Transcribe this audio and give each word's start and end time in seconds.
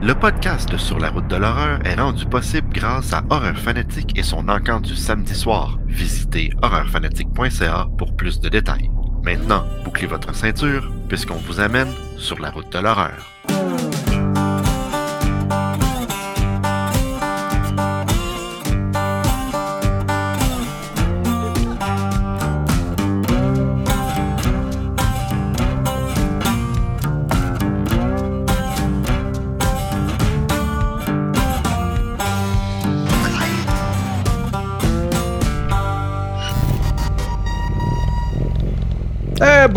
Le 0.00 0.14
podcast 0.14 0.76
Sur 0.76 1.00
la 1.00 1.10
route 1.10 1.26
de 1.26 1.34
l'horreur 1.34 1.80
est 1.84 1.96
rendu 1.96 2.24
possible 2.24 2.68
grâce 2.72 3.12
à 3.12 3.24
Horreur 3.30 3.58
Fanatique 3.58 4.16
et 4.16 4.22
son 4.22 4.48
encamp 4.48 4.80
du 4.80 4.94
samedi 4.94 5.34
soir. 5.34 5.80
Visitez 5.86 6.52
horreurfanatique.ca 6.62 7.88
pour 7.98 8.14
plus 8.14 8.38
de 8.38 8.48
détails. 8.48 8.90
Maintenant, 9.24 9.64
bouclez 9.84 10.06
votre 10.06 10.32
ceinture 10.36 10.88
puisqu'on 11.08 11.34
vous 11.34 11.58
amène 11.58 11.92
sur 12.16 12.38
la 12.38 12.50
route 12.50 12.72
de 12.72 12.78
l'horreur. 12.78 13.37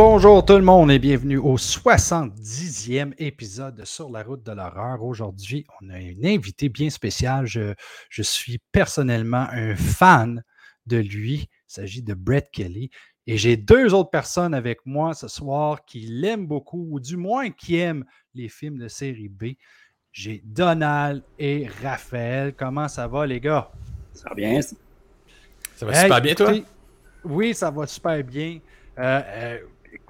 Bonjour 0.03 0.43
tout 0.43 0.57
le 0.57 0.63
monde 0.63 0.89
et 0.89 0.97
bienvenue 0.97 1.37
au 1.37 1.57
70e 1.57 3.13
épisode 3.19 3.75
de 3.75 3.85
Sur 3.85 4.09
la 4.09 4.23
route 4.23 4.41
de 4.41 4.51
l'horreur. 4.51 5.03
Aujourd'hui, 5.03 5.63
on 5.79 5.89
a 5.91 5.99
une 5.99 6.25
invitée 6.25 6.69
bien 6.69 6.89
spéciale. 6.89 7.45
Je, 7.45 7.75
je 8.09 8.23
suis 8.23 8.57
personnellement 8.71 9.45
un 9.51 9.75
fan 9.75 10.43
de 10.87 10.97
lui. 10.97 11.35
Il 11.35 11.47
s'agit 11.67 12.01
de 12.01 12.15
Brett 12.15 12.49
Kelly. 12.51 12.89
Et 13.27 13.37
j'ai 13.37 13.57
deux 13.57 13.93
autres 13.93 14.09
personnes 14.09 14.55
avec 14.55 14.79
moi 14.87 15.13
ce 15.13 15.27
soir 15.27 15.85
qui 15.85 15.99
l'aiment 15.99 16.47
beaucoup, 16.47 16.87
ou 16.89 16.99
du 16.99 17.15
moins 17.15 17.51
qui 17.51 17.77
aiment 17.77 18.05
les 18.33 18.49
films 18.49 18.79
de 18.79 18.87
série 18.87 19.29
B. 19.29 19.49
J'ai 20.11 20.41
Donald 20.43 21.21
et 21.37 21.67
Raphaël. 21.83 22.55
Comment 22.57 22.87
ça 22.87 23.07
va, 23.07 23.27
les 23.27 23.39
gars? 23.39 23.69
Ça 24.13 24.29
va 24.29 24.35
bien. 24.35 24.61
Ça 25.75 25.85
va 25.85 25.93
super 25.93 26.21
bien, 26.21 26.33
toi? 26.33 26.53
Oui, 27.23 27.53
ça 27.53 27.69
va 27.69 27.85
super 27.85 28.23
bien. 28.23 28.57
Euh, 28.97 29.21
euh, 29.25 29.59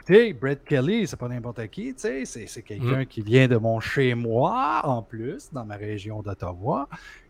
écoutez, 0.01 0.33
Brett 0.33 0.63
Kelly, 0.65 1.07
c'est 1.07 1.15
pas 1.17 1.27
n'importe 1.27 1.67
qui, 1.67 1.93
tu 1.93 1.99
sais, 2.01 2.25
c'est, 2.25 2.47
c'est 2.47 2.61
quelqu'un 2.63 3.05
qui 3.05 3.21
vient 3.21 3.47
de 3.47 3.57
mon 3.57 3.79
chez-moi, 3.79 4.81
en 4.83 5.01
plus, 5.01 5.49
dans 5.51 5.65
ma 5.65 5.75
région 5.75 6.21
d'Ottawa. 6.21 6.87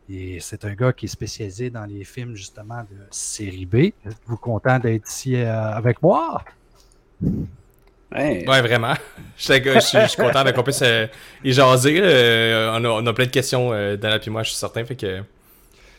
Et 0.09 0.39
c'est 0.39 0.65
un 0.65 0.73
gars 0.73 0.91
qui 0.93 1.05
est 1.05 1.09
spécialisé 1.09 1.69
dans 1.69 1.85
les 1.85 2.03
films, 2.03 2.35
justement, 2.35 2.81
de 2.81 2.97
série 3.11 3.65
B. 3.65 3.75
Êtes-vous 4.05 4.37
content 4.37 4.79
d'être 4.79 5.07
ici 5.09 5.35
euh, 5.35 5.71
avec 5.73 6.01
moi? 6.01 6.43
Ouais. 7.21 8.45
Ouais, 8.47 8.61
vraiment. 8.61 8.93
Je 9.37 9.43
suis, 9.53 9.63
je 9.63 9.79
suis- 9.79 9.99
je 10.01 10.07
suis 10.07 10.21
content 10.21 10.43
qu'on 10.53 10.63
puisse 10.63 10.81
euh, 10.81 11.07
y 11.43 11.53
jaser. 11.53 11.97
euh, 12.01 12.71
on, 12.73 12.83
a, 12.83 12.89
on 12.89 13.05
a 13.07 13.13
plein 13.13 13.25
de 13.25 13.31
questions, 13.31 13.71
euh, 13.73 13.95
Dana 13.95 14.19
puis 14.19 14.29
moi, 14.29 14.43
je 14.43 14.49
suis 14.49 14.57
certain. 14.59 14.83
Fait 14.85 14.95
que... 14.95 15.23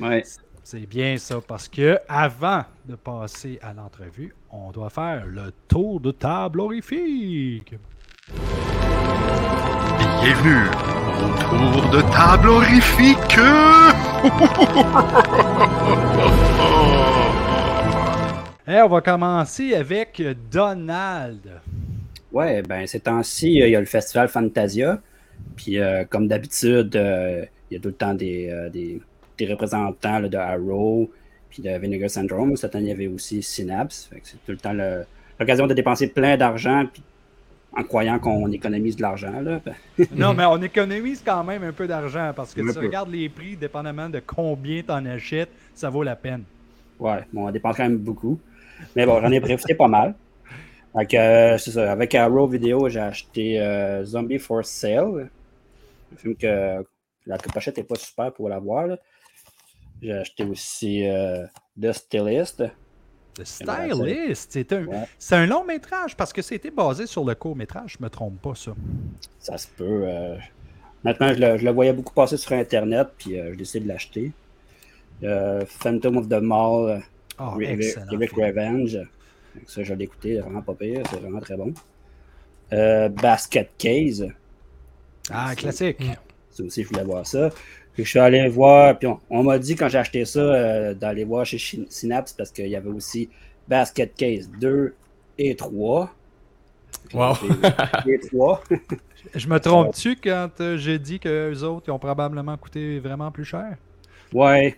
Ouais. 0.01 0.23
C'est 0.65 0.87
bien 0.87 1.19
ça, 1.19 1.41
parce 1.47 1.69
que 1.69 1.99
avant 2.09 2.63
de 2.87 2.95
passer 2.95 3.59
à 3.63 3.73
l'entrevue, 3.73 4.33
on 4.51 4.71
doit 4.71 4.91
faire 4.91 5.27
le 5.27 5.53
tour 5.67 5.99
de 6.01 6.13
table 6.13 6.61
horrifique. 6.61 7.75
Bienvenue 10.23 10.69
au 11.19 11.29
tour 11.51 11.91
de 11.91 12.01
table 12.13 12.49
horrifique. 12.49 13.39
Et 18.69 18.81
on 18.81 18.89
va 18.89 19.01
commencer 19.01 19.75
avec 19.75 20.23
Donald. 20.51 21.61
Ouais, 22.31 22.63
ben 22.63 22.87
ces 22.87 23.01
temps-ci, 23.01 23.61
euh, 23.61 23.67
il 23.67 23.73
y 23.73 23.77
a 23.77 23.81
le 23.81 23.87
festival 23.87 24.29
Fantasia. 24.29 25.01
Puis 25.57 25.79
euh, 25.79 26.05
comme 26.09 26.29
d'habitude, 26.29 26.95
euh, 26.97 27.45
il 27.71 27.75
y 27.75 27.77
a 27.77 27.81
tout 27.81 27.89
le 27.89 27.95
temps 27.95 28.15
des, 28.15 28.49
euh, 28.51 28.69
des, 28.71 29.01
des 29.39 29.47
représentants 29.47 30.19
là, 30.21 30.29
de 30.29 30.37
Arrow, 30.37 31.11
puis 31.51 31.63
de 31.63 31.71
Vinegar 31.79 32.11
Syndrome. 32.11 32.57
Cette 32.57 32.75
année, 32.75 32.87
il 32.87 32.89
y 32.89 32.93
avait 32.93 33.07
aussi 33.07 33.43
Synapse. 33.43 34.11
C'est 34.23 34.45
tout 34.45 34.53
le 34.53 34.57
temps 34.59 34.75
l'occasion 35.39 35.67
de 35.67 35.75
dépenser 35.75 36.09
plein 36.09 36.37
d'argent, 36.37 36.87
puis 36.93 37.03
en 37.75 37.83
croyant 37.85 38.19
qu'on 38.19 38.51
économise 38.53 38.97
de 38.97 39.03
l'argent. 39.03 39.33
Non, 40.15 40.35
mais 40.35 40.45
on 40.45 40.61
économise 40.61 41.23
quand 41.25 41.43
même 41.45 41.63
un 41.63 41.73
peu 41.73 41.87
d'argent 41.87 42.33
parce 42.37 42.53
que 42.55 42.61
Un 42.61 42.67
tu 42.69 42.75
peu. 42.75 42.81
regardes 42.87 43.11
les 43.11 43.29
prix, 43.29 43.57
dépendamment 43.57 44.09
de 44.11 44.21
combien 44.21 44.83
tu 44.83 44.91
en 44.91 45.05
achètes, 45.07 45.49
ça 45.75 45.89
vaut 45.89 46.03
la 46.03 46.17
peine. 46.17 46.45
Ouais, 47.01 47.21
bon, 47.33 47.49
on 47.49 47.51
dépense 47.51 47.77
quand 47.77 47.85
même 47.85 47.97
beaucoup. 47.99 48.39
Mais 48.95 49.07
bon, 49.07 49.21
j'en 49.21 49.31
ai 49.33 49.41
profité 49.41 49.75
pas 49.75 49.89
mal. 49.89 50.15
Que, 51.09 51.17
euh, 51.17 51.57
c'est 51.59 51.71
ça, 51.71 51.91
avec 51.91 52.15
Arrow 52.15 52.47
Video, 52.47 52.89
j'ai 52.91 53.01
acheté 53.01 53.59
euh, 53.59 54.05
Zombie 54.05 54.39
for 54.39 54.63
Sale. 54.65 55.31
Un 56.13 56.17
film 56.19 56.37
que 56.37 56.85
la 57.27 57.39
pochette 57.39 57.79
n'est 57.79 57.85
pas 57.85 57.95
super 57.95 58.31
pour 58.33 58.51
la 58.51 58.59
voir. 58.59 58.87
là. 58.87 58.99
J'ai 60.03 60.13
acheté 60.13 60.45
aussi 60.45 61.07
euh, 61.09 61.47
The 61.81 61.93
Stylist. 61.93 62.65
The 63.35 63.45
Stylist, 63.45 64.51
c'est 64.53 64.73
un, 64.73 64.85
Ouais. 64.87 65.05
un 65.31 65.47
long 65.47 65.65
métrage 65.65 66.17
parce 66.17 66.33
que 66.33 66.43
c'était 66.43 66.71
basé 66.71 67.07
sur 67.07 67.25
le 67.25 67.35
court 67.35 67.57
métrage, 67.57 67.97
je 67.99 68.05
me 68.05 68.11
trompe 68.11 68.41
pas 68.43 68.55
ça. 68.55 68.73
Ça 69.39 69.57
se 69.57 69.69
peut. 69.69 70.05
euh, 70.07 70.37
Maintenant, 71.05 71.29
je 71.33 71.41
le, 71.41 71.57
je 71.59 71.65
le 71.65 71.71
voyais 71.71 71.93
beaucoup 71.93 72.13
passer 72.15 72.37
sur 72.37 72.53
Internet, 72.53 73.09
puis 73.17 73.39
euh, 73.39 73.53
je 73.53 73.59
décide 73.59 73.85
de 73.85 73.89
l'acheter. 73.89 74.33
Euh, 75.23 75.65
Phantom 75.67 76.17
of 76.19 76.29
the 76.29 76.41
Mall, 76.43 77.03
Oh, 77.39 77.51
Rick 77.57 77.71
excellent. 77.71 78.07
Rick. 78.19 78.33
Revenge. 78.33 78.95
Donc 78.95 79.65
Ça, 79.69 79.83
je 79.83 79.95
l'ai 79.95 80.05
écouté, 80.05 80.39
vraiment 80.39 80.63
pas 80.63 80.75
pire, 80.75 81.03
c'est 81.11 81.17
vraiment 81.21 81.41
très 81.41 81.57
bon. 81.57 81.73
Basket 82.71 83.71
Case, 83.79 84.27
Ah, 85.31 85.55
classique. 85.57 86.03
Ça 86.51 86.63
aussi, 86.65 86.83
je 86.83 86.89
voulais 86.89 87.05
voir 87.05 87.27
ça. 87.27 87.51
Puis 87.95 88.05
je 88.05 88.11
suis 88.11 88.19
allé 88.19 88.49
voir, 88.49 88.99
puis 88.99 89.07
on, 89.07 89.21
on 89.31 89.43
m'a 89.43 89.59
dit 89.59 89.77
quand 89.77 89.89
j'ai 89.89 89.99
acheté 89.99 90.25
ça 90.25 90.41
euh, 90.41 90.95
d'aller 90.95 91.25
voir 91.25 91.45
chez 91.45 91.59
Synapse 91.89 92.33
parce 92.33 92.51
qu'il 92.51 92.69
y 92.69 92.77
avait 92.77 92.89
aussi 92.89 93.29
Basket 93.69 94.15
Case 94.15 94.51
2 94.61 94.95
et 95.39 95.55
3. 95.57 96.11
Wow. 97.15 97.35
Et 98.07 98.19
3. 98.19 98.63
Je 99.35 99.47
me 99.47 99.61
trompe-tu 99.61 100.17
quand 100.17 100.51
euh, 100.61 100.77
j'ai 100.77 100.99
dit 100.99 101.21
que 101.21 101.51
les 101.51 101.63
autres 101.63 101.85
ils 101.89 101.91
ont 101.93 101.99
probablement 101.99 102.57
coûté 102.57 102.99
vraiment 102.99 103.31
plus 103.31 103.45
cher? 103.45 103.77
Ouais. 104.33 104.77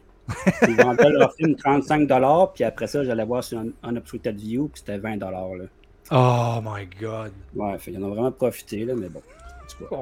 Ils 0.68 0.76
vendaient 0.76 1.10
leur 1.10 1.32
film 1.34 1.52
35$, 1.52 2.52
puis 2.54 2.64
après 2.64 2.86
ça, 2.86 3.04
j'allais 3.04 3.24
voir 3.24 3.44
sur 3.44 3.58
un 3.58 3.68
Unobstructed 3.88 4.36
View, 4.36 4.68
puis 4.68 4.82
c'était 4.84 4.98
20$. 4.98 5.18
Là. 5.20 5.64
Oh 6.10 6.60
my 6.62 6.86
god. 7.00 7.32
Ouais, 7.54 7.78
fait, 7.78 7.92
ils 7.92 7.98
en 7.98 8.08
ont 8.08 8.10
vraiment 8.10 8.32
profité, 8.32 8.84
là, 8.84 8.94
mais 8.94 9.08
bon. 9.08 9.20
en 9.20 9.66
tout 9.66 9.84
cas. 9.84 9.96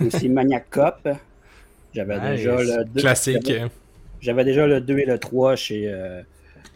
Oh. 0.00 0.04
aussi 0.06 0.28
Maniac 0.28 0.70
Cop. 0.70 1.08
J'avais 1.94 2.18
Nice. 2.18 2.40
déjà 2.40 2.56
le 2.56 2.84
2. 2.84 3.00
Classique. 3.00 3.46
J'avais, 3.52 3.70
j'avais 4.20 4.44
déjà 4.44 4.66
le 4.66 4.80
2 4.80 4.98
et 4.98 5.04
le 5.04 5.18
3 5.18 5.56
chez 5.56 5.88
euh, 5.88 6.22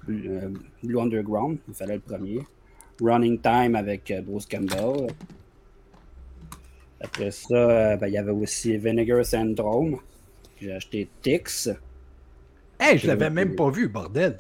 Blue 0.07 0.29
euh, 0.31 0.49
Blue 0.83 1.01
Underground. 1.01 1.59
Il 1.69 1.75
fallait 1.75 1.95
le 1.95 2.01
premier. 2.01 2.41
Running 3.01 3.41
Time 3.41 3.75
avec 3.77 4.11
euh, 4.11 4.21
Bruce 4.23 4.47
Campbell. 4.47 5.09
Après 7.01 7.31
ça, 7.31 7.97
ben, 7.97 8.07
il 8.09 8.15
y 8.15 8.19
avait 8.19 8.31
aussi 8.31 8.77
Vinegar 8.79 9.25
Syndrome. 9.25 9.99
J'ai 10.61 10.73
acheté 10.73 11.09
Tix. 11.23 11.69
Hey, 12.81 12.99
je 12.99 13.07
l'avais 13.07 13.31
même 13.31 13.55
pas 13.55 13.71
vu, 13.71 13.89
bordel. 13.89 14.39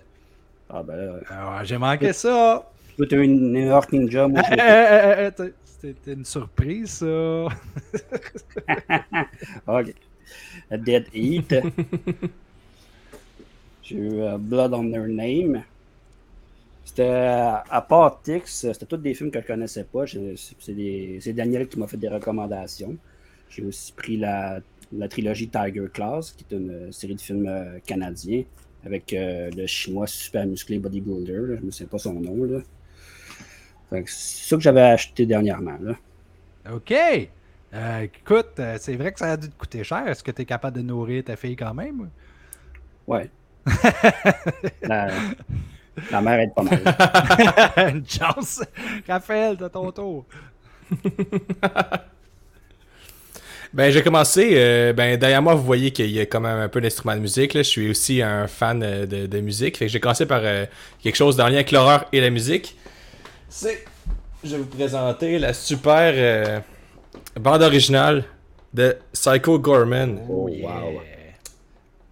Ah 0.69 0.83
ben 0.83 0.97
là, 0.97 1.13
Alors, 1.29 1.65
j'ai 1.65 1.79
manqué 1.79 2.13
ça. 2.13 2.71
tout 2.97 3.07
un 3.13 3.27
New 3.27 3.67
York 3.67 3.93
Ninja. 3.93 4.27
Moi, 4.27 4.43
Eh, 4.51 4.55
je 4.57 5.43
eh, 5.45 5.49
eh, 5.49 5.53
C'était 5.65 6.13
une 6.15 6.25
surprise, 6.25 6.91
ça. 6.91 7.07
Ok. 9.67 9.95
Dead 10.71 11.07
Heat. 11.13 11.55
J'ai 13.87 13.97
eu 13.97 14.21
euh, 14.21 14.37
Blood 14.37 14.75
on 14.75 14.91
Their 14.91 15.07
Name. 15.07 15.63
C'était, 16.85 17.03
euh, 17.03 17.53
à 17.71 17.81
part 17.83 18.21
Tix, 18.23 18.43
c'était 18.45 18.87
tous 18.87 18.97
des 18.97 19.15
films 19.15 19.31
que 19.31 19.41
je 19.41 19.47
connaissais 19.47 19.85
pas. 19.85 20.05
C'est 20.07 21.33
Daniel 21.33 21.69
qui 21.69 21.79
m'a 21.79 21.87
fait 21.87 21.97
des 21.97 22.09
recommandations. 22.09 22.97
J'ai 23.49 23.65
aussi 23.65 23.93
pris 23.93 24.17
la, 24.17 24.61
trilogie 25.09 25.49
Tiger 25.49 25.87
Class, 25.93 26.33
qui 26.33 26.45
est 26.51 26.57
une 26.57 26.71
euh, 26.71 26.93
série 26.93 27.15
de 27.15 27.21
films 27.21 27.81
canadiens 27.87 28.43
avec 28.85 29.15
le 29.17 29.67
chinois 29.67 30.07
super 30.07 30.47
musclé 30.47 30.79
bodybuilder. 30.79 31.59
Je 31.59 31.65
ne 31.65 31.71
souviens 31.71 31.89
pas 31.89 31.99
son 31.99 32.15
nom. 32.15 32.63
C'est 33.91 34.05
ça 34.07 34.57
que 34.57 34.63
j'avais 34.63 34.81
acheté 34.81 35.27
dernièrement. 35.27 35.77
OK. 36.73 36.95
Euh, 37.77 38.01
écoute, 38.03 38.59
euh, 38.59 38.79
c'est 38.81 38.97
vrai 38.97 39.13
que 39.13 39.19
ça 39.19 39.33
a 39.33 39.37
dû 39.37 39.51
te 39.51 39.57
coûter 39.59 39.85
cher. 39.85 40.07
Est-ce 40.09 40.23
que 40.25 40.31
tu 40.31 40.43
es 40.43 40.45
capable 40.47 40.77
de 40.79 40.83
nourrir 40.83 41.25
ta 41.25 41.37
fille 41.37 41.57
quand 41.57 41.75
même? 41.75 42.11
Ouais. 43.07 43.31
la, 44.83 45.09
la 46.11 46.21
mère 46.23 46.41
aide 46.41 46.55
pas 46.55 46.63
mal. 46.63 46.83
une 47.95 48.09
chance. 48.09 48.63
Raphaël, 49.09 49.57
t'as 49.59 49.69
ton 49.69 49.93
tour. 49.93 50.27
Ben, 53.73 53.91
j'ai 53.91 54.03
commencé. 54.03 54.53
euh, 54.55 54.93
ben, 54.95 55.19
derrière 55.19 55.43
moi, 55.43 55.55
vous 55.55 55.65
voyez 55.65 55.91
qu'il 55.91 56.11
y 56.11 56.21
a 56.21 56.25
quand 56.27 56.41
même 56.41 56.59
un 56.59 56.69
peu 56.69 56.81
d'instruments 56.81 57.15
de 57.17 57.21
musique. 57.21 57.53
Là. 57.53 57.63
Je 57.63 57.69
suis 57.69 57.91
aussi 57.91 58.23
un 58.23 58.47
fan 58.47 58.83
euh, 58.83 59.05
de, 59.07 59.27
de 59.27 59.41
musique. 59.41 59.77
Fait 59.77 59.87
que 59.87 59.93
j'ai 59.93 60.01
commencé 60.01 60.25
par 60.25 60.41
euh, 60.45 60.65
quelque 61.03 61.17
chose 61.17 61.37
dans 61.37 61.47
lien 61.49 61.57
avec 61.57 61.73
l'horreur 61.73 62.07
et 62.13 62.21
la 62.21 62.31
musique. 62.31 62.77
C'est. 63.49 63.85
Je 64.45 64.51
vais 64.53 64.59
vous 64.59 64.67
présenter 64.67 65.39
la 65.39 65.53
super 65.53 66.13
euh, 66.15 66.61
bande 67.41 67.63
originale 67.63 68.25
de 68.75 68.97
Psycho 69.13 69.59
Gorman 69.59 70.19
Oh, 70.29 70.49
wow. 70.49 71.01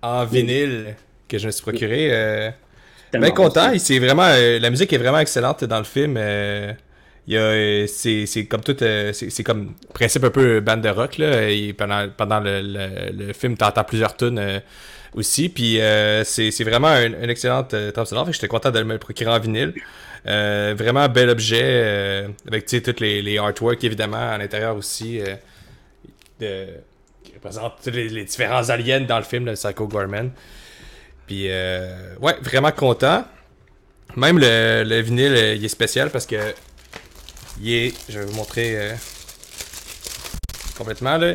en 0.02 0.24
vinyle 0.24 0.94
que 1.28 1.38
je 1.38 1.46
me 1.46 1.52
suis 1.52 1.62
procuré. 1.62 2.08
Euh, 2.12 2.50
bien 3.12 3.30
content. 3.30 3.72
C'est 3.78 3.98
vraiment, 3.98 4.24
euh, 4.26 4.58
la 4.58 4.70
musique 4.70 4.92
est 4.92 4.98
vraiment 4.98 5.18
excellente 5.20 5.64
dans 5.64 5.78
le 5.78 5.84
film. 5.84 6.16
euh, 6.18 6.72
il 7.26 7.34
y 7.34 7.38
a, 7.38 7.40
euh, 7.40 7.86
c'est, 7.86 8.26
c'est 8.26 8.44
comme 8.46 8.60
tout, 8.60 8.76
euh, 8.82 9.12
c'est, 9.14 9.30
c'est 9.30 9.42
comme 9.42 9.74
principe 9.94 10.24
un 10.24 10.30
peu 10.30 10.60
bande 10.60 10.82
de 10.82 10.90
rock 10.90 11.16
là. 11.18 11.48
Et 11.50 11.72
pendant, 11.72 12.06
pendant 12.14 12.40
le, 12.40 12.60
le, 12.60 13.26
le 13.26 13.32
film, 13.32 13.56
t'entends 13.56 13.84
plusieurs 13.84 14.14
tunes 14.16 14.38
euh, 14.38 14.60
aussi. 15.14 15.48
Puis 15.48 15.80
euh, 15.80 16.22
c'est, 16.24 16.50
c'est 16.50 16.64
vraiment 16.64 16.88
un- 16.88 17.06
une 17.22 17.30
excellente 17.30 17.72
euh, 17.72 17.92
J'étais 18.30 18.48
content 18.48 18.70
de 18.70 18.82
me 18.82 18.92
le 18.94 18.98
procurer 18.98 19.30
en 19.30 19.38
vinyle. 19.38 19.72
Euh, 20.26 20.74
vraiment 20.76 21.06
bel 21.08 21.28
objet 21.28 21.62
euh, 21.62 22.28
avec 22.48 22.64
toutes 22.66 23.00
les, 23.00 23.20
les 23.20 23.36
artworks 23.38 23.84
évidemment 23.84 24.30
à 24.30 24.38
l'intérieur 24.38 24.76
aussi. 24.76 25.20
euh, 25.20 26.76
qui 27.22 27.32
représentent 27.34 27.74
tous 27.82 27.90
les, 27.90 28.24
différents 28.24 28.68
aliens 28.70 29.00
dans 29.02 29.18
le 29.18 29.24
film 29.24 29.44
de 29.44 29.52
Psycho 29.52 29.86
Gorman. 29.86 30.30
Puis, 31.26 31.46
euh, 31.48 32.16
ouais, 32.20 32.36
vraiment 32.42 32.72
content. 32.72 33.24
Même 34.16 34.38
le, 34.38 34.84
le 34.84 35.00
vinyle, 35.00 35.54
il 35.56 35.64
est 35.64 35.68
spécial 35.68 36.10
parce 36.10 36.26
que 36.26 36.54
il 37.60 37.72
est, 37.72 37.94
je 38.08 38.18
vais 38.18 38.24
vous 38.24 38.34
montrer 38.34 38.90
complètement 40.76 41.16
là, 41.16 41.34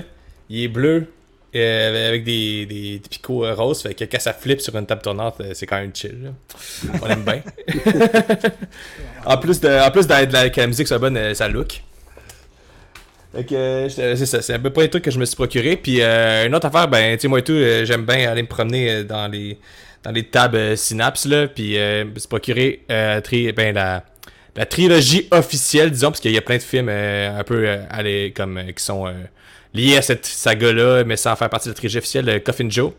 il 0.49 0.63
est 0.63 0.67
bleu 0.67 1.07
euh, 1.55 2.09
avec 2.09 2.23
des, 2.23 2.65
des, 2.65 2.99
des 2.99 3.09
picots 3.09 3.45
euh, 3.45 3.53
roses. 3.53 3.81
Fait 3.81 3.93
que 3.93 4.03
quand 4.05 4.19
ça 4.19 4.33
flippe 4.33 4.61
sur 4.61 4.75
une 4.77 4.85
table 4.85 5.01
tournante, 5.01 5.35
euh, 5.41 5.51
c'est 5.53 5.65
quand 5.65 5.79
même 5.79 5.91
chill. 5.93 6.17
là. 6.23 6.29
On 7.01 7.07
aime 7.07 7.23
bien. 7.23 7.41
en 9.25 9.37
plus 9.37 9.59
de, 9.59 9.69
en 9.87 9.91
plus 9.91 10.07
de, 10.07 10.25
de 10.25 10.33
la, 10.33 10.49
que 10.49 10.61
la 10.61 10.67
musique 10.67 10.87
soit 10.87 10.99
bonne, 10.99 11.33
ça 11.33 11.47
look. 11.47 11.81
Euh, 13.51 13.87
c'est 13.89 14.25
ça, 14.25 14.41
c'est 14.41 14.53
à 14.53 14.59
peu 14.59 14.71
près 14.71 14.83
les 14.83 14.89
trucs 14.89 15.03
que 15.03 15.11
je 15.11 15.19
me 15.19 15.25
suis 15.25 15.35
procuré. 15.35 15.77
Puis 15.77 16.01
euh, 16.01 16.47
une 16.47 16.55
autre 16.55 16.65
affaire, 16.67 16.87
ben, 16.87 17.15
tu 17.15 17.21
sais, 17.21 17.27
moi 17.27 17.39
et 17.39 17.43
tout, 17.43 17.57
j'aime 17.83 18.05
bien 18.05 18.29
aller 18.29 18.41
me 18.41 18.47
promener 18.47 19.03
dans 19.03 19.27
les 19.27 19.57
dans 20.03 20.11
les 20.11 20.23
tables 20.23 20.77
Synapse, 20.77 21.25
là. 21.25 21.47
Puis 21.47 21.77
me 21.77 22.13
suis 22.17 22.27
procuré 22.27 22.83
euh, 22.89 23.21
tri- 23.21 23.51
ben, 23.51 23.75
la, 23.75 24.03
la 24.55 24.65
trilogie 24.65 25.27
officielle, 25.31 25.91
disons, 25.91 26.07
parce 26.09 26.21
qu'il 26.21 26.31
y 26.31 26.37
a 26.37 26.41
plein 26.41 26.57
de 26.57 26.61
films 26.63 26.89
un 26.89 27.43
peu 27.43 27.67
allez, 27.89 28.33
comme, 28.35 28.59
qui 28.75 28.83
sont 28.83 29.05
liés 29.73 29.97
à 29.97 30.01
cette 30.01 30.25
saga-là, 30.25 31.03
mais 31.03 31.17
sans 31.17 31.35
faire 31.35 31.49
partie 31.49 31.67
de 31.67 31.73
la 31.73 31.75
trilogie 31.75 31.97
officielle 31.97 32.41
Coffin 32.43 32.69
Joe. 32.69 32.93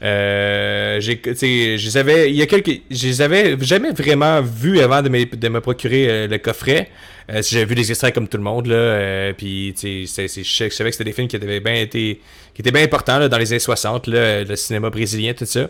Euh, 0.00 1.00
je 1.00 1.98
avais, 1.98 2.30
il 2.30 2.36
y 2.36 2.42
a 2.42 2.46
quelques, 2.46 2.82
les 2.88 3.20
avais 3.20 3.56
jamais 3.60 3.90
vraiment 3.90 4.40
vus 4.42 4.80
avant 4.80 5.02
de 5.02 5.08
me, 5.08 5.24
de 5.24 5.48
me 5.48 5.60
procurer 5.60 6.08
euh, 6.08 6.26
le 6.28 6.38
coffret. 6.38 6.88
Euh, 7.30 7.42
j'avais 7.42 7.64
vu 7.64 7.74
des 7.74 7.90
extraits 7.90 8.14
comme 8.14 8.28
tout 8.28 8.36
le 8.36 8.44
monde 8.44 8.66
là, 8.66 8.76
euh, 8.76 9.32
puis 9.36 9.74
je 9.76 10.06
savais 10.06 10.28
que 10.28 10.92
c'était 10.92 11.04
des 11.04 11.12
films 11.12 11.28
qui 11.28 11.36
avaient 11.36 11.60
bien 11.60 11.74
été, 11.74 12.20
qui 12.54 12.62
étaient 12.62 12.70
bien 12.70 12.84
importants 12.84 13.18
là, 13.18 13.28
dans 13.28 13.38
les 13.38 13.52
années 13.52 13.58
60, 13.58 14.06
là, 14.06 14.44
le 14.44 14.56
cinéma 14.56 14.90
brésilien, 14.90 15.34
tout 15.34 15.44
ça. 15.44 15.68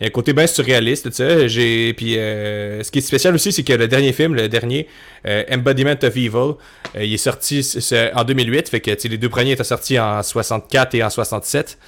Un 0.00 0.10
côté 0.10 0.32
bien 0.32 0.46
surréaliste, 0.46 1.06
tout 1.06 1.12
ça. 1.12 1.46
J'ai, 1.48 1.94
puis 1.94 2.18
euh, 2.18 2.82
ce 2.82 2.90
qui 2.90 2.98
est 2.98 3.02
spécial 3.02 3.34
aussi, 3.34 3.50
c'est 3.50 3.62
que 3.62 3.72
le 3.72 3.88
dernier 3.88 4.12
film, 4.12 4.34
le 4.34 4.48
dernier, 4.48 4.88
euh, 5.26 5.42
Embodiment 5.50 5.96
of 6.02 6.16
Evil, 6.16 6.28
euh, 6.36 7.04
il 7.04 7.14
est 7.14 7.16
sorti 7.16 7.66
en 8.14 8.24
2008, 8.24 8.68
fait 8.68 8.80
que 8.80 8.90
tu 8.90 9.00
sais, 9.00 9.08
les 9.08 9.16
deux 9.18 9.30
premiers 9.30 9.52
étaient 9.52 9.64
sortis 9.64 9.98
en 9.98 10.22
64 10.22 10.94
et 10.94 11.02
en 11.02 11.10
67. 11.10 11.78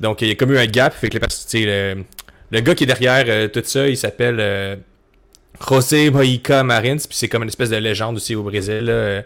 Donc 0.00 0.22
il 0.22 0.28
y 0.28 0.30
a 0.30 0.34
comme 0.34 0.52
eu 0.52 0.58
un 0.58 0.66
gap, 0.66 0.94
fait 0.94 1.10
que 1.10 1.18
tu 1.18 1.26
sais, 1.28 1.64
le, 1.66 2.04
le 2.50 2.60
gars 2.60 2.74
qui 2.74 2.84
est 2.84 2.86
derrière 2.86 3.24
euh, 3.28 3.48
tout 3.48 3.62
ça, 3.64 3.86
il 3.86 3.96
s'appelle 3.96 4.38
euh, 4.40 4.76
José 5.66 6.10
Mojica 6.10 6.62
Marins, 6.62 6.96
puis 6.96 7.08
c'est 7.10 7.28
comme 7.28 7.42
une 7.42 7.48
espèce 7.48 7.70
de 7.70 7.76
légende 7.76 8.16
aussi 8.16 8.34
au 8.34 8.42
Brésil. 8.42 8.84
là, 8.84 8.92
euh, 8.92 9.22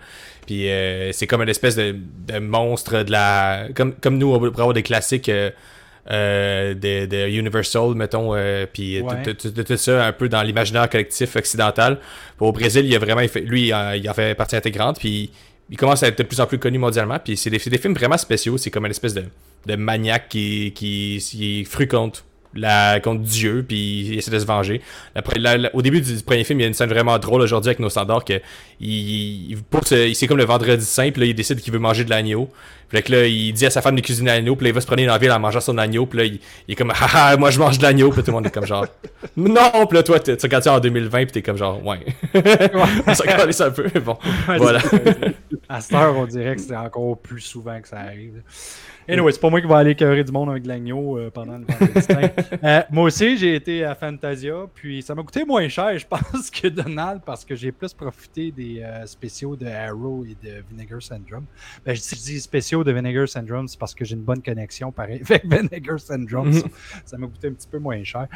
Puis 0.47 0.71
euh, 0.71 1.13
c'est 1.13 1.27
comme 1.27 1.43
une 1.43 1.49
espèce 1.49 1.77
de, 1.77 1.95
de 2.27 2.39
monstre 2.39 3.03
de 3.03 3.13
la. 3.13 3.69
Comme, 3.75 3.95
comme 3.95 4.19
nous, 4.19 4.33
on 4.33 4.39
pourrait 4.39 4.51
avoir 4.51 4.73
des 4.73 4.83
classiques 4.83 5.29
euh, 5.29 5.51
euh, 6.11 6.75
de, 6.75 7.07
de 7.07 7.29
Universal, 7.29 7.95
mettons, 7.95 8.35
euh, 8.35 8.67
puis 8.71 9.01
Ouais. 9.01 9.35
tout, 9.35 9.77
ça 9.77 10.07
un 10.07 10.13
peu 10.13 10.29
dans 10.29 10.43
l'imaginaire 10.43 10.89
collectif 10.91 11.37
occidental. 11.37 11.99
Puis 11.99 12.47
au 12.47 12.53
Brésil, 12.53 12.85
il 12.87 12.95
a 12.95 12.99
vraiment. 12.99 13.27
fait- 13.29 13.41
lui, 13.41 13.69
il 13.69 14.11
en, 14.11 14.15
fait 14.15 14.35
partie 14.35 14.57
intégrante, 14.57 14.99
puis 14.99 15.31
il 15.71 15.77
commence 15.77 16.03
à 16.03 16.09
être 16.09 16.19
de 16.19 16.25
plus 16.25 16.41
en 16.41 16.47
plus 16.47 16.59
connu 16.59 16.79
mondialement. 16.79 17.19
Puis 17.19 17.37
c'est 17.37 17.51
des, 17.51 17.59
films 17.59 17.95
vraiment 17.95 18.19
spéciaux. 18.19 18.59
C'est 18.59 18.71
comme 18.71 18.85
une 18.85 18.91
espèce 18.91 19.15
de, 19.15 19.25
de 19.67 19.77
maniaque 19.77 20.29
qui, 20.29 20.73
qui, 20.75 21.25
qui 21.25 21.65
la, 22.55 23.01
contre 23.01 23.23
Dieu, 23.23 23.65
puis 23.67 24.01
il 24.13 24.19
essaie 24.19 24.31
de 24.31 24.39
se 24.39 24.45
venger. 24.47 24.81
La 25.37 25.57
la- 25.57 25.75
au 25.75 25.83
début 25.83 26.01
du 26.01 26.15
premier 26.23 26.45
film, 26.45 26.61
il 26.61 26.63
y 26.63 26.65
a 26.65 26.69
une 26.69 26.75
scène 26.75 26.89
vraiment 26.91 27.19
drôle 27.19 27.43
aujourd'hui 27.43 27.69
avec 27.71 27.79
nos 27.81 27.91
standards 27.91 28.25
que 28.25 28.41
il, 28.81 29.51
il, 29.53 29.57
pour 29.63 29.87
se- 29.87 30.09
il- 30.09 30.15
c'est 30.15 30.27
comme 30.27 30.39
le 30.39 30.45
vendredi 30.45 30.85
saint, 30.85 31.11
puis 31.11 31.21
là, 31.21 31.27
il 31.27 31.35
décide 31.35 31.61
qu'il 31.61 31.73
veut 31.73 31.79
manger 31.79 32.05
de 32.05 32.11
l'agneau. 32.11 32.49
Puis 32.89 32.99
là, 32.99 33.03
que 33.03 33.13
là, 33.13 33.27
il 33.27 33.55
dit 33.55 33.65
à 33.65 33.71
sa 33.71 33.81
femme 33.81 33.97
de 33.97 34.03
cuisiner 34.03 34.31
l'agneau, 34.33 34.55
puis 34.55 34.65
là, 34.65 34.69
il 34.71 34.75
va 34.75 34.83
se 34.83 34.87
promener 34.87 35.07
dans 35.07 35.13
la 35.15 35.19
ville 35.19 35.33
en 35.33 35.41
mangeant 35.41 35.61
son 35.61 35.79
agneau, 35.79 36.05
puis 36.05 36.19
là, 36.19 36.25
il, 36.27 36.39
il 36.69 36.73
est 36.73 36.75
comme, 36.75 36.91
haha, 36.91 37.39
moi 37.39 37.51
je 37.51 37.59
mange 37.59 37.79
de 37.79 37.83
l'agneau, 37.85 38.11
puis 38.11 38.21
tout 38.23 38.27
le 38.31 38.33
monde 38.35 38.47
est 38.47 38.51
comme 38.51 38.67
genre, 38.67 38.87
non, 39.35 39.87
puis 39.89 39.97
là, 39.97 40.03
toi, 40.03 40.21
tu 40.21 40.33
regardes 40.43 40.65
ça 40.65 40.75
en 40.75 40.81
2020, 40.81 41.23
puis 41.25 41.33
t'es 41.33 41.43
comme 41.43 41.57
genre, 41.57 41.81
ouais. 41.87 42.01
ça 43.15 43.25
calisse 43.25 43.63
un 43.63 43.71
peu, 43.71 43.89
bon, 44.05 44.19
voilà. 44.59 44.81
À 45.69 45.81
cette 45.81 45.95
heure, 45.95 46.15
on 46.19 46.27
dirait 46.27 46.57
que 46.57 46.61
c'est 46.61 46.77
encore 46.77 47.17
plus 47.19 47.41
souvent 47.41 47.81
que 47.81 47.89
ça 47.89 47.99
arrive. 48.01 48.43
Anyway, 49.09 49.33
c'est 49.33 49.41
pas 49.41 49.51
moi 49.51 49.61
qui 49.61 49.67
vais 49.67 49.75
aller 49.75 49.95
cœurer 49.95 50.23
du 50.25 50.31
monde 50.33 50.51
avec 50.51 50.67
l'agneau 50.67 51.19
euh, 51.19 51.31
pendant 51.31 51.59
le 51.59 51.65
vendredi. 51.65 52.07
Euh, 52.65 52.83
moi 52.91 53.05
aussi, 53.05 53.37
j'ai 53.37 53.55
été 53.57 53.85
à 53.85 53.95
Fantasia, 53.95 54.67
puis 54.75 55.03
ça 55.03 55.15
m'a 55.15 55.23
coûté 55.23 55.45
moins 55.45 55.69
cher, 55.69 55.99
je 55.99 56.07
pense, 56.07 56.51
que 56.51 56.69
Donald, 56.69 57.23
parce 57.27 57.45
que 57.45 57.55
j'ai 57.57 57.73
plus 57.73 57.93
profité 57.93 58.53
des 58.53 58.81
euh, 58.83 59.05
spéciaux 59.07 59.57
de 59.57 59.67
Arrow 59.67 60.25
et 60.25 60.37
de 60.47 60.63
Vinegar 60.71 61.03
Syndrome. 61.03 61.45
Ben, 61.85 61.95
je 61.97 62.01
dis, 62.01 62.41
spéciaux 62.41 62.85
de 62.85 62.93
Vinegar 62.93 63.29
Syndrome, 63.29 63.67
c'est 63.69 63.79
parce 63.79 63.95
que 63.95 64.05
j'ai 64.05 64.15
une 64.15 64.23
bonne 64.23 64.43
connexion, 64.43 64.93
pareil, 64.93 65.23
avec 65.29 65.45
Vinegar 65.45 65.99
Syndrome. 65.99 66.49
Mhm. 66.49 66.53
ça- 66.61 66.69
ça 67.05 67.19
m'a 67.19 67.27
coûté 67.27 67.49
un 67.49 67.53
petit 67.53 67.69
peu 67.69 67.79
moins 67.79 68.03
cher. 68.05 68.29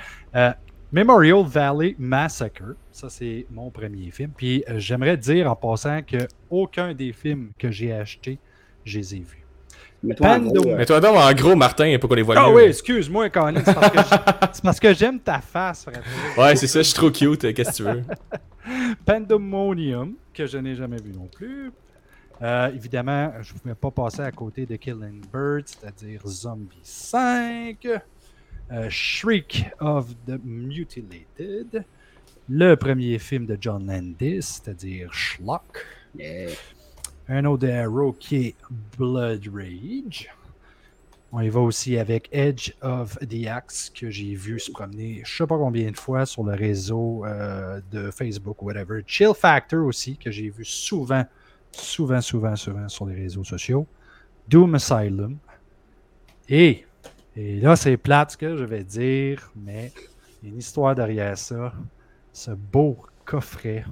Memorial 0.93 1.45
Valley 1.45 1.97
Massacre, 1.99 2.77
ça 2.93 3.09
c'est 3.09 3.47
mon 3.51 3.71
premier 3.71 4.11
film. 4.12 4.31
Puis 4.37 4.65
euh, 4.69 4.79
j'aimerais 4.79 5.17
dire 5.17 5.51
en 5.51 5.57
passant 5.57 6.01
que 6.03 6.19
aucun 6.49 6.95
des 6.95 7.12
films 7.12 7.51
que 7.59 7.71
j'ai 7.73 7.93
achetés, 7.93 8.39
je 8.85 8.99
les 8.99 9.15
ai 9.17 9.19
vus. 9.19 9.46
Mets-toi 10.03 10.29
en 10.29 10.39
gros, 10.41 10.69
euh, 10.69 10.77
Mais 10.77 10.87
toi, 10.87 11.01
donc, 11.01 11.17
en 11.17 11.33
gros, 11.33 11.57
Martin, 11.57 11.97
pour 11.99 12.09
qu'on 12.09 12.15
les 12.17 12.23
voit 12.23 12.35
Ah 12.39 12.49
mieux. 12.49 12.57
oui, 12.57 12.63
excuse-moi, 12.65 13.29
Colin, 13.31 13.63
c'est 13.65 13.75
parce 13.75 13.91
que 13.91 13.99
j'ai- 13.99 14.49
c'est 14.53 14.63
parce 14.63 14.81
que 14.81 14.95
j'aime 14.95 15.19
ta 15.21 15.41
face, 15.41 15.85
frère. 15.85 16.03
Ouais, 16.37 16.55
c'est 16.57 16.67
ça, 16.67 16.81
je 16.81 16.85
suis 16.85 16.95
trop 16.95 17.11
cute, 17.11 17.45
euh, 17.45 17.53
qu'est-ce 17.53 17.71
que 17.71 17.77
tu 17.77 17.83
veux? 17.83 18.05
Pandemonium, 19.07 20.15
que 20.35 20.47
je 20.47 20.59
n'ai 20.59 20.75
jamais 20.75 20.99
vu 21.01 21.13
non 21.13 21.27
plus. 21.35 21.71
Euh, 22.43 22.69
évidemment, 22.75 23.33
je 23.41 23.55
ne 23.55 23.59
pouvais 23.59 23.75
pas 23.75 23.91
passer 23.91 24.21
à 24.21 24.31
côté 24.31 24.67
de 24.67 24.77
Killing 24.77 25.23
Bird, 25.33 25.65
c'est-à-dire 25.67 26.21
Zombie 26.27 26.79
5. 26.83 27.87
Euh, 28.73 28.87
Shriek 28.91 29.67
of 29.81 30.09
the 30.26 30.38
Mutilated. 30.45 31.85
Le 32.49 32.75
premier 32.76 33.19
film 33.19 33.47
de 33.47 33.57
John 33.61 33.87
Landis, 33.87 34.43
c'est-à-dire 34.43 35.12
Schlock. 35.12 35.85
yeah. 36.19 36.50
Un 37.28 37.45
autre 37.45 37.66
de 37.66 38.35
est 38.37 38.54
Blood 38.97 39.49
Rage. 39.52 40.30
On 41.33 41.40
y 41.40 41.49
va 41.49 41.59
aussi 41.59 41.99
avec 41.99 42.28
Edge 42.30 42.73
of 42.83 43.18
the 43.18 43.49
Axe 43.49 43.90
que 43.90 44.11
j'ai 44.11 44.37
vu 44.37 44.61
se 44.61 44.71
promener 44.71 45.23
je 45.25 45.37
sais 45.37 45.47
pas 45.47 45.59
combien 45.59 45.90
de 45.90 45.97
fois 45.97 46.25
sur 46.25 46.45
le 46.45 46.54
réseau 46.54 47.25
euh, 47.25 47.80
de 47.90 48.12
Facebook 48.12 48.62
ou 48.62 48.66
whatever. 48.66 49.02
Chill 49.04 49.35
Factor 49.35 49.85
aussi 49.85 50.16
que 50.16 50.30
j'ai 50.30 50.50
vu 50.50 50.64
souvent, 50.64 51.25
souvent, 51.73 52.21
souvent, 52.21 52.54
souvent 52.54 52.88
sur 52.88 53.06
les 53.06 53.16
réseaux 53.16 53.42
sociaux. 53.42 53.88
Doom 54.47 54.76
Asylum. 54.76 55.37
Et, 56.49 56.87
et 57.35 57.61
là 57.61 57.75
c'est 57.75 57.97
plate 57.97 58.30
ce 58.30 58.37
que 58.37 58.56
je 58.56 58.64
vais 58.64 58.85
dire, 58.85 59.50
mais 59.56 59.92
il 60.42 60.49
y 60.49 60.50
a 60.50 60.52
une 60.52 60.59
histoire 60.61 60.95
derrière 60.95 61.37
ça. 61.37 61.75
Ce 62.33 62.52
beau 62.52 62.99
coffret 63.25 63.85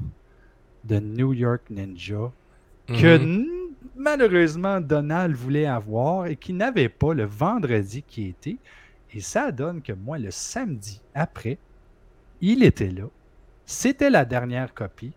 de 0.84 1.00
New 1.00 1.32
York 1.32 1.62
Ninja 1.68 2.30
que 2.86 3.18
Mhm. 3.18 3.46
malheureusement 3.96 4.80
Donald 4.80 5.34
voulait 5.34 5.66
avoir 5.66 6.26
et 6.26 6.36
qui 6.36 6.52
n'avait 6.52 6.88
pas 6.88 7.14
le 7.14 7.24
vendredi 7.24 8.02
qui 8.02 8.28
était. 8.28 8.58
Et 9.12 9.20
ça 9.20 9.52
donne 9.52 9.82
que 9.82 9.92
moi, 9.92 10.18
le 10.18 10.30
samedi 10.30 11.00
après, 11.14 11.58
il 12.40 12.64
était 12.64 12.90
là. 12.90 13.04
C'était 13.66 14.10
la 14.10 14.24
dernière 14.24 14.74
copie. 14.74 15.12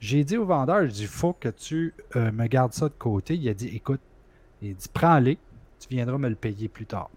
J'ai 0.00 0.24
dit 0.24 0.36
au 0.36 0.44
vendeur, 0.44 0.82
je 0.86 0.90
dis, 0.92 1.02
il 1.02 1.08
faut 1.08 1.32
que 1.32 1.48
tu 1.48 1.94
euh, 2.16 2.30
me 2.32 2.46
gardes 2.46 2.72
ça 2.72 2.88
de 2.88 2.94
côté. 2.94 3.34
Il 3.36 3.48
a 3.48 3.54
dit, 3.54 3.68
écoute, 3.68 4.00
il 4.62 4.74
dit, 4.76 4.88
prends-les, 4.92 5.38
tu 5.80 5.88
viendras 5.90 6.18
me 6.18 6.28
le 6.28 6.36
payer 6.36 6.68
plus 6.68 6.86
tard. 6.86 7.10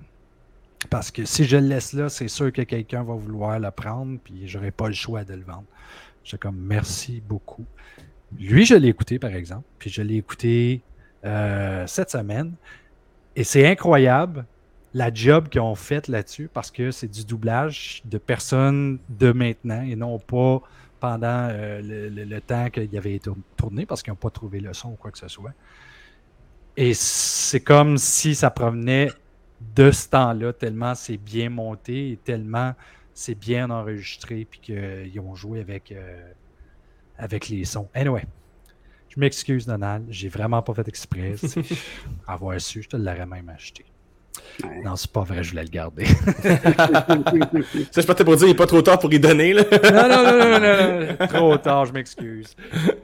Parce 0.90 1.12
que 1.12 1.26
si 1.26 1.46
je 1.46 1.58
le 1.58 1.68
laisse 1.68 1.94
là, 1.94 2.10
c'est 2.10 2.28
sûr 2.28 2.52
que 2.52 2.62
quelqu'un 2.62 3.04
va 3.04 3.16
vouloir 3.16 3.60
le 3.60 3.72
prendre, 3.72 4.20
puis 4.24 4.48
j'aurai 4.48 4.72
pas 4.72 4.88
le 4.88 4.94
choix 4.94 5.24
de 5.24 5.34
le 5.34 5.44
vendre. 5.44 5.66
J'étais 6.24 6.38
comme, 6.40 6.58
merci 6.58 7.22
beaucoup. 7.22 7.66
Lui, 8.40 8.66
je 8.66 8.76
l'ai 8.76 8.90
écouté, 8.90 9.20
par 9.20 9.34
exemple, 9.34 9.66
puis 9.80 9.90
je 9.90 10.02
l'ai 10.02 10.18
écouté 10.18 10.82
euh, 11.26 11.86
cette 11.88 12.12
semaine. 12.12 12.54
Et 13.36 13.44
c'est 13.44 13.68
incroyable 13.68 14.46
la 14.94 15.14
job 15.14 15.50
qu'ils 15.50 15.62
ont 15.62 15.76
faite 15.76 16.08
là-dessus 16.08 16.50
parce 16.52 16.72
que 16.72 16.92
c'est 16.92 17.08
du 17.08 17.24
doublage 17.26 18.02
de 18.06 18.18
personnes 18.18 19.00
de 19.10 19.32
maintenant 19.32 19.82
et 19.82 19.96
non 19.96 20.18
pas 20.18 20.62
pendant 21.00 21.50
euh, 21.52 21.82
le, 21.84 22.42
temps 22.42 22.70
qu'il 22.70 22.92
y 22.92 22.98
avait 22.98 23.20
tourné 23.56 23.86
parce 23.86 24.02
qu'ils 24.02 24.12
n'ont 24.12 24.18
pas 24.18 24.32
trouvé 24.32 24.60
le 24.60 24.74
son 24.74 24.90
ou 24.90 24.96
quoi 24.96 25.12
que 25.12 25.20
ce 25.20 25.28
soit. 25.28 25.54
Et 26.76 26.94
c'est 26.94 27.60
comme 27.60 27.98
si 27.98 28.36
ça 28.36 28.50
provenait 28.50 29.10
de 29.76 29.92
ce 29.92 30.10
temps-là, 30.10 30.54
tellement 30.54 30.96
c'est 30.96 31.18
bien 31.18 31.50
monté 31.50 32.12
et 32.12 32.18
tellement 32.18 32.74
c'est 33.14 33.36
bien 33.36 33.72
enregistré, 33.72 34.46
puis 34.50 34.60
qu'ils 34.60 35.20
ont 35.20 35.34
joué 35.34 35.60
avec, 35.60 35.92
euh, 35.92 36.32
avec 37.18 37.50
les 37.50 37.66
sons. 37.66 37.90
Anyway, 37.94 38.24
je 39.10 39.20
m'excuse, 39.20 39.66
Donald, 39.66 40.06
j'ai 40.10 40.30
vraiment 40.30 40.62
pas 40.62 40.74
fait 40.74 40.88
exprès. 40.88 41.36
Avoir 42.28 42.60
su, 42.62 42.84
je 42.84 42.90
te 42.90 42.98
l'aurais 42.98 43.26
même 43.26 43.50
acheté. 43.50 43.86
Non, 44.84 44.96
c'est 44.96 45.12
pas 45.12 45.24
vrai, 45.24 45.44
je 45.44 45.52
voulais 45.52 45.64
le 45.64 45.70
garder. 45.70 46.06
ça, 47.92 48.02
je 48.02 48.06
partais 48.06 48.24
pour 48.24 48.36
dire, 48.36 48.48
il 48.48 48.52
n'est 48.52 48.56
pas 48.56 48.68
trop 48.68 48.82
tard 48.82 49.00
pour 49.00 49.12
y 49.14 49.20
donner. 49.20 49.54
Là. 49.54 49.64
non, 49.72 50.10
non, 50.10 50.24
non, 50.24 50.60
non, 50.60 51.18
non, 51.20 51.28
trop 51.28 51.58
tard, 51.58 51.86
je 51.86 51.94
m'excuse. 51.94 52.56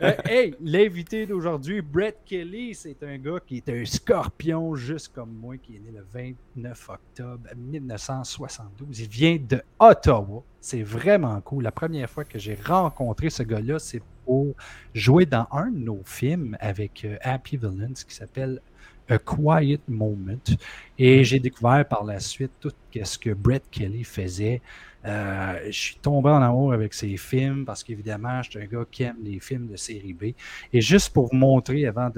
Euh, 0.02 0.14
hey, 0.26 0.56
l'invité 0.62 1.26
d'aujourd'hui, 1.26 1.82
Brett 1.82 2.18
Kelly, 2.26 2.76
c'est 2.76 3.04
un 3.04 3.18
gars 3.18 3.40
qui 3.46 3.58
est 3.58 3.70
un 3.70 3.86
scorpion, 3.86 4.76
juste 4.76 5.12
comme 5.14 5.32
moi, 5.32 5.56
qui 5.58 5.76
est 5.76 5.80
né 5.80 5.92
le 5.94 6.06
29 6.14 6.90
octobre 6.90 7.50
1972. 7.56 9.00
Il 9.00 9.08
vient 9.08 9.38
de 9.40 9.62
Ottawa. 9.80 10.44
C'est 10.60 10.84
vraiment 10.84 11.40
cool. 11.42 11.64
La 11.64 11.72
première 11.72 12.10
fois 12.10 12.24
que 12.24 12.40
j'ai 12.40 12.58
rencontré 12.66 13.30
ce 13.30 13.44
gars-là, 13.44 13.80
c'est 13.80 14.02
pour 14.26 14.56
jouer 14.94 15.26
dans 15.26 15.48
un 15.52 15.70
de 15.70 15.80
nos 15.80 16.02
films 16.06 16.58
avec 16.60 17.04
euh, 17.06 17.18
Happy 17.22 17.58
Villains 17.58 17.94
qui 18.08 18.16
s'appelle 18.16 18.62
a 19.10 19.18
Quiet 19.18 19.82
Moment. 19.88 20.58
Et 20.98 21.24
j'ai 21.24 21.40
découvert 21.40 21.88
par 21.88 22.04
la 22.04 22.20
suite 22.20 22.52
tout 22.60 22.72
ce 23.04 23.18
que 23.18 23.32
Brett 23.32 23.64
Kelly 23.72 24.04
faisait. 24.04 24.62
Euh, 25.06 25.60
je 25.66 25.78
suis 25.78 25.96
tombé 25.98 26.30
en 26.30 26.42
amour 26.42 26.72
avec 26.72 26.94
ses 26.94 27.18
films 27.18 27.66
parce 27.66 27.84
qu'évidemment, 27.84 28.42
je 28.42 28.52
suis 28.52 28.60
un 28.60 28.66
gars 28.66 28.86
qui 28.90 29.04
aime 29.04 29.18
les 29.22 29.40
films 29.40 29.68
de 29.68 29.76
série 29.76 30.14
B. 30.14 30.24
Et 30.72 30.82
juste 30.82 31.12
pour 31.14 31.30
vous 31.30 31.38
montrer, 31.38 31.86
avant 31.86 32.10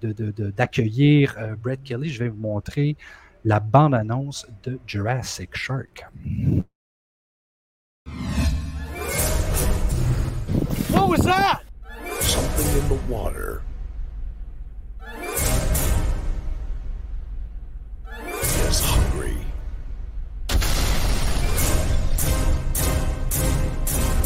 d'accueillir 0.00 1.34
de, 1.34 1.40
de, 1.44 1.52
euh, 1.52 1.56
Brett 1.56 1.82
Kelly, 1.82 2.10
je 2.10 2.24
vais 2.24 2.28
vous 2.28 2.40
montrer 2.40 2.96
la 3.44 3.60
bande-annonce 3.60 4.46
de 4.64 4.78
Jurassic 4.86 5.56
Shark. 5.56 6.06
What 10.90 11.08
was 11.08 11.24
that? 11.24 11.62
Something 12.20 12.82
in 12.82 12.88
the 12.88 13.12
water. 13.12 13.62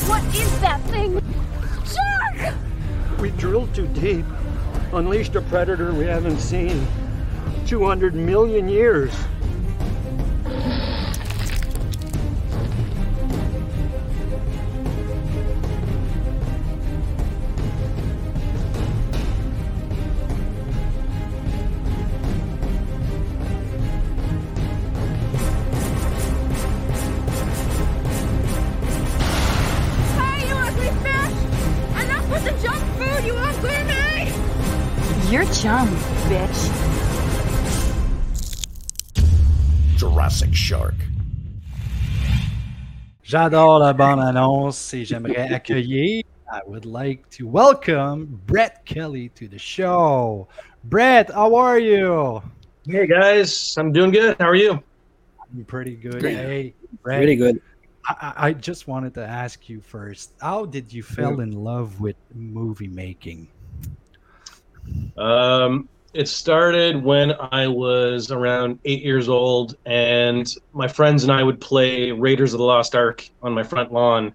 What 0.06 0.22
is 0.36 0.60
that 0.60 0.80
thing? 0.82 1.20
Shark! 1.84 2.54
We 3.20 3.30
drilled 3.30 3.74
too 3.74 3.88
deep, 3.88 4.24
unleashed 4.92 5.34
a 5.34 5.40
predator 5.40 5.92
we 5.92 6.04
haven't 6.04 6.38
seen 6.38 6.86
200 7.66 8.14
million 8.14 8.68
years. 8.68 9.12
You're 35.66 35.74
bitch. 36.30 36.70
Jurassic 39.96 40.54
Shark. 40.54 40.94
J'adore 43.24 43.80
la 43.80 43.92
bande-annonce 43.92 44.94
et 44.94 45.04
j'aimerais 45.04 45.52
accueillir. 45.52 46.22
I 46.48 46.60
would 46.68 46.84
like 46.84 47.28
to 47.30 47.48
welcome 47.48 48.40
Brett 48.46 48.84
Kelly 48.84 49.30
to 49.30 49.48
the 49.48 49.58
show. 49.58 50.46
Brett, 50.84 51.32
how 51.32 51.56
are 51.56 51.80
you? 51.80 52.40
Hey 52.86 53.08
guys, 53.08 53.74
I'm 53.76 53.90
doing 53.90 54.12
good. 54.12 54.36
How 54.38 54.46
are 54.46 54.54
you? 54.54 54.80
I'm 55.52 55.64
pretty 55.64 55.96
good. 55.96 56.20
Great. 56.20 56.36
Hey, 56.36 56.74
Brett. 57.02 57.18
Really 57.18 57.34
good. 57.34 57.60
I, 58.06 58.14
I 58.20 58.46
I 58.46 58.52
just 58.52 58.86
wanted 58.86 59.14
to 59.14 59.26
ask 59.26 59.68
you 59.68 59.80
first. 59.80 60.30
How 60.40 60.64
did 60.64 60.92
you 60.92 61.02
fall 61.02 61.40
in 61.40 61.50
love 61.50 62.00
with 62.00 62.14
movie 62.32 62.86
making? 62.86 63.48
Um, 65.16 65.88
it 66.16 66.28
started 66.28 67.04
when 67.04 67.34
I 67.52 67.68
was 67.68 68.30
around 68.30 68.78
eight 68.86 69.02
years 69.02 69.28
old, 69.28 69.76
and 69.84 70.50
my 70.72 70.88
friends 70.88 71.22
and 71.24 71.30
I 71.30 71.42
would 71.42 71.60
play 71.60 72.10
Raiders 72.10 72.54
of 72.54 72.58
the 72.58 72.64
Lost 72.64 72.94
Ark 72.94 73.28
on 73.42 73.52
my 73.52 73.62
front 73.62 73.92
lawn, 73.92 74.32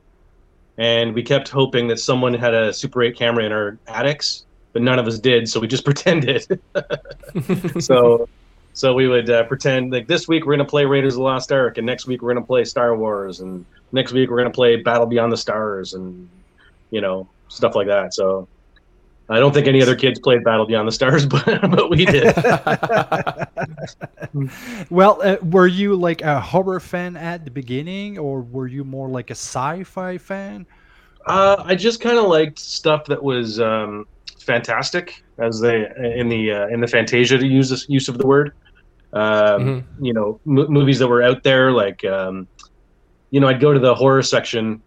and 0.77 1.15
we 1.15 1.24
kept 1.24 1.50
hoping 1.50 1.88
that 1.88 2.00
someone 2.00 2.36
had 2.36 2.53
a 2.53 2.72
Super 2.72 3.01
8 3.01 3.17
camera 3.17 3.46
in 3.46 3.51
our 3.51 3.79
attics, 3.88 4.46
but 4.74 4.84
none 4.84 5.00
of 5.00 5.08
us 5.08 5.17
did, 5.17 5.50
so 5.50 5.60
we 5.60 5.67
just 5.67 5.84
pretended. 5.91 6.46
so, 7.79 8.29
so 8.74 8.93
we 8.93 9.08
would 9.08 9.31
uh, 9.31 9.43
pretend 9.46 9.91
like 9.91 10.05
this 10.05 10.27
week 10.27 10.46
we're 10.46 10.53
gonna 10.53 10.65
play 10.65 10.86
Raiders 10.86 11.15
of 11.15 11.20
the 11.20 11.24
Lost 11.24 11.51
Ark, 11.51 11.79
and 11.79 11.86
next 11.88 12.05
week 12.05 12.22
we're 12.22 12.31
gonna 12.31 12.46
play 12.46 12.63
Star 12.63 12.96
Wars, 12.96 13.39
and 13.39 13.65
next 13.91 14.13
week 14.13 14.29
we're 14.29 14.38
gonna 14.38 14.51
play 14.51 14.75
Battle 14.75 15.08
Beyond 15.08 15.31
the 15.31 15.38
Stars, 15.38 15.96
and 15.96 16.29
you 16.91 17.01
know 17.01 17.27
stuff 17.48 17.74
like 17.74 17.88
that. 17.88 18.13
So. 18.13 18.48
I 19.32 19.40
don't 19.40 19.54
think 19.54 19.68
any 19.68 19.82
other 19.82 19.96
kids 19.96 20.20
played 20.20 20.44
Battle 20.44 20.66
Beyond 20.66 20.88
the 20.88 20.92
Stars, 20.92 21.26
but 21.36 21.46
but 21.72 21.90
we 21.90 22.06
did. 22.06 22.36
well, 24.90 25.20
uh, 25.24 25.38
were 25.42 25.68
you 25.68 25.96
like 25.96 26.22
a 26.22 26.42
horror 26.42 26.82
fan 26.82 27.16
at 27.16 27.46
the 27.46 27.52
beginning, 27.52 28.18
or 28.18 28.42
were 28.42 28.68
you 28.68 28.84
more 28.84 29.08
like 29.08 29.30
a 29.30 29.36
sci-fi 29.36 30.18
fan? 30.18 30.66
Uh, 31.26 31.64
I 31.66 31.76
just 31.76 32.02
kind 32.02 32.18
of 32.18 32.26
liked 32.26 32.60
stuff 32.60 33.06
that 33.06 33.24
was 33.24 33.60
um, 33.60 34.06
fantastic, 34.40 35.24
as 35.38 35.60
they 35.60 35.88
in 36.16 36.28
the 36.28 36.52
uh, 36.52 36.68
in 36.68 36.82
the 36.82 36.88
Fantasia 36.88 37.38
to 37.38 37.48
use 37.48 37.86
use 37.88 38.10
of 38.10 38.18
the 38.18 38.28
word. 38.28 38.54
Um, 39.14 39.86
You 40.02 40.14
know, 40.14 40.40
m- 40.48 40.72
movies 40.72 40.98
that 41.00 41.08
were 41.08 41.22
out 41.22 41.44
there, 41.44 41.72
like 41.72 42.04
um, 42.06 42.48
you 43.30 43.40
know, 43.40 43.48
I'd 43.48 43.62
go 43.62 43.72
to 43.74 43.80
the 43.80 43.96
horror 43.96 44.24
section, 44.24 44.82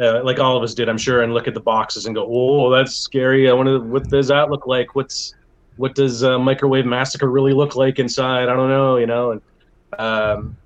uh, 0.00 0.22
like 0.24 0.38
all 0.38 0.56
of 0.56 0.62
us 0.62 0.74
did, 0.74 0.88
I'm 0.88 0.98
sure, 0.98 1.22
and 1.22 1.32
look 1.32 1.46
at 1.46 1.54
the 1.54 1.60
boxes 1.60 2.06
and 2.06 2.14
go, 2.14 2.26
"Oh, 2.28 2.70
that's 2.70 2.94
scary. 2.94 3.48
I 3.48 3.52
wonder. 3.52 3.80
What 3.80 4.08
does 4.08 4.28
that 4.28 4.50
look 4.50 4.66
like? 4.66 4.94
What's 4.94 5.34
what 5.76 5.94
does 5.94 6.24
uh, 6.24 6.38
Microwave 6.38 6.86
Massacre 6.86 7.30
really 7.30 7.52
look 7.52 7.76
like 7.76 7.98
inside? 7.98 8.48
I 8.48 8.56
don't 8.56 8.68
know. 8.68 8.96
You 8.96 9.06
know." 9.06 9.32
And 9.32 9.40
um, 9.98 10.56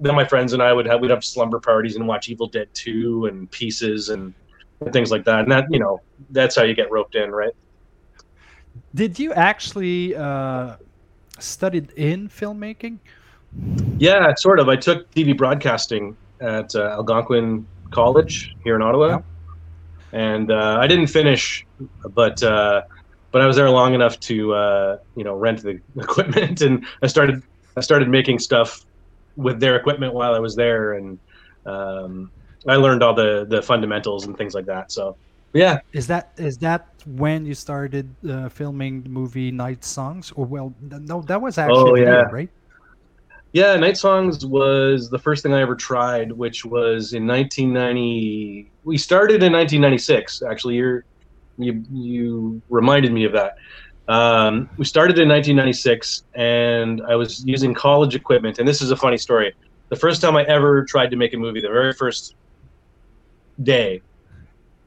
then 0.00 0.14
my 0.14 0.24
friends 0.24 0.52
and 0.52 0.62
I 0.62 0.72
would 0.72 0.86
have 0.86 1.00
we'd 1.00 1.10
have 1.10 1.24
slumber 1.24 1.58
parties 1.58 1.96
and 1.96 2.06
watch 2.06 2.28
Evil 2.28 2.46
Dead 2.46 2.68
2 2.74 3.26
and 3.26 3.50
Pieces 3.50 4.10
and, 4.10 4.34
and 4.80 4.92
things 4.92 5.10
like 5.10 5.24
that. 5.24 5.40
And 5.40 5.50
that 5.50 5.66
you 5.70 5.78
know 5.78 6.00
that's 6.30 6.54
how 6.54 6.62
you 6.62 6.74
get 6.74 6.90
roped 6.90 7.14
in, 7.14 7.30
right? 7.32 7.52
Did 8.94 9.18
you 9.18 9.32
actually 9.32 10.14
uh, 10.14 10.76
studied 11.38 11.90
in 11.92 12.28
filmmaking? 12.28 12.98
Yeah, 13.98 14.34
sort 14.34 14.60
of. 14.60 14.68
I 14.68 14.76
took 14.76 15.10
TV 15.12 15.36
broadcasting 15.36 16.16
at 16.40 16.74
uh, 16.74 16.90
Algonquin 16.90 17.66
College 17.90 18.54
here 18.64 18.76
in 18.76 18.82
Ottawa, 18.82 19.08
Yeah. 19.08 19.18
and 20.12 20.50
uh, 20.50 20.78
I 20.80 20.86
didn't 20.86 21.08
finish, 21.08 21.66
but 22.14 22.42
uh, 22.42 22.82
but 23.32 23.42
I 23.42 23.46
was 23.46 23.56
there 23.56 23.70
long 23.70 23.94
enough 23.94 24.18
to 24.20 24.54
uh, 24.54 24.96
you 25.16 25.24
know 25.24 25.34
rent 25.34 25.62
the 25.62 25.80
equipment, 25.96 26.60
and 26.62 26.84
I 27.02 27.06
started 27.08 27.42
I 27.76 27.80
started 27.80 28.08
making 28.08 28.38
stuff 28.38 28.80
with 29.36 29.60
their 29.60 29.76
equipment 29.76 30.14
while 30.14 30.34
I 30.34 30.38
was 30.40 30.54
there, 30.56 30.94
and 30.94 31.18
um, 31.66 32.30
I 32.68 32.76
learned 32.76 33.02
all 33.02 33.14
the 33.14 33.46
the 33.48 33.62
fundamentals 33.62 34.26
and 34.26 34.36
things 34.36 34.54
like 34.54 34.66
that. 34.66 34.92
So 34.92 35.18
yeah, 35.54 35.78
Is 35.92 36.06
that 36.08 36.32
is 36.36 36.58
that 36.58 36.86
when 37.06 37.46
you 37.46 37.54
started 37.54 38.14
uh, 38.28 38.48
filming 38.48 39.02
the 39.02 39.08
movie 39.08 39.50
Night 39.50 39.84
Songs? 39.84 40.32
Or 40.36 40.44
well, 40.46 40.74
no, 40.80 41.22
that 41.22 41.40
was 41.40 41.58
actually 41.58 41.92
Oh, 41.92 41.94
yeah. 41.96 42.24
right? 42.30 42.50
Yeah, 43.56 43.74
Night 43.76 43.96
Songs 43.96 44.44
was 44.44 45.08
the 45.08 45.18
first 45.18 45.42
thing 45.42 45.54
I 45.54 45.62
ever 45.62 45.74
tried, 45.74 46.30
which 46.30 46.66
was 46.66 47.14
in 47.14 47.26
1990. 47.26 48.70
We 48.84 48.98
started 48.98 49.42
in 49.42 49.50
1996. 49.50 50.42
Actually, 50.42 50.74
you're, 50.74 51.06
you 51.56 51.82
you 51.90 52.60
reminded 52.68 53.14
me 53.14 53.24
of 53.24 53.32
that. 53.32 53.56
Um, 54.08 54.68
we 54.76 54.84
started 54.84 55.18
in 55.18 55.26
1996, 55.30 56.24
and 56.34 57.00
I 57.08 57.16
was 57.16 57.46
using 57.46 57.72
college 57.72 58.14
equipment. 58.14 58.58
And 58.58 58.68
this 58.68 58.82
is 58.82 58.90
a 58.90 58.96
funny 58.96 59.16
story. 59.16 59.54
The 59.88 59.96
first 59.96 60.20
time 60.20 60.36
I 60.36 60.42
ever 60.42 60.84
tried 60.84 61.10
to 61.12 61.16
make 61.16 61.32
a 61.32 61.38
movie, 61.38 61.62
the 61.62 61.68
very 61.68 61.94
first 61.94 62.34
day, 63.62 64.02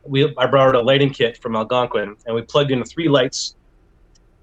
we 0.04 0.32
I 0.38 0.46
borrowed 0.46 0.76
a 0.76 0.82
lighting 0.84 1.10
kit 1.10 1.40
from 1.40 1.56
Algonquin, 1.56 2.18
and 2.28 2.36
we 2.36 2.44
plugged 2.44 2.70
in 2.70 2.84
three 2.84 3.10
lights, 3.10 3.56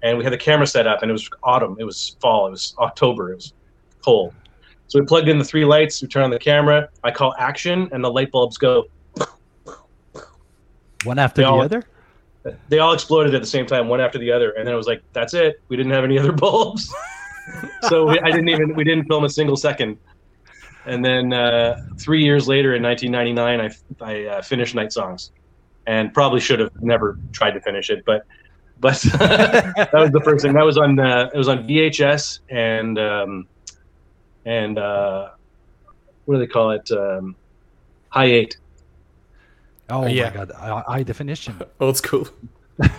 and 0.03 0.17
we 0.17 0.25
had 0.25 0.33
the 0.33 0.37
camera 0.37 0.67
set 0.67 0.85
up, 0.85 1.01
and 1.01 1.09
it 1.09 1.13
was 1.13 1.29
autumn, 1.43 1.77
it 1.79 1.85
was 1.85 2.17
fall, 2.19 2.47
it 2.47 2.51
was 2.51 2.75
October, 2.77 3.31
it 3.31 3.35
was 3.35 3.53
So 4.07 4.99
we 4.99 5.05
plugged 5.05 5.27
in 5.27 5.37
the 5.37 5.43
three 5.43 5.65
lights, 5.65 6.01
we 6.01 6.07
turn 6.07 6.23
on 6.23 6.29
the 6.29 6.39
camera, 6.39 6.87
I 7.03 7.11
call 7.11 7.35
action, 7.37 7.89
and 7.91 8.01
the 8.03 8.09
light 8.09 8.31
bulbs 8.31 8.57
go. 8.57 8.85
One 11.03 11.19
after 11.19 11.41
They 11.41 11.45
the 11.45 11.49
all- 11.51 11.61
other. 11.61 11.83
they 12.69 12.79
all 12.79 12.93
exploded 12.93 13.35
at 13.35 13.41
the 13.41 13.47
same 13.47 13.65
time, 13.65 13.89
one 13.89 13.99
after 13.99 14.17
the 14.17 14.31
other, 14.31 14.51
and 14.51 14.65
then 14.65 14.73
it 14.73 14.77
was 14.77 14.87
like, 14.87 15.03
that's 15.11 15.33
it. 15.33 15.61
We 15.67 15.75
didn't 15.75 15.91
have 15.91 16.05
any 16.05 16.17
other 16.17 16.31
bulbs, 16.45 16.93
so 17.89 18.07
we, 18.07 18.19
I 18.21 18.31
didn't 18.31 18.47
even 18.49 18.73
we 18.75 18.83
didn't 18.85 19.05
film 19.07 19.25
a 19.25 19.29
single 19.29 19.57
second. 19.57 19.97
And 20.85 21.03
then 21.03 21.33
uh, 21.33 21.85
three 21.99 22.23
years 22.23 22.47
later, 22.47 22.73
in 22.75 22.81
1999, 22.83 23.73
I 24.01 24.05
I 24.13 24.37
uh, 24.37 24.41
finished 24.41 24.73
Night 24.73 24.93
Songs, 24.93 25.31
and 25.85 26.13
probably 26.13 26.39
should 26.39 26.59
have 26.61 26.71
never 26.81 27.19
tried 27.33 27.51
to 27.51 27.61
finish 27.61 27.89
it, 27.89 28.03
but 28.05 28.25
but 28.79 28.95
that 29.19 29.89
was 29.93 30.11
the 30.11 30.21
first 30.23 30.43
thing. 30.43 30.53
That 30.53 30.63
was 30.65 30.77
on 30.77 30.97
uh, 30.97 31.29
it 31.33 31.37
was 31.37 31.49
on 31.49 31.67
VHS 31.67 32.39
and 32.49 32.97
um, 32.97 33.47
and 34.47 34.79
uh, 34.79 35.29
what 36.25 36.35
do 36.35 36.39
they 36.39 36.47
call 36.47 36.71
it? 36.71 36.89
Um, 36.91 37.35
high 38.09 38.25
eight. 38.25 38.57
Oh 39.89 40.05
yeah. 40.07 40.29
my 40.29 40.35
god, 40.35 40.51
uh, 40.51 40.83
high 40.83 41.03
definition. 41.03 41.59
Old 41.79 41.97
school. 41.97 42.27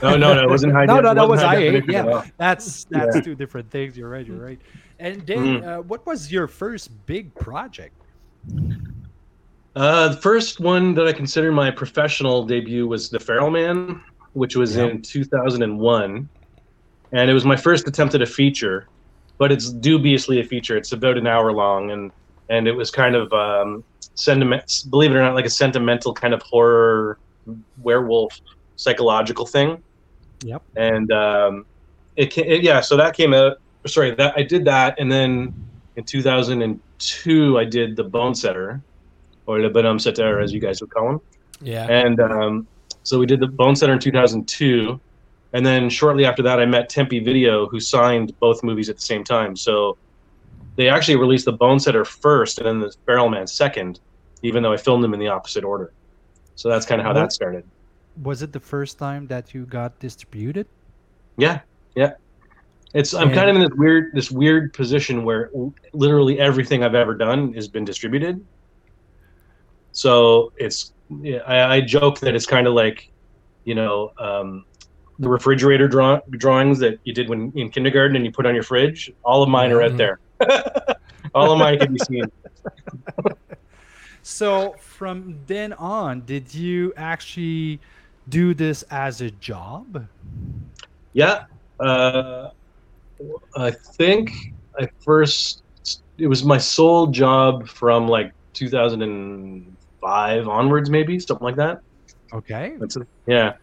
No, 0.02 0.16
no, 0.16 0.34
no, 0.34 0.42
it 0.42 0.48
wasn't 0.50 0.72
high. 0.72 0.86
no, 0.86 0.96
def- 0.96 1.04
no, 1.04 1.14
that 1.14 1.20
was 1.28 1.38
wasn't 1.38 1.50
high 1.50 1.56
eight. 1.62 1.84
Yeah, 1.88 2.24
that's 2.36 2.82
that's 2.90 3.14
Yeah. 3.14 3.22
two 3.22 3.36
different 3.36 3.70
things. 3.70 3.96
You're 3.96 4.08
right. 4.08 4.26
You're 4.26 4.36
right. 4.44 4.60
And 4.98 5.24
then, 5.24 5.38
Mhm. 5.38 5.62
uh, 5.78 5.82
what 5.82 6.04
was 6.04 6.32
your 6.32 6.48
first 6.48 6.90
big 7.06 7.32
project? 7.36 7.94
Uh, 9.76 10.08
the 10.08 10.16
first 10.16 10.58
one 10.58 10.94
that 10.94 11.06
I 11.06 11.12
consider 11.12 11.52
my 11.52 11.70
professional 11.70 12.44
debut 12.44 12.88
was 12.88 13.08
The 13.08 13.20
Feral 13.20 13.50
Man, 13.52 14.02
which 14.32 14.56
was 14.56 14.74
Yeah. 14.76 14.86
in 14.86 15.00
2001. 15.00 16.28
And 17.12 17.30
it 17.30 17.32
was 17.32 17.44
my 17.44 17.54
first 17.56 17.86
attempt 17.86 18.16
at 18.16 18.22
a 18.22 18.26
feature, 18.26 18.88
but 19.38 19.52
it's 19.52 19.72
dubiously 19.72 20.40
a 20.40 20.44
feature. 20.44 20.76
It's 20.76 20.92
about 20.92 21.16
an 21.16 21.26
hour 21.26 21.52
long, 21.52 21.90
and, 21.90 22.12
and 22.48 22.68
it 22.68 22.72
was 22.72 22.90
kind 22.90 23.14
of 23.14 23.32
um, 23.32 23.84
sentiment, 24.14 24.84
believe 24.90 25.12
it 25.12 25.14
or 25.14 25.22
not, 25.22 25.34
like 25.34 25.46
a 25.46 25.50
sentimental 25.50 26.12
kind 26.12 26.34
of 26.34 26.42
horror 26.42 27.18
werewolf 27.82 28.40
psychological 28.76 29.46
thing. 29.46 29.82
Yep. 30.42 30.62
And 30.76 31.12
um, 31.12 31.66
it, 32.16 32.36
it, 32.36 32.62
yeah, 32.62 32.80
so 32.80 32.96
that 32.96 33.16
came 33.16 33.32
out. 33.32 33.60
Sorry, 33.86 34.14
that 34.16 34.34
I 34.36 34.42
did 34.42 34.64
that, 34.66 34.98
and 34.98 35.10
then 35.10 35.54
in 35.96 36.04
2002 36.04 37.58
I 37.58 37.64
did 37.64 37.96
The 37.96 38.04
Bonesetter, 38.04 38.82
or 39.46 39.60
Le 39.60 39.70
Bonhomme 39.70 39.98
Setter, 39.98 40.40
as 40.40 40.52
you 40.52 40.60
guys 40.60 40.80
would 40.80 40.90
call 40.90 41.10
him. 41.10 41.20
Yeah. 41.60 41.86
And 41.88 42.20
um, 42.20 42.66
so 43.02 43.18
we 43.18 43.26
did 43.26 43.40
the 43.40 43.46
Bonesetter 43.46 43.92
in 43.92 43.98
2002, 43.98 45.00
and 45.52 45.64
then 45.64 45.88
shortly 45.88 46.24
after 46.24 46.42
that, 46.42 46.60
I 46.60 46.66
met 46.66 46.88
Tempe 46.88 47.20
Video, 47.20 47.66
who 47.68 47.80
signed 47.80 48.38
both 48.40 48.62
movies 48.62 48.88
at 48.88 48.96
the 48.96 49.02
same 49.02 49.24
time. 49.24 49.56
So 49.56 49.96
they 50.76 50.88
actually 50.88 51.16
released 51.16 51.44
the 51.46 51.52
Bonesetter 51.56 52.06
first, 52.06 52.58
and 52.58 52.66
then 52.66 52.80
the 52.80 52.94
Feral 53.06 53.28
Man 53.28 53.46
second, 53.46 54.00
even 54.42 54.62
though 54.62 54.72
I 54.72 54.76
filmed 54.76 55.02
them 55.02 55.14
in 55.14 55.20
the 55.20 55.28
opposite 55.28 55.64
order. 55.64 55.92
So 56.54 56.68
that's 56.68 56.86
kind 56.86 57.00
of 57.00 57.06
how 57.06 57.12
that 57.14 57.32
started. 57.32 57.64
Was 58.22 58.42
it 58.42 58.52
the 58.52 58.60
first 58.60 58.98
time 58.98 59.26
that 59.28 59.54
you 59.54 59.64
got 59.64 59.98
distributed? 60.00 60.66
Yeah, 61.36 61.60
yeah. 61.94 62.12
It's 62.94 63.14
I'm 63.14 63.28
And- 63.28 63.34
kind 63.36 63.50
of 63.50 63.56
in 63.56 63.62
this 63.62 63.76
weird 63.76 64.12
this 64.14 64.30
weird 64.30 64.72
position 64.72 65.24
where 65.24 65.50
literally 65.92 66.40
everything 66.40 66.82
I've 66.82 66.94
ever 66.94 67.14
done 67.14 67.52
has 67.54 67.68
been 67.68 67.84
distributed. 67.84 68.44
So 69.92 70.52
it's 70.56 70.92
yeah, 71.20 71.38
I, 71.46 71.76
I 71.76 71.80
joke 71.80 72.18
that 72.20 72.34
it's 72.34 72.46
kind 72.46 72.66
of 72.66 72.74
like, 72.74 73.10
you 73.64 73.74
know, 73.74 74.12
um, 74.18 74.64
the 75.18 75.28
refrigerator 75.28 75.88
draw- 75.88 76.20
drawings 76.30 76.78
that 76.78 76.98
you 77.04 77.12
did 77.12 77.28
when 77.28 77.52
in 77.56 77.70
kindergarten 77.70 78.14
and 78.16 78.24
you 78.24 78.30
put 78.32 78.46
on 78.46 78.54
your 78.54 78.62
fridge. 78.62 79.10
All 79.24 79.42
of 79.42 79.48
mine 79.48 79.72
are 79.72 79.82
out 79.82 79.92
Mhm. 79.92 79.96
there. 79.98 80.20
all 81.34 81.52
of 81.52 81.58
mine 81.58 81.78
can 81.78 81.92
be 81.92 81.98
seen. 82.00 82.24
So 84.22 84.74
from 84.80 85.38
then 85.46 85.72
on, 85.74 86.22
did 86.26 86.54
you 86.54 86.92
actually 86.96 87.80
do 88.28 88.52
this 88.54 88.82
as 88.90 89.20
a 89.20 89.30
job? 89.30 90.06
Yeah. 91.14 91.44
Uh, 91.80 92.50
I 93.56 93.70
think 93.70 94.30
I 94.78 94.88
first, 95.04 95.62
it 96.18 96.26
was 96.26 96.44
my 96.44 96.58
sole 96.58 97.06
job 97.08 97.66
from 97.68 98.06
like 98.06 98.32
2005 98.52 100.48
onwards, 100.48 100.90
maybe 100.90 101.18
something 101.18 101.44
like 101.44 101.56
that. 101.56 101.80
Okay. 102.32 102.74
That's 102.78 102.96
it. 102.96 103.08
Yeah. 103.26 103.54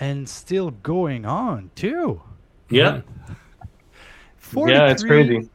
And 0.00 0.28
still 0.28 0.70
going 0.70 1.24
on 1.24 1.70
too. 1.74 2.20
Yeah. 2.68 3.02
43, 4.36 4.72
Yeah, 4.72 4.90
it's 4.90 5.02
crazy. 5.04 5.48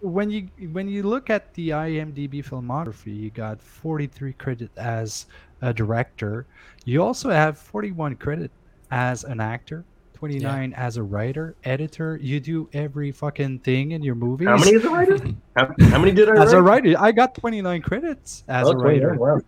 When 0.00 0.30
you 0.30 0.48
when 0.72 0.88
you 0.88 1.02
look 1.02 1.28
at 1.28 1.52
the 1.54 1.70
IMDb 1.70 2.42
filmography, 2.42 3.14
you 3.14 3.30
got 3.30 3.60
43 3.60 4.32
credit 4.34 4.70
as 4.78 5.26
a 5.60 5.74
director. 5.74 6.46
You 6.86 7.02
also 7.02 7.28
have 7.30 7.58
41 7.58 8.16
credit 8.16 8.50
as 8.90 9.24
an 9.24 9.40
actor, 9.40 9.84
29 10.14 10.72
as 10.72 10.96
a 10.96 11.02
writer, 11.02 11.54
editor. 11.64 12.18
You 12.22 12.40
do 12.40 12.68
every 12.72 13.12
fucking 13.12 13.58
thing 13.58 13.90
in 13.90 14.02
your 14.02 14.14
movies. 14.14 14.48
How 14.48 14.56
many 14.56 14.72
is 14.72 14.84
a 14.86 14.90
writer? 14.90 15.18
How, 15.54 15.74
how 15.80 15.98
many 15.98 16.12
did 16.12 16.30
I 16.30 16.42
as 16.42 16.54
a 16.54 16.62
write? 16.62 16.84
writer, 16.84 16.96
I 16.98 17.12
got 17.12 17.34
29 17.34 17.82
credits 17.82 18.44
as 18.48 18.68
a 18.68 18.76
writer. 18.76 19.14
wow. 19.14 19.40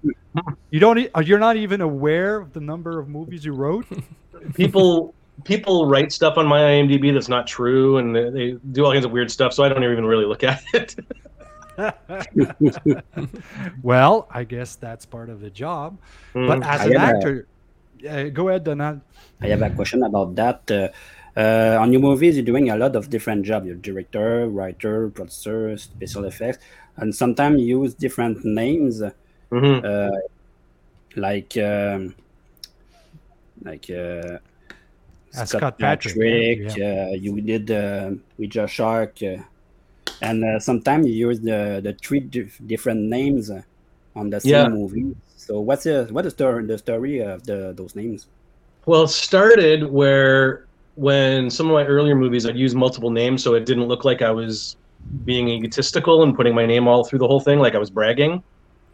You 0.70 0.80
don't. 0.80 1.08
You're 1.26 1.38
not 1.38 1.56
even 1.56 1.80
aware 1.80 2.36
of 2.36 2.52
the 2.52 2.60
number 2.60 2.98
of 2.98 3.08
movies 3.08 3.44
you 3.44 3.52
wrote. 3.52 3.86
People 4.54 5.14
people 5.44 5.86
write 5.86 6.12
stuff 6.12 6.36
on 6.38 6.46
my 6.46 6.60
IMDb 6.60 7.12
that's 7.12 7.28
not 7.28 7.46
true, 7.46 7.98
and 7.98 8.14
they, 8.14 8.30
they 8.30 8.50
do 8.72 8.84
all 8.84 8.92
kinds 8.92 9.04
of 9.04 9.10
weird 9.10 9.30
stuff. 9.30 9.52
So 9.52 9.64
I 9.64 9.68
don't 9.68 9.82
even 9.84 10.06
really 10.06 10.24
look 10.26 10.44
at 10.44 10.62
it. 10.74 10.94
well, 13.82 14.28
I 14.30 14.44
guess 14.44 14.76
that's 14.76 15.06
part 15.06 15.30
of 15.30 15.40
the 15.40 15.50
job. 15.50 15.98
But 16.32 16.60
Mm. 16.60 16.66
as 16.66 16.80
I 16.80 16.84
an 16.86 16.96
am 16.96 17.00
a- 17.00 17.16
actor, 17.16 17.46
uh, 18.08 18.24
go 18.28 18.48
ahead, 18.48 18.64
Donald. 18.64 19.00
I 19.40 19.48
have 19.48 19.62
a 19.62 19.70
question 19.70 20.02
about 20.02 20.34
that. 20.36 20.70
Uh, 20.70 20.88
uh, 21.34 21.78
on 21.80 21.92
your 21.92 22.02
movies, 22.02 22.36
you're 22.36 22.44
doing 22.44 22.68
a 22.70 22.76
lot 22.76 22.94
of 22.94 23.08
different 23.08 23.44
jobs. 23.44 23.66
You're 23.66 23.76
director, 23.76 24.48
writer, 24.48 25.08
producer, 25.08 25.76
special 25.78 26.24
effects, 26.26 26.58
and 26.96 27.14
sometimes 27.14 27.60
you 27.62 27.82
use 27.82 27.94
different 27.94 28.44
names, 28.44 29.02
Mhm. 29.50 29.84
uh, 29.84 30.10
like 31.16 31.56
um, 31.56 32.14
like 33.64 33.86
uh, 33.90 34.38
Uh, 35.34 35.44
Scott 35.46 35.78
Patrick, 35.78 36.16
yeah, 36.76 36.76
Uh, 36.76 37.10
you 37.16 37.40
did 37.40 37.70
uh, 37.70 38.10
Ouija 38.38 38.66
Shark, 38.68 39.16
uh, 39.22 39.40
and 40.20 40.44
uh, 40.44 40.58
sometimes 40.60 41.06
you 41.08 41.14
use 41.28 41.40
the 41.40 41.80
the 41.82 41.94
three 42.04 42.20
dif- 42.20 42.60
different 42.66 43.00
names 43.08 43.50
uh, 43.50 43.62
on 44.14 44.30
the 44.30 44.40
same 44.40 44.50
Yeah. 44.50 44.68
movie. 44.68 45.16
So 45.36 45.60
what's 45.60 45.84
the 45.84 46.06
what 46.10 46.26
is 46.26 46.34
the 46.34 46.62
the 46.66 46.78
story 46.78 47.20
of 47.20 47.44
the 47.44 47.72
those 47.76 47.94
names? 47.96 48.28
Well, 48.86 49.04
it 49.04 49.08
started 49.08 49.90
where 49.90 50.66
when 50.94 51.50
some 51.50 51.66
of 51.68 51.72
my 51.72 51.84
earlier 51.86 52.14
movies 52.14 52.46
I'd 52.46 52.56
use 52.56 52.74
multiple 52.74 53.10
names 53.10 53.42
so 53.42 53.54
it 53.54 53.64
didn't 53.64 53.86
look 53.88 54.04
like 54.04 54.22
I 54.22 54.30
was 54.30 54.76
being 55.24 55.48
egotistical 55.48 56.22
and 56.22 56.34
putting 56.36 56.54
my 56.54 56.66
name 56.66 56.88
all 56.88 57.04
through 57.04 57.20
the 57.20 57.26
whole 57.26 57.40
thing, 57.40 57.58
like 57.58 57.74
I 57.74 57.78
was 57.78 57.90
bragging 57.90 58.42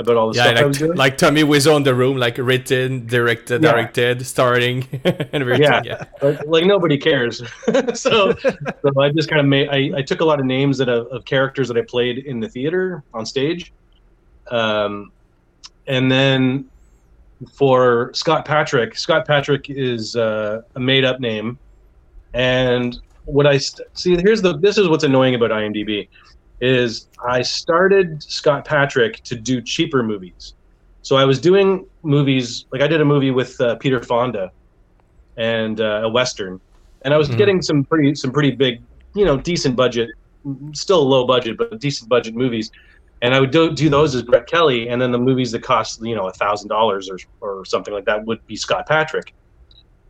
about 0.00 0.16
all 0.16 0.30
the 0.32 0.36
Yeah, 0.36 0.44
stuff 0.44 0.58
I 0.58 0.64
was 0.66 0.80
like, 0.80 0.86
doing. 0.86 0.98
like 0.98 1.18
Tommy 1.18 1.42
Wiseau 1.42 1.76
in 1.76 1.82
the 1.82 1.94
room, 1.94 2.16
like 2.16 2.38
written, 2.38 3.06
directed, 3.06 3.62
Yeah. 3.62 3.72
directed, 3.72 4.24
starting, 4.26 4.86
and 5.04 5.28
everything. 5.34 5.62
Yeah. 5.62 5.82
Yeah. 5.84 6.04
like, 6.22 6.46
like 6.46 6.64
nobody 6.66 6.96
cares. 6.98 7.38
so, 7.94 8.32
so 8.82 9.00
I 9.00 9.10
just 9.10 9.28
kind 9.28 9.40
of 9.40 9.46
made. 9.46 9.68
I, 9.70 9.98
I 9.98 10.02
took 10.02 10.20
a 10.20 10.24
lot 10.24 10.38
of 10.38 10.46
names 10.46 10.78
that 10.78 10.88
of, 10.88 11.08
of 11.08 11.24
characters 11.24 11.66
that 11.68 11.76
I 11.76 11.82
played 11.82 12.18
in 12.18 12.38
the 12.40 12.48
theater 12.48 13.02
on 13.12 13.26
stage, 13.26 13.72
um, 14.50 15.10
and 15.86 16.10
then 16.10 16.64
for 17.52 18.10
Scott 18.14 18.44
Patrick, 18.44 18.96
Scott 18.96 19.26
Patrick 19.26 19.68
is 19.70 20.14
uh, 20.16 20.62
a 20.76 20.80
made 20.80 21.04
up 21.04 21.18
name, 21.20 21.58
and 22.34 22.98
what 23.24 23.46
I 23.46 23.58
st- 23.58 23.86
see 23.94 24.16
here's 24.16 24.42
the 24.42 24.56
this 24.58 24.78
is 24.78 24.88
what's 24.88 25.04
annoying 25.04 25.34
about 25.34 25.50
IMDb 25.50 26.08
is 26.60 27.08
I 27.26 27.42
started 27.42 28.22
Scott 28.22 28.64
Patrick 28.64 29.22
to 29.24 29.36
do 29.36 29.60
cheaper 29.62 30.02
movies. 30.02 30.54
So 31.02 31.16
I 31.16 31.24
was 31.24 31.40
doing 31.40 31.86
movies 32.02 32.66
like 32.72 32.82
I 32.82 32.86
did 32.86 33.00
a 33.00 33.04
movie 33.04 33.30
with 33.30 33.58
uh, 33.60 33.76
Peter 33.76 34.02
Fonda 34.02 34.50
and 35.36 35.80
uh, 35.80 36.02
a 36.04 36.08
western, 36.08 36.60
and 37.04 37.14
I 37.14 37.16
was 37.16 37.28
Mhm. 37.28 37.38
getting 37.38 37.62
some 37.62 37.84
pretty 37.84 38.14
some 38.14 38.32
pretty 38.32 38.50
big, 38.50 38.82
you 39.14 39.24
know, 39.24 39.36
decent 39.38 39.76
budget, 39.76 40.10
still 40.72 41.06
low 41.08 41.26
budget, 41.26 41.56
but 41.56 41.78
decent 41.80 42.08
budget 42.08 42.34
movies. 42.34 42.70
And 43.22 43.34
I 43.34 43.40
would 43.40 43.50
do, 43.50 43.72
do 43.74 43.88
those 43.88 44.14
as 44.14 44.22
Brett 44.22 44.46
Kelly, 44.46 44.88
and 44.88 45.00
then 45.02 45.10
the 45.10 45.18
movies 45.18 45.50
that 45.52 45.62
cost 45.62 46.00
you 46.04 46.14
know 46.14 46.26
a 46.28 46.32
thousand 46.32 46.68
dollars 46.68 47.08
or 47.08 47.18
or 47.40 47.64
something 47.64 47.94
like 47.94 48.04
that 48.06 48.24
would 48.26 48.38
be 48.46 48.56
Scott 48.56 48.86
Patrick. 48.86 49.32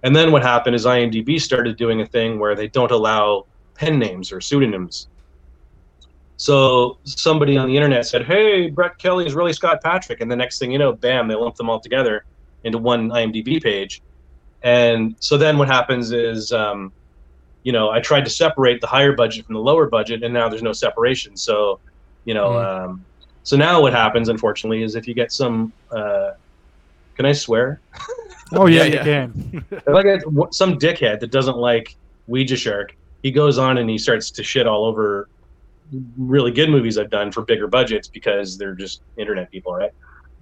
And 0.03 0.15
then 0.15 0.31
what 0.33 0.43
happened 0.43 0.77
is 0.77 0.87
IMDb 0.87 1.41
started 1.41 1.77
doing 1.77 2.01
a 2.01 2.07
thing 2.07 2.39
where 2.39 2.55
they 2.55 2.69
don't 2.69 2.91
allow 2.91 3.45
pen 3.77 3.99
names 3.99 4.31
or 4.33 4.41
pseudonyms. 4.41 5.09
So 6.39 6.99
somebody 7.05 7.57
on 7.59 7.67
the 7.69 7.77
internet 7.77 8.07
said, 8.07 8.25
"Hey, 8.25 8.71
Brett 8.71 8.97
Kelly 8.99 9.27
is 9.27 9.35
really 9.35 9.53
Scott 9.53 9.81
Patrick," 9.83 10.21
and 10.21 10.31
the 10.31 10.37
next 10.37 10.59
thing 10.59 10.71
you 10.71 10.79
know, 10.79 10.93
bam, 10.93 11.27
they 11.29 11.35
lump 11.35 11.57
them 11.57 11.69
all 11.69 11.81
together 11.81 12.25
into 12.63 12.79
one 12.79 13.11
IMDb 13.11 13.61
page. 13.61 14.01
And 14.63 15.17
so 15.21 15.37
then 15.37 15.59
what 15.59 15.69
happens 15.69 16.13
is, 16.13 16.53
um, 16.53 16.93
you 17.65 17.73
know, 17.73 17.91
I 17.91 17.99
tried 18.01 18.25
to 18.25 18.31
separate 18.31 18.81
the 18.81 18.87
higher 18.87 19.13
budget 19.15 19.47
from 19.47 19.55
the 19.57 19.61
lower 19.61 19.89
budget, 19.89 20.23
and 20.23 20.33
now 20.33 20.49
there's 20.49 20.63
no 20.63 20.73
separation. 20.73 21.37
So, 21.37 21.81
you 22.25 22.35
know, 22.35 22.51
Mhm. 22.51 22.85
um, 22.85 23.05
so 23.43 23.57
now 23.57 23.81
what 23.83 23.93
happens, 23.93 24.29
unfortunately, 24.29 24.83
is 24.85 24.95
if 24.95 25.09
you 25.09 25.15
get 25.15 25.33
some, 25.33 25.73
uh, 25.91 26.31
can 27.17 27.27
I 27.27 27.33
swear? 27.33 27.81
Oh 28.53 28.67
yeah, 28.67 28.85
Yeah, 28.85 28.95
you 28.95 28.99
can. 29.01 29.65
like 29.89 30.07
it's 30.07 30.25
wh- 30.25 30.49
some 30.53 30.79
dickhead 30.79 31.19
that 31.21 31.33
doesn't 31.33 31.57
like 31.57 31.89
Ouija 32.29 32.57
Shark. 32.57 32.95
He 33.23 33.33
goes 33.33 33.59
on 33.59 33.77
and 33.79 33.91
he 33.91 33.99
starts 33.99 34.31
to 34.33 34.45
shit 34.45 34.67
all 34.69 34.85
over 34.85 35.29
really 36.17 36.51
good 36.51 36.71
movies 36.71 36.99
I've 36.99 37.11
done 37.11 37.33
for 37.33 37.43
bigger 37.43 37.67
budgets 37.67 38.09
because 38.09 38.57
they're 38.59 38.75
just 38.75 39.03
internet 39.17 39.51
people, 39.51 39.73
right? 39.75 39.91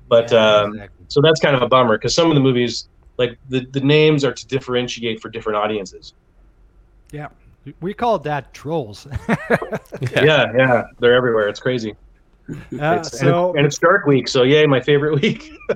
But 0.09 0.31
Yeah, 0.33 0.61
um, 0.63 0.75
exactly. 0.75 1.07
so 1.09 1.21
that's 1.21 1.41
kind 1.41 1.57
of 1.57 1.63
a 1.63 1.69
bummer 1.69 1.97
because 1.99 2.15
some 2.15 2.29
of 2.31 2.35
the 2.35 2.41
movies, 2.41 2.89
like 3.19 3.39
the 3.49 3.67
the 3.73 3.81
names, 3.81 4.25
are 4.25 4.33
to 4.33 4.47
differentiate 4.47 5.21
for 5.21 5.29
different 5.29 5.57
audiences. 5.57 6.15
yeah, 7.13 7.29
we 7.81 7.93
call 7.95 8.19
that 8.21 8.53
trolls. 8.55 9.07
Yeah, 10.13 10.53
yeah, 10.57 10.83
they're 11.01 11.15
everywhere. 11.15 11.49
It's 11.49 11.61
crazy. 11.61 11.95
Uh, 12.51 12.55
It's, 13.01 13.11
and, 13.13 13.21
so 13.21 13.49
it's, 13.51 13.57
and 13.57 13.67
it's 13.67 13.79
Shark 13.79 14.07
Week, 14.07 14.29
so 14.29 14.43
yay, 14.43 14.67
my 14.67 14.81
favorite 14.81 15.21
week. 15.23 15.51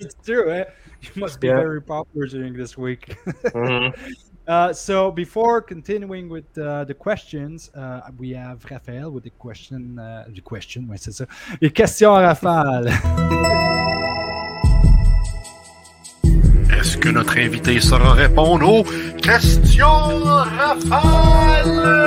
it's 0.00 0.14
true. 0.24 0.50
Eh? 0.50 0.64
You 1.02 1.10
must 1.20 1.40
be 1.40 1.48
Yeah. 1.48 1.56
very 1.56 1.82
popular 1.82 2.26
during 2.28 2.54
this 2.54 2.78
week. 2.78 3.16
Mhm. 3.48 3.92
Uh, 4.52 4.70
so 4.70 5.10
before 5.10 5.62
continuing 5.62 6.28
with 6.28 6.44
uh, 6.58 6.84
the 6.84 6.92
questions, 6.92 7.70
uh, 7.74 8.02
we 8.18 8.32
have 8.32 8.62
Raphaël 8.70 9.10
with 9.10 9.24
the 9.24 9.30
question. 9.30 9.98
Uh, 9.98 10.26
the 10.28 10.42
question, 10.42 10.82
ouais, 10.90 10.98
c'est 10.98 11.12
ça. 11.12 11.24
Les 11.62 11.70
questions 11.70 12.12
à 12.14 12.20
Raphaël. 12.20 12.92
Est-ce 16.70 16.98
que 16.98 17.08
notre 17.08 17.38
invité 17.38 17.80
saura 17.80 18.12
répondre 18.12 18.68
aux 18.68 18.84
questions 19.22 20.20
Raphaël? 20.58 22.02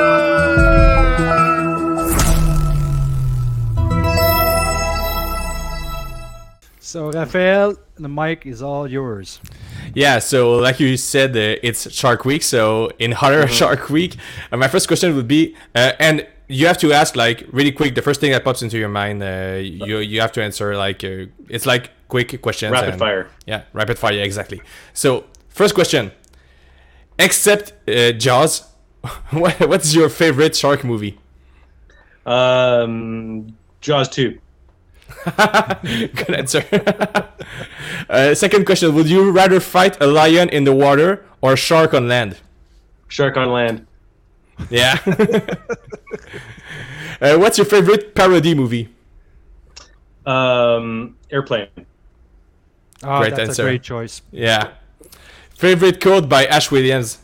so 6.79 7.09
Raphaël, 7.09 7.71
the 7.97 8.09
mic 8.09 8.45
is 8.45 8.61
all 8.61 8.87
yours. 8.87 9.39
Yeah, 9.93 10.19
so 10.19 10.55
like 10.57 10.79
you 10.79 10.97
said, 10.97 11.35
uh, 11.35 11.59
it's 11.63 11.91
Shark 11.91 12.25
Week. 12.25 12.43
So 12.43 12.89
in 12.99 13.11
Horror 13.13 13.47
Shark 13.47 13.89
Week, 13.89 14.15
uh, 14.51 14.57
my 14.57 14.67
first 14.67 14.87
question 14.87 15.15
would 15.15 15.27
be, 15.27 15.55
uh, 15.73 15.93
and 15.99 16.27
you 16.47 16.67
have 16.67 16.77
to 16.79 16.91
ask 16.93 17.15
like 17.15 17.45
really 17.51 17.71
quick. 17.71 17.95
The 17.95 18.01
first 18.01 18.19
thing 18.21 18.31
that 18.31 18.43
pops 18.43 18.61
into 18.61 18.77
your 18.77 18.89
mind, 18.89 19.23
uh, 19.23 19.59
you 19.61 19.97
you 19.97 20.21
have 20.21 20.31
to 20.33 20.43
answer 20.43 20.75
like 20.75 21.03
uh, 21.03 21.25
it's 21.49 21.65
like 21.65 21.91
quick 22.07 22.41
questions. 22.41 22.71
Rapid 22.71 22.89
and- 22.89 22.99
fire. 22.99 23.27
Yeah, 23.45 23.63
rapid 23.73 23.97
fire. 23.97 24.13
Yeah, 24.13 24.23
exactly. 24.23 24.61
So 24.93 25.25
first 25.49 25.73
question, 25.73 26.11
except 27.17 27.73
uh, 27.89 28.11
Jaws, 28.11 28.63
what's 29.31 29.95
your 29.95 30.09
favorite 30.09 30.55
shark 30.55 30.83
movie? 30.83 31.17
Um, 32.25 33.55
Jaws 33.81 34.09
two. 34.09 34.39
Good 35.83 36.31
answer. 36.31 36.63
uh, 38.09 38.33
second 38.35 38.65
question: 38.65 38.93
Would 38.95 39.09
you 39.09 39.31
rather 39.31 39.59
fight 39.59 39.97
a 40.01 40.07
lion 40.07 40.49
in 40.49 40.63
the 40.63 40.73
water 40.73 41.25
or 41.41 41.53
a 41.53 41.57
shark 41.57 41.93
on 41.93 42.07
land? 42.07 42.37
Shark 43.07 43.37
on 43.37 43.51
land. 43.51 43.87
Yeah. 44.69 44.99
uh, 47.21 47.37
what's 47.37 47.57
your 47.57 47.65
favorite 47.65 48.15
parody 48.15 48.55
movie? 48.55 48.89
Um, 50.25 51.17
airplane. 51.29 51.67
Oh, 53.03 53.19
Great 53.19 53.35
that's 53.35 53.49
answer. 53.49 53.63
a 53.63 53.65
great 53.65 53.83
choice. 53.83 54.21
Yeah. 54.31 54.71
Favorite 55.55 56.01
quote 56.01 56.27
by 56.27 56.45
Ash 56.45 56.71
Williams? 56.71 57.19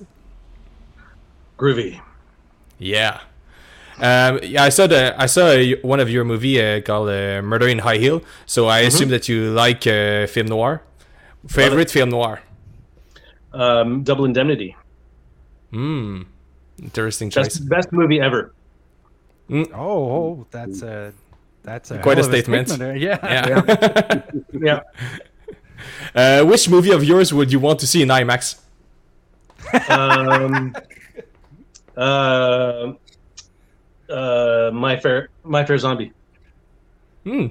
Groovy. 1.58 2.00
Yeah. 2.78 3.22
Um, 4.02 4.40
yeah, 4.42 4.64
I 4.64 4.70
saw 4.70 4.88
the 4.88 5.14
I 5.16 5.28
saw 5.28 5.46
uh, 5.48 5.76
one 5.84 6.00
of 6.00 6.10
your 6.10 6.24
movie 6.24 6.60
uh, 6.60 6.82
called 6.82 7.10
uh, 7.10 7.42
Murder 7.44 7.68
in 7.68 7.80
High 7.80 7.98
Heel. 7.98 8.24
So 8.48 8.68
I 8.68 8.80
assume 8.80 9.10
that 9.10 9.30
you 9.30 9.52
like 9.52 9.86
uh, 9.86 10.26
film 10.26 10.48
noir. 10.48 10.82
Favorite 11.48 11.92
film 11.92 12.10
noir? 12.10 12.42
Um, 13.54 14.04
Double 14.04 14.26
Indemnity. 14.26 14.76
Hmm. 15.72 16.24
Interesting 16.82 17.30
choice. 17.30 17.60
Best 17.60 17.70
best 17.70 17.92
movie 17.92 18.20
ever. 18.20 18.54
Oh, 19.52 19.66
oh, 19.76 20.48
that's 20.50 20.82
a 20.82 21.14
that's 21.62 21.92
a 21.92 22.00
Quite 22.00 22.18
a 22.18 22.22
hell 22.22 22.34
of 22.34 22.38
statement. 22.38 23.00
Yeah. 23.00 23.20
Yeah. 23.24 24.22
Yeah. 24.52 24.80
uh, 26.16 26.44
which 26.44 26.70
movie 26.70 26.92
of 26.92 27.04
yours 27.04 27.34
would 27.34 27.52
you 27.52 27.60
want 27.60 27.80
to 27.80 27.88
see 27.88 28.02
in 28.02 28.10
IMAX? 28.10 28.60
Um, 29.90 30.76
uh, 31.98 32.94
uh, 34.12 34.72
my 34.74 34.98
fair 35.00 35.30
my 35.44 35.66
fair 35.66 35.78
zombie. 35.78 36.12
Hmm. 37.24 37.48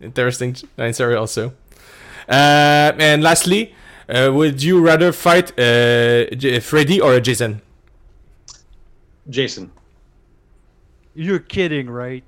Interesting 0.00 0.56
answer 0.78 1.16
also. 1.16 1.52
Uh, 2.28 2.92
and 2.98 3.22
lastly, 3.22 3.74
uh, 4.08 4.30
would 4.32 4.62
you 4.62 4.80
rather 4.80 5.12
fight 5.12 5.50
uh, 5.58 6.26
J- 6.34 6.60
Freddy 6.60 7.00
or 7.00 7.18
Jason? 7.20 7.60
Jason. 9.28 9.70
You're 11.14 11.38
kidding, 11.40 11.88
right? 11.90 12.24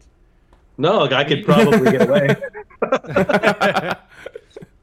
No, 0.79 1.05
I 1.07 1.25
could 1.25 1.45
probably 1.51 1.91
get 1.93 2.09
away, 2.09 2.29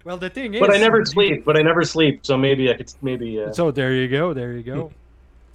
Well, 0.04 0.18
the 0.18 0.30
thing 0.30 0.54
is, 0.56 0.60
but 0.60 0.74
I 0.74 0.78
never 0.78 1.06
sleep. 1.06 1.46
But 1.46 1.58
I 1.58 1.62
never 1.62 1.84
sleep, 1.84 2.26
so 2.26 2.36
maybe 2.38 2.72
I 2.72 2.74
could 2.74 2.92
maybe. 3.02 3.40
Uh, 3.42 3.52
So 3.54 3.70
there 3.72 3.94
you 3.94 4.08
go. 4.08 4.34
There 4.34 4.54
you 4.54 4.64
go. 4.64 4.92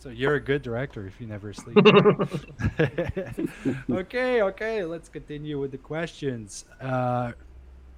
So 0.07 0.13
you're 0.13 0.37
a 0.37 0.41
good 0.41 0.63
director 0.63 1.09
if 1.09 1.21
you 1.21 1.27
never 1.27 1.53
sleep. 1.53 1.77
okay, 3.91 4.41
okay. 4.41 4.85
Let's 4.85 5.09
continue 5.09 5.59
with 5.59 5.73
the 5.73 5.79
questions. 5.79 6.65
Uh, 6.81 7.33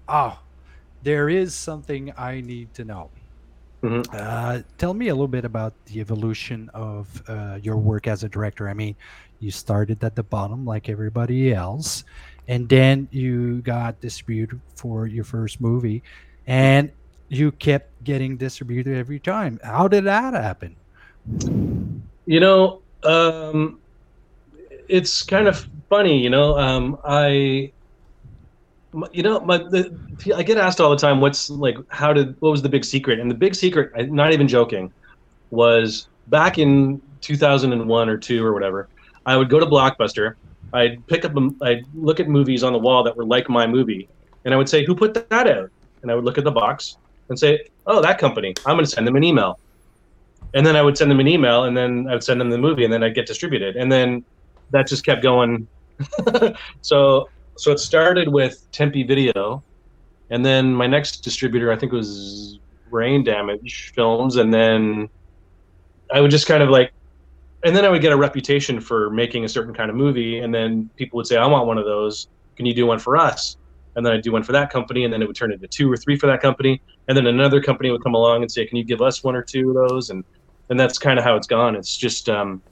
oh, 0.09 0.39
there 1.03 1.29
is 1.29 1.55
something 1.55 2.11
I 2.17 2.41
need 2.41 2.73
to 2.73 2.87
know. 2.87 3.11
Mhm. 3.83 4.07
Uh, 4.11 4.63
tell 4.79 4.95
me 4.95 5.09
a 5.09 5.15
little 5.15 5.29
bit 5.29 5.45
about 5.45 5.75
the 5.85 6.01
evolution 6.01 6.71
of 6.73 7.23
uh, 7.29 7.59
your 7.61 7.77
work 7.77 8.07
as 8.07 8.25
a 8.25 8.29
director. 8.31 8.71
I 8.71 8.73
mean, 8.73 8.97
you 9.39 9.51
started 9.51 10.03
at 10.03 10.17
the 10.17 10.23
bottom 10.23 10.65
like 10.65 10.89
everybody 10.89 11.53
else, 11.53 12.05
and 12.49 12.71
then 12.71 13.09
you 13.11 13.61
got 13.61 14.01
distributed 14.01 14.59
for 14.77 15.07
your 15.07 15.25
first 15.25 15.61
movie, 15.61 16.03
and 16.47 16.91
you 17.29 17.53
kept 17.53 18.03
getting 18.03 18.39
distributed 18.39 18.97
every 18.97 19.21
time. 19.21 19.61
How 19.63 19.89
did 19.89 20.05
that 20.05 20.33
happen? 20.33 20.75
You 22.27 22.41
know, 22.41 22.83
um, 23.05 23.81
it's 24.89 25.23
kind 25.23 25.49
of 25.49 25.67
funny. 25.89 26.19
You 26.19 26.31
know, 26.31 26.59
um, 26.59 26.99
I, 27.05 27.73
you 29.13 29.23
know, 29.23 29.41
my 29.41 29.59
the, 29.59 29.97
I 30.35 30.43
get 30.43 30.59
asked 30.59 30.81
all 30.81 30.91
the 30.91 30.97
time, 30.97 31.21
"What's 31.21 31.51
like? 31.51 31.77
How 31.89 32.13
did? 32.13 32.41
What 32.41 32.51
was 32.51 32.63
the 32.63 32.69
big 32.69 32.85
secret?" 32.85 33.21
And 33.21 33.31
the 33.31 33.35
big 33.35 33.55
secret, 33.55 33.93
I'm 33.97 34.15
not 34.15 34.33
even 34.33 34.49
joking, 34.49 34.93
was 35.51 36.09
back 36.29 36.59
in 36.59 37.01
2001 37.21 38.09
or 38.09 38.17
two 38.17 38.45
or 38.45 38.53
whatever. 38.53 38.89
I 39.27 39.37
would 39.37 39.51
go 39.51 39.61
to 39.61 39.67
Blockbuster. 39.67 40.35
I'd 40.73 41.07
pick 41.07 41.25
up, 41.25 41.35
a, 41.37 41.51
I'd 41.63 41.87
look 41.95 42.21
at 42.21 42.29
movies 42.29 42.63
on 42.63 42.73
the 42.73 42.79
wall 42.79 43.03
that 43.05 43.17
were 43.17 43.25
like 43.25 43.49
my 43.49 43.67
movie, 43.67 44.09
and 44.45 44.53
I 44.53 44.57
would 44.57 44.69
say, 44.69 44.85
"Who 44.85 44.95
put 44.95 45.15
that 45.15 45.47
out?" 45.47 45.71
And 46.03 46.11
I 46.11 46.15
would 46.15 46.25
look 46.25 46.39
at 46.39 46.45
the 46.45 46.51
box 46.51 46.97
and 47.29 47.39
say, 47.39 47.69
"Oh, 47.87 48.01
that 48.03 48.19
company. 48.19 48.55
I'm 48.67 48.77
going 48.77 48.85
to 48.85 48.91
send 48.91 49.07
them 49.07 49.17
an 49.17 49.25
email." 49.25 49.59
And 50.55 50.65
then 50.67 50.77
I 50.77 50.83
would 50.83 50.97
send 50.97 51.11
them 51.11 51.21
an 51.21 51.29
email, 51.29 51.65
and 51.65 51.77
then 51.77 52.07
I 52.09 52.13
would 52.13 52.25
send 52.25 52.41
them 52.41 52.51
the 52.51 52.59
movie, 52.59 52.85
and 52.85 52.93
then 52.93 53.03
I'd 53.03 53.15
get 53.15 53.27
distributed, 53.27 53.77
and 53.77 53.91
then 53.91 54.25
that 54.71 54.87
just 54.87 55.05
kept 55.05 55.23
going. 55.23 55.69
so 56.81 57.29
so 57.57 57.73
it 57.73 57.79
started 57.81 58.29
with 58.29 58.57
Tempe 58.73 59.03
Video, 59.03 59.65
and 60.31 60.45
then 60.45 60.73
my 60.73 60.87
next 60.87 61.23
distributor 61.25 61.73
I 61.73 61.77
think 61.77 61.93
was 61.93 62.59
Brain 62.91 63.25
Damage 63.25 63.93
Films, 63.95 64.37
and 64.37 64.53
then 64.53 65.09
I 66.13 66.21
would 66.21 66.31
just 66.31 66.47
kind 66.47 66.63
of 66.63 66.71
like, 66.71 66.93
and 67.65 67.75
then 67.77 67.85
I 67.85 67.89
would 67.91 68.01
get 68.01 68.13
a 68.13 68.17
reputation 68.17 68.81
for 68.81 69.11
making 69.11 69.45
a 69.45 69.49
certain 69.49 69.75
kind 69.75 69.91
of 69.91 69.97
movie, 69.97 70.39
and 70.39 70.55
then 70.55 70.91
people 70.97 71.17
would 71.19 71.27
say, 71.27 71.37
"I 71.37 71.47
want 71.47 71.67
one 71.67 71.79
of 71.79 71.85
those. 71.85 72.29
Can 72.57 72.67
you 72.67 72.75
do 72.75 72.87
one 72.87 72.99
for 72.99 73.17
us?" 73.17 73.57
And 73.97 74.07
then 74.07 74.13
I'd 74.13 74.23
do 74.23 74.33
one 74.33 74.45
for 74.45 74.53
that 74.53 74.71
company, 74.71 75.05
and 75.05 75.13
then 75.13 75.23
it 75.23 75.27
would 75.27 75.37
turn 75.37 75.53
into 75.53 75.67
two 75.69 75.91
or 75.91 75.97
three 75.97 76.17
for 76.17 76.27
that 76.29 76.41
company, 76.41 76.81
and 77.09 77.17
then 77.17 77.27
another 77.27 77.61
company 77.61 77.91
would 77.91 78.03
come 78.03 78.15
along 78.15 78.43
and 78.43 78.51
say, 78.51 78.67
"Can 78.67 78.77
you 78.77 78.85
give 78.85 79.03
us 79.03 79.25
one 79.25 79.35
or 79.35 79.43
two 79.43 79.71
of 79.71 79.75
those?" 79.75 80.11
and 80.11 80.25
and 80.71 80.79
that's 80.79 80.99
kind 80.99 81.19
of 81.19 81.25
how 81.25 81.37
it's 81.37 81.47
gone. 81.47 81.77
It's 81.77 81.97
just, 81.97 82.29
um, 82.29 82.63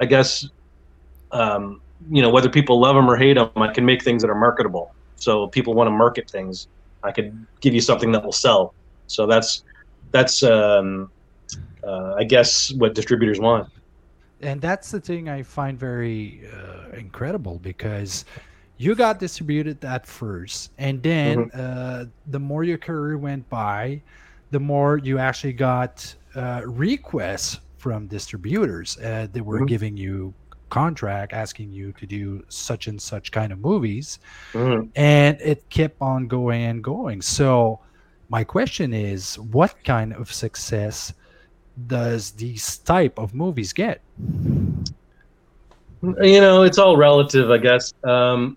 I 0.00 0.06
guess, 0.06 0.48
um, 1.32 1.80
you 2.10 2.22
know, 2.22 2.30
whether 2.30 2.48
people 2.48 2.80
love 2.80 2.94
them 2.94 3.10
or 3.10 3.16
hate 3.16 3.34
them, 3.34 3.50
I 3.56 3.72
can 3.72 3.84
make 3.84 4.02
things 4.02 4.22
that 4.22 4.30
are 4.30 4.38
marketable. 4.38 4.94
So 5.16 5.44
if 5.44 5.50
people 5.50 5.74
want 5.74 5.88
to 5.88 5.92
market 5.92 6.30
things, 6.30 6.68
I 7.02 7.12
could 7.12 7.46
give 7.60 7.74
you 7.74 7.80
something 7.80 8.12
that 8.12 8.24
will 8.24 8.32
sell. 8.32 8.74
So 9.06 9.26
that's 9.26 9.64
that's 10.12 10.42
um, 10.42 11.10
uh, 11.84 12.14
I 12.18 12.24
guess 12.24 12.72
what 12.72 12.94
distributors 12.94 13.38
want. 13.38 13.68
and 14.40 14.60
that's 14.60 14.90
the 14.90 15.00
thing 15.00 15.28
I 15.28 15.42
find 15.42 15.78
very 15.78 16.42
uh, 16.52 16.96
incredible 16.96 17.58
because 17.58 18.24
you 18.78 18.94
got 18.94 19.18
distributed 19.18 19.84
at 19.84 20.06
first, 20.06 20.72
and 20.78 21.02
then 21.02 21.50
uh, 21.50 22.06
the 22.26 22.38
more 22.38 22.64
your 22.64 22.78
career 22.78 23.18
went 23.18 23.48
by, 23.50 24.00
the 24.50 24.60
more 24.60 24.96
you 24.96 25.18
actually 25.18 25.52
got 25.52 26.14
uh, 26.34 26.62
requests 26.64 27.60
from 27.78 28.06
distributors. 28.06 28.98
Uh, 28.98 29.26
they 29.32 29.40
were 29.40 29.60
Mhm. 29.60 29.68
giving 29.68 29.96
you 29.96 30.34
contract, 30.68 31.32
asking 31.32 31.72
you 31.72 31.92
to 31.92 32.06
do 32.06 32.44
such 32.48 32.86
and 32.86 33.00
such 33.00 33.32
kind 33.32 33.52
of 33.52 33.58
movies, 33.58 34.20
Mhm. 34.52 34.88
and 34.94 35.40
it 35.40 35.68
kept 35.70 35.96
on 36.00 36.28
going 36.28 36.62
and 36.62 36.84
going. 36.84 37.20
So 37.22 37.80
my 38.28 38.44
question 38.44 38.94
is, 38.94 39.36
what 39.38 39.74
kind 39.82 40.12
of 40.12 40.32
success 40.32 41.12
does 41.88 42.32
these 42.32 42.78
type 42.78 43.18
of 43.18 43.34
movies 43.34 43.72
get? 43.72 44.00
You 46.02 46.40
know, 46.40 46.62
it's 46.62 46.78
all 46.78 46.96
relative, 46.96 47.50
I 47.50 47.58
guess. 47.58 47.92
Um, 48.04 48.56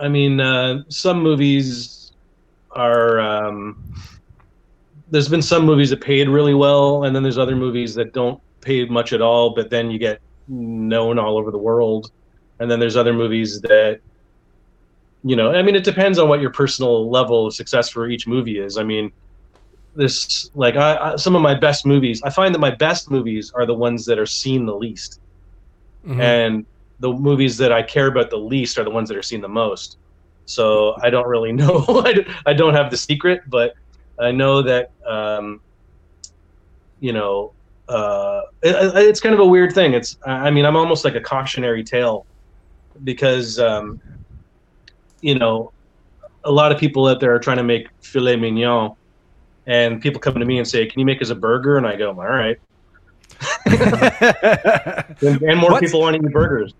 I 0.00 0.08
mean, 0.08 0.40
uh, 0.40 0.82
some 0.88 1.22
movies 1.22 2.12
are. 2.72 3.20
Um, 3.20 3.82
there's 5.10 5.28
been 5.28 5.42
some 5.42 5.64
movies 5.64 5.90
that 5.90 6.00
paid 6.00 6.28
really 6.28 6.54
well, 6.54 7.04
and 7.04 7.14
then 7.14 7.22
there's 7.22 7.38
other 7.38 7.56
movies 7.56 7.94
that 7.96 8.12
don't 8.12 8.40
pay 8.60 8.84
much 8.86 9.12
at 9.12 9.20
all, 9.20 9.50
but 9.54 9.70
then 9.70 9.90
you 9.90 9.98
get 9.98 10.20
known 10.48 11.18
all 11.18 11.36
over 11.38 11.50
the 11.50 11.58
world. 11.58 12.10
And 12.58 12.70
then 12.70 12.78
there's 12.78 12.96
other 12.96 13.12
movies 13.14 13.60
that, 13.62 14.00
you 15.24 15.34
know, 15.36 15.52
I 15.52 15.62
mean, 15.62 15.74
it 15.74 15.84
depends 15.84 16.18
on 16.18 16.28
what 16.28 16.40
your 16.40 16.50
personal 16.50 17.10
level 17.10 17.46
of 17.46 17.54
success 17.54 17.88
for 17.88 18.08
each 18.08 18.26
movie 18.26 18.58
is. 18.58 18.76
I 18.76 18.82
mean, 18.82 19.12
this 19.96 20.50
like 20.54 20.76
I, 20.76 20.96
I 21.12 21.16
some 21.16 21.34
of 21.34 21.42
my 21.42 21.54
best 21.54 21.84
movies. 21.84 22.22
I 22.22 22.30
find 22.30 22.54
that 22.54 22.60
my 22.60 22.70
best 22.70 23.10
movies 23.10 23.50
are 23.54 23.66
the 23.66 23.74
ones 23.74 24.04
that 24.06 24.18
are 24.18 24.26
seen 24.26 24.66
the 24.66 24.74
least 24.76 25.20
Mhm. 26.06 26.20
and 26.20 26.66
the 27.00 27.12
movies 27.12 27.56
that 27.58 27.72
I 27.72 27.82
care 27.82 28.06
about 28.06 28.30
the 28.30 28.38
least 28.38 28.78
are 28.78 28.84
the 28.84 28.90
ones 28.90 29.08
that 29.08 29.18
are 29.18 29.22
seen 29.22 29.40
the 29.40 29.48
most. 29.48 29.98
So 30.46 30.94
I 31.02 31.10
don't 31.10 31.26
really 31.26 31.52
know. 31.60 31.84
I 32.46 32.52
don't 32.52 32.74
have 32.74 32.90
the 32.90 32.96
secret, 32.96 33.42
but 33.48 33.74
I 34.20 34.30
know 34.32 34.62
that 34.62 34.90
um, 35.06 35.60
you 37.00 37.12
know 37.12 37.52
uh, 37.88 38.42
it, 38.62 38.74
it- 38.76 39.08
it's 39.08 39.20
kind 39.20 39.34
of 39.34 39.40
a 39.40 39.46
weird 39.46 39.72
thing. 39.74 39.94
It's 39.94 40.18
I 40.26 40.48
I 40.48 40.50
mean 40.50 40.64
I'm 40.64 40.76
almost 40.76 41.04
like 41.04 41.14
a 41.14 41.20
cautionary 41.20 41.82
tale 41.84 42.26
because 43.04 43.58
um, 43.58 44.00
you 45.20 45.38
know 45.38 45.72
a 46.44 46.50
lot 46.52 46.72
of 46.72 46.78
people 46.78 47.06
out 47.06 47.20
there 47.20 47.34
are 47.34 47.38
trying 47.38 47.58
to 47.58 47.62
make 47.64 47.88
filet 48.00 48.36
mignon, 48.36 48.92
and 49.66 50.00
people 50.00 50.20
come 50.20 50.34
to 50.34 50.44
me 50.44 50.58
and 50.58 50.66
say, 50.68 50.86
"Can 50.86 50.98
you 51.00 51.06
make 51.06 51.20
us 51.22 51.30
a 51.30 51.34
burger?" 51.34 51.76
And 51.76 51.86
I 51.86 51.96
go, 51.96 52.10
"All 52.10 52.14
right." 52.26 52.58
And, 55.22 55.42
and 55.42 55.58
more 55.58 55.70
What's- 55.72 55.86
people 55.86 56.00
want 56.00 56.16
to 56.16 56.22
eat 56.26 56.32
burgers. 56.32 56.74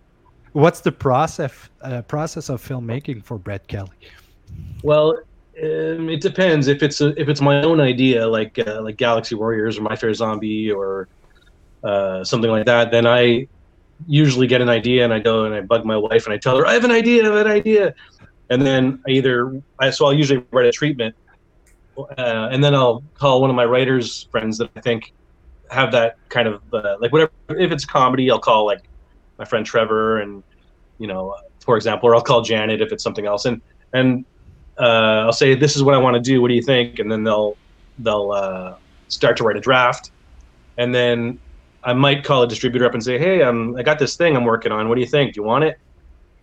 What's 0.52 0.80
the 0.80 0.90
process 0.92 1.68
uh, 1.82 2.02
process 2.02 2.48
of 2.48 2.60
filmmaking 2.66 3.22
for 3.24 3.38
Brett 3.38 3.68
Kelly? 3.68 3.90
Well, 4.82 5.18
um, 5.62 6.08
it 6.08 6.20
depends. 6.20 6.68
If 6.68 6.82
it's 6.82 7.00
a, 7.00 7.08
if 7.20 7.28
it's 7.28 7.40
my 7.40 7.62
own 7.62 7.80
idea, 7.80 8.26
like 8.26 8.58
uh, 8.58 8.80
like 8.82 8.96
Galaxy 8.96 9.34
Warriors 9.34 9.78
or 9.78 9.82
My 9.82 9.96
Fair 9.96 10.14
Zombie 10.14 10.70
or 10.70 11.08
uh, 11.84 12.24
something 12.24 12.50
like 12.50 12.66
that, 12.66 12.90
then 12.90 13.06
I 13.06 13.46
usually 14.06 14.46
get 14.46 14.62
an 14.62 14.68
idea 14.68 15.04
and 15.04 15.12
I 15.12 15.18
go 15.18 15.44
and 15.44 15.54
I 15.54 15.60
bug 15.60 15.84
my 15.84 15.96
wife 15.96 16.24
and 16.24 16.32
I 16.32 16.38
tell 16.38 16.56
her 16.56 16.66
I 16.66 16.72
have 16.72 16.84
an 16.84 16.90
idea, 16.90 17.22
I 17.22 17.36
have 17.36 17.46
an 17.46 17.52
idea, 17.52 17.94
and 18.48 18.62
then 18.62 19.02
I 19.06 19.10
either 19.10 19.60
I 19.78 19.90
so 19.90 20.06
I'll 20.06 20.14
usually 20.14 20.44
write 20.50 20.66
a 20.66 20.72
treatment, 20.72 21.14
uh, 21.98 22.48
and 22.50 22.62
then 22.64 22.74
I'll 22.74 23.02
call 23.14 23.40
one 23.40 23.50
of 23.50 23.56
my 23.56 23.64
writers 23.64 24.28
friends 24.30 24.58
that 24.58 24.70
I 24.76 24.80
think 24.80 25.12
have 25.70 25.92
that 25.92 26.16
kind 26.30 26.48
of 26.48 26.62
uh, 26.72 26.96
like 27.00 27.12
whatever. 27.12 27.32
If 27.50 27.70
it's 27.72 27.84
comedy, 27.84 28.30
I'll 28.30 28.40
call 28.40 28.64
like 28.64 28.82
my 29.38 29.44
friend 29.44 29.64
Trevor 29.66 30.20
and 30.20 30.42
you 30.98 31.06
know, 31.06 31.36
for 31.60 31.76
example, 31.76 32.08
or 32.08 32.14
I'll 32.14 32.22
call 32.22 32.42
Janet 32.42 32.80
if 32.80 32.92
it's 32.92 33.02
something 33.02 33.26
else, 33.26 33.44
and 33.44 33.60
and 33.92 34.24
uh, 34.78 35.24
I'll 35.26 35.32
say, 35.32 35.54
"This 35.54 35.76
is 35.76 35.82
what 35.82 35.94
I 35.94 35.98
want 35.98 36.14
to 36.14 36.20
do. 36.20 36.40
What 36.40 36.48
do 36.48 36.54
you 36.54 36.62
think?" 36.62 36.98
And 36.98 37.10
then 37.10 37.24
they'll 37.24 37.56
they'll 37.98 38.30
uh, 38.32 38.76
start 39.08 39.36
to 39.38 39.44
write 39.44 39.56
a 39.56 39.60
draft, 39.60 40.10
and 40.78 40.94
then 40.94 41.38
I 41.82 41.92
might 41.92 42.24
call 42.24 42.42
a 42.42 42.48
distributor 42.48 42.86
up 42.86 42.94
and 42.94 43.02
say, 43.02 43.18
"Hey, 43.18 43.42
I'm 43.42 43.76
I 43.76 43.82
got 43.82 43.98
this 43.98 44.16
thing 44.16 44.36
I'm 44.36 44.44
working 44.44 44.72
on. 44.72 44.88
What 44.88 44.94
do 44.96 45.00
you 45.00 45.06
think? 45.06 45.34
Do 45.34 45.40
you 45.40 45.44
want 45.44 45.64
it?" 45.64 45.78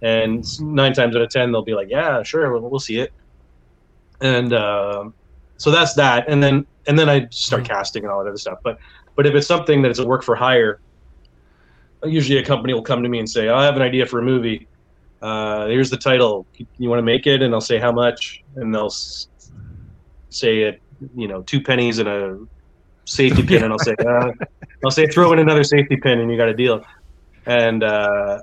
And 0.02 0.46
nine 0.62 0.94
times 0.94 1.16
out 1.16 1.22
of 1.22 1.30
ten, 1.30 1.52
they'll 1.52 1.64
be 1.64 1.74
like, 1.74 1.90
"Yeah, 1.90 2.24
sure, 2.24 2.52
we'll, 2.52 2.70
we'll 2.70 2.80
see 2.80 3.00
it." 3.00 3.12
And 4.22 4.54
uh, 4.54 5.10
so 5.58 5.72
that's 5.72 5.94
that, 5.96 6.28
and 6.28 6.42
then 6.42 6.66
and 6.88 6.98
then 6.98 7.10
I 7.10 7.28
start 7.30 7.66
casting 7.66 8.04
and 8.04 8.12
all 8.12 8.24
that 8.24 8.30
other 8.30 8.38
stuff. 8.38 8.60
But 8.64 8.80
but 9.16 9.26
if 9.26 9.36
it's 9.36 9.48
something 9.48 9.82
that 9.82 9.92
is 9.92 10.00
a 10.00 10.06
work 10.06 10.24
for 10.24 10.36
hire, 10.36 10.80
usually 12.04 12.40
a 12.40 12.46
company 12.46 12.74
will 12.74 12.84
come 12.84 13.04
to 13.04 13.10
me 13.10 13.20
and 13.20 13.30
say, 13.30 13.50
"I 13.50 13.66
have 13.66 13.76
an 13.76 13.82
idea 13.82 14.06
for 14.06 14.20
a 14.20 14.24
movie." 14.24 14.68
Uh, 15.22 15.68
here's 15.68 15.90
the 15.90 15.98
title. 15.98 16.46
You 16.78 16.90
want 16.90 17.00
to 17.00 17.04
make 17.04 17.28
it? 17.28 17.42
And 17.42 17.54
I'll 17.54 17.62
say 17.62 17.80
how 17.80 17.92
much, 17.92 18.44
and 18.56 18.74
they'll 18.74 18.86
s- 18.88 19.28
say 20.30 20.62
it, 20.64 20.82
you 21.16 21.28
know, 21.28 21.42
two 21.44 21.62
pennies 21.62 22.00
and 22.00 22.08
a 22.10 22.40
safety 23.06 23.44
pin, 23.44 23.64
and 23.64 23.72
I'll 23.72 23.80
say, 23.80 23.96
uh, 24.06 24.32
I'll 24.86 24.92
say 24.92 25.08
throw 25.08 25.34
in 25.34 25.40
another 25.40 25.64
safety 25.64 25.96
pin, 25.96 26.20
and 26.20 26.32
you 26.32 26.38
got 26.38 26.50
a 26.50 26.54
deal. 26.54 26.84
And 27.46 27.84
uh, 27.84 28.42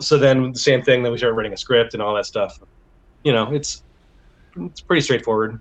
so 0.00 0.18
then 0.18 0.52
the 0.52 0.58
same 0.58 0.82
thing. 0.82 1.02
Then 1.02 1.12
we 1.12 1.18
start 1.18 1.34
writing 1.34 1.52
a 1.52 1.56
script 1.56 1.94
and 1.94 2.02
all 2.02 2.14
that 2.14 2.26
stuff. 2.26 2.58
You 3.24 3.32
know, 3.32 3.52
it's 3.52 3.82
it's 4.56 4.80
pretty 4.80 5.00
straightforward. 5.02 5.60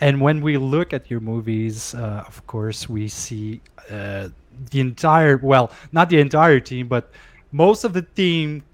And 0.00 0.20
when 0.20 0.40
we 0.40 0.58
look 0.58 0.92
at 0.92 1.10
your 1.10 1.20
movies, 1.20 1.94
uh, 1.94 2.24
of 2.26 2.44
course, 2.46 2.88
we 2.88 3.06
see 3.08 3.60
uh, 3.90 4.28
the 4.70 4.80
entire, 4.80 5.36
well, 5.36 5.70
not 5.92 6.08
the 6.10 6.18
entire 6.18 6.58
team, 6.58 6.88
but 6.88 7.12
most 7.52 7.84
of 7.84 7.92
the 7.92 8.02
team 8.02 8.64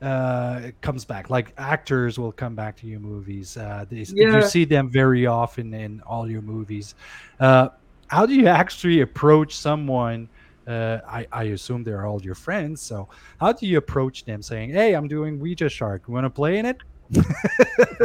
uh, 0.00 0.60
it 0.64 0.80
comes 0.80 1.04
back. 1.04 1.30
Like 1.30 1.52
actors 1.58 2.18
will 2.18 2.32
come 2.32 2.54
back 2.54 2.76
to 2.78 2.86
your 2.86 3.00
movies. 3.00 3.56
Uh, 3.56 3.84
they, 3.88 4.04
Yeah. 4.12 4.36
You 4.36 4.42
see 4.42 4.64
them 4.64 4.90
very 4.90 5.26
often 5.26 5.74
in 5.74 6.00
all 6.02 6.30
your 6.30 6.42
movies. 6.42 6.94
Uh, 7.40 7.68
how 8.08 8.26
do 8.26 8.34
you 8.34 8.46
actually 8.46 9.00
approach 9.00 9.56
someone? 9.56 10.28
Uh, 10.66 10.98
I, 11.06 11.26
I 11.32 11.44
assume 11.44 11.82
they're 11.82 12.06
all 12.06 12.20
your 12.22 12.34
friends. 12.34 12.82
So 12.82 13.08
how 13.40 13.52
do 13.52 13.66
you 13.66 13.78
approach 13.78 14.24
them 14.24 14.42
saying, 14.42 14.70
hey, 14.70 14.94
I'm 14.94 15.08
doing 15.08 15.40
Ouija 15.40 15.68
Shark. 15.68 16.02
You 16.06 16.14
want 16.14 16.26
to 16.26 16.30
play 16.30 16.58
in 16.58 16.66
it? 16.66 16.76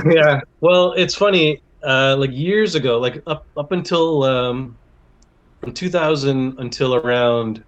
yeah. 0.06 0.40
Well, 0.62 0.94
it's 0.94 1.16
funny. 1.16 1.62
Uh, 1.84 2.16
like 2.18 2.32
years 2.32 2.76
ago, 2.76 2.98
like 2.98 3.22
up 3.28 3.46
up 3.58 3.74
until 3.74 4.24
um, 4.24 4.78
from 5.60 5.74
2000 5.74 6.58
until 6.60 6.96
around 6.96 7.62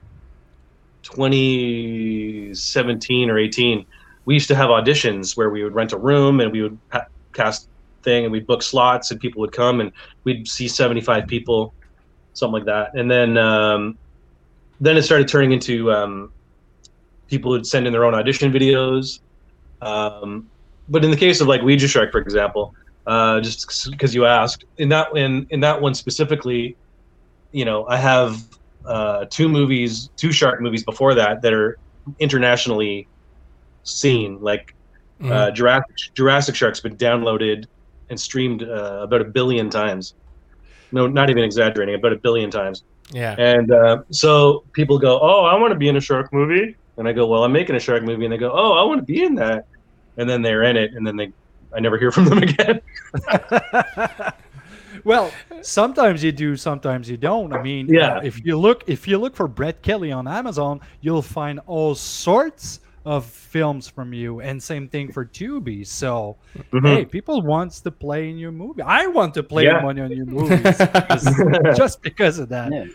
2017 1.03 3.29
or 3.29 3.37
18, 3.37 3.85
we 4.25 4.33
used 4.33 4.47
to 4.47 4.55
have 4.55 4.69
auditions 4.69 5.37
where 5.37 5.49
we 5.49 5.63
would 5.63 5.73
rent 5.73 5.93
a 5.93 5.97
room 5.97 6.39
and 6.39 6.51
we 6.51 6.61
would 6.61 6.77
ha- 6.91 7.05
cast 7.33 7.69
thing 8.03 8.23
and 8.23 8.31
we'd 8.31 8.47
book 8.47 8.61
slots 8.61 9.11
and 9.11 9.19
people 9.19 9.39
would 9.41 9.51
come 9.51 9.81
and 9.81 9.91
we'd 10.23 10.47
see 10.47 10.67
75 10.67 11.27
people, 11.27 11.73
something 12.33 12.53
like 12.53 12.65
that. 12.65 12.95
And 12.95 13.09
then 13.09 13.37
um, 13.37 13.97
then 14.79 14.97
it 14.97 15.03
started 15.03 15.27
turning 15.27 15.51
into 15.51 15.91
um, 15.91 16.31
people 17.27 17.51
would 17.51 17.65
send 17.65 17.87
in 17.87 17.93
their 17.93 18.05
own 18.05 18.13
audition 18.13 18.51
videos. 18.51 19.19
Um, 19.81 20.49
but 20.89 21.03
in 21.03 21.11
the 21.11 21.17
case 21.17 21.41
of 21.41 21.47
like 21.47 21.61
Ouija 21.61 21.87
Shark, 21.87 22.11
for 22.11 22.19
example, 22.19 22.73
uh, 23.07 23.39
just 23.39 23.91
because 23.91 24.15
you 24.15 24.25
asked, 24.25 24.65
in 24.77 24.89
that 24.89 25.15
in 25.15 25.45
in 25.51 25.59
that 25.59 25.79
one 25.79 25.93
specifically, 25.93 26.75
you 27.51 27.65
know, 27.65 27.85
I 27.87 27.97
have 27.97 28.41
uh, 28.85 29.25
two 29.29 29.47
movies, 29.47 30.09
two 30.17 30.31
shark 30.31 30.61
movies 30.61 30.83
before 30.83 31.13
that 31.15 31.41
that 31.41 31.53
are 31.53 31.77
internationally 32.19 33.07
seen. 33.85 34.41
Like 34.41 34.75
uh, 35.23 35.49
Jurassic 35.51 35.95
Jurassic 36.13 36.55
Shark's 36.55 36.81
been 36.81 36.97
downloaded 36.97 37.65
and 38.09 38.19
streamed 38.19 38.63
uh, 38.63 38.99
about 39.03 39.21
a 39.21 39.25
billion 39.25 39.69
times. 39.69 40.13
No, 40.91 41.07
not 41.07 41.29
even 41.29 41.43
exaggerating, 41.43 41.95
about 41.95 42.13
a 42.13 42.17
billion 42.17 42.51
times. 42.51 42.83
Yeah. 43.11 43.35
And 43.37 43.71
uh, 43.71 44.03
so 44.09 44.63
people 44.73 44.99
go, 44.99 45.19
"Oh, 45.21 45.45
I 45.45 45.55
want 45.55 45.71
to 45.71 45.77
be 45.79 45.87
in 45.87 45.95
a 45.95 46.01
shark 46.01 46.31
movie," 46.33 46.75
and 46.97 47.07
I 47.07 47.13
go, 47.13 47.25
"Well, 47.27 47.43
I'm 47.43 47.51
making 47.53 47.75
a 47.75 47.79
shark 47.79 48.03
movie," 48.03 48.25
and 48.25 48.33
they 48.33 48.37
go, 48.37 48.51
"Oh, 48.51 48.73
I 48.73 48.83
want 48.83 48.99
to 48.99 49.05
be 49.05 49.23
in 49.23 49.35
that," 49.35 49.65
and 50.17 50.29
then 50.29 50.41
they're 50.41 50.63
in 50.63 50.75
it, 50.77 50.93
and 50.93 51.05
then 51.05 51.15
they, 51.15 51.31
I 51.75 51.79
never 51.79 51.97
hear 51.97 52.11
from 52.11 52.25
them 52.25 52.37
again. 52.43 52.81
well, 55.03 55.31
sometimes 55.61 56.23
you 56.23 56.31
do, 56.31 56.55
sometimes 56.55 57.09
you 57.09 57.17
don't. 57.17 57.53
I 57.53 57.61
mean, 57.61 57.87
Yeah. 57.87 58.17
uh, 58.17 58.21
if 58.21 58.43
you 58.45 58.57
look 58.57 58.83
if 58.87 59.07
you 59.07 59.17
look 59.17 59.35
for 59.35 59.47
Brett 59.47 59.81
Kelly 59.81 60.11
on 60.11 60.27
Amazon, 60.27 60.81
you'll 61.01 61.21
find 61.21 61.59
all 61.67 61.95
sorts 61.95 62.79
of 63.05 63.25
films 63.25 63.87
from 63.87 64.13
you, 64.13 64.41
and 64.41 64.61
same 64.61 64.87
thing 64.87 65.11
for 65.11 65.25
Tubi. 65.25 65.85
So, 65.85 66.37
Mhm. 66.73 66.85
hey, 66.87 67.05
people 67.05 67.41
wants 67.41 67.79
to 67.81 67.91
play 67.91 68.29
in 68.29 68.37
your 68.37 68.51
movie. 68.51 68.81
I 68.81 69.05
want 69.07 69.33
to 69.35 69.43
play 69.43 69.65
Yeah. 69.65 69.83
one 69.83 69.97
in 69.97 70.11
your 70.11 70.25
movies 70.25 70.59
because- 70.77 71.27
just 71.77 72.01
because 72.01 72.39
of 72.39 72.49
that. 72.49 72.71
Yeah. 72.73 72.85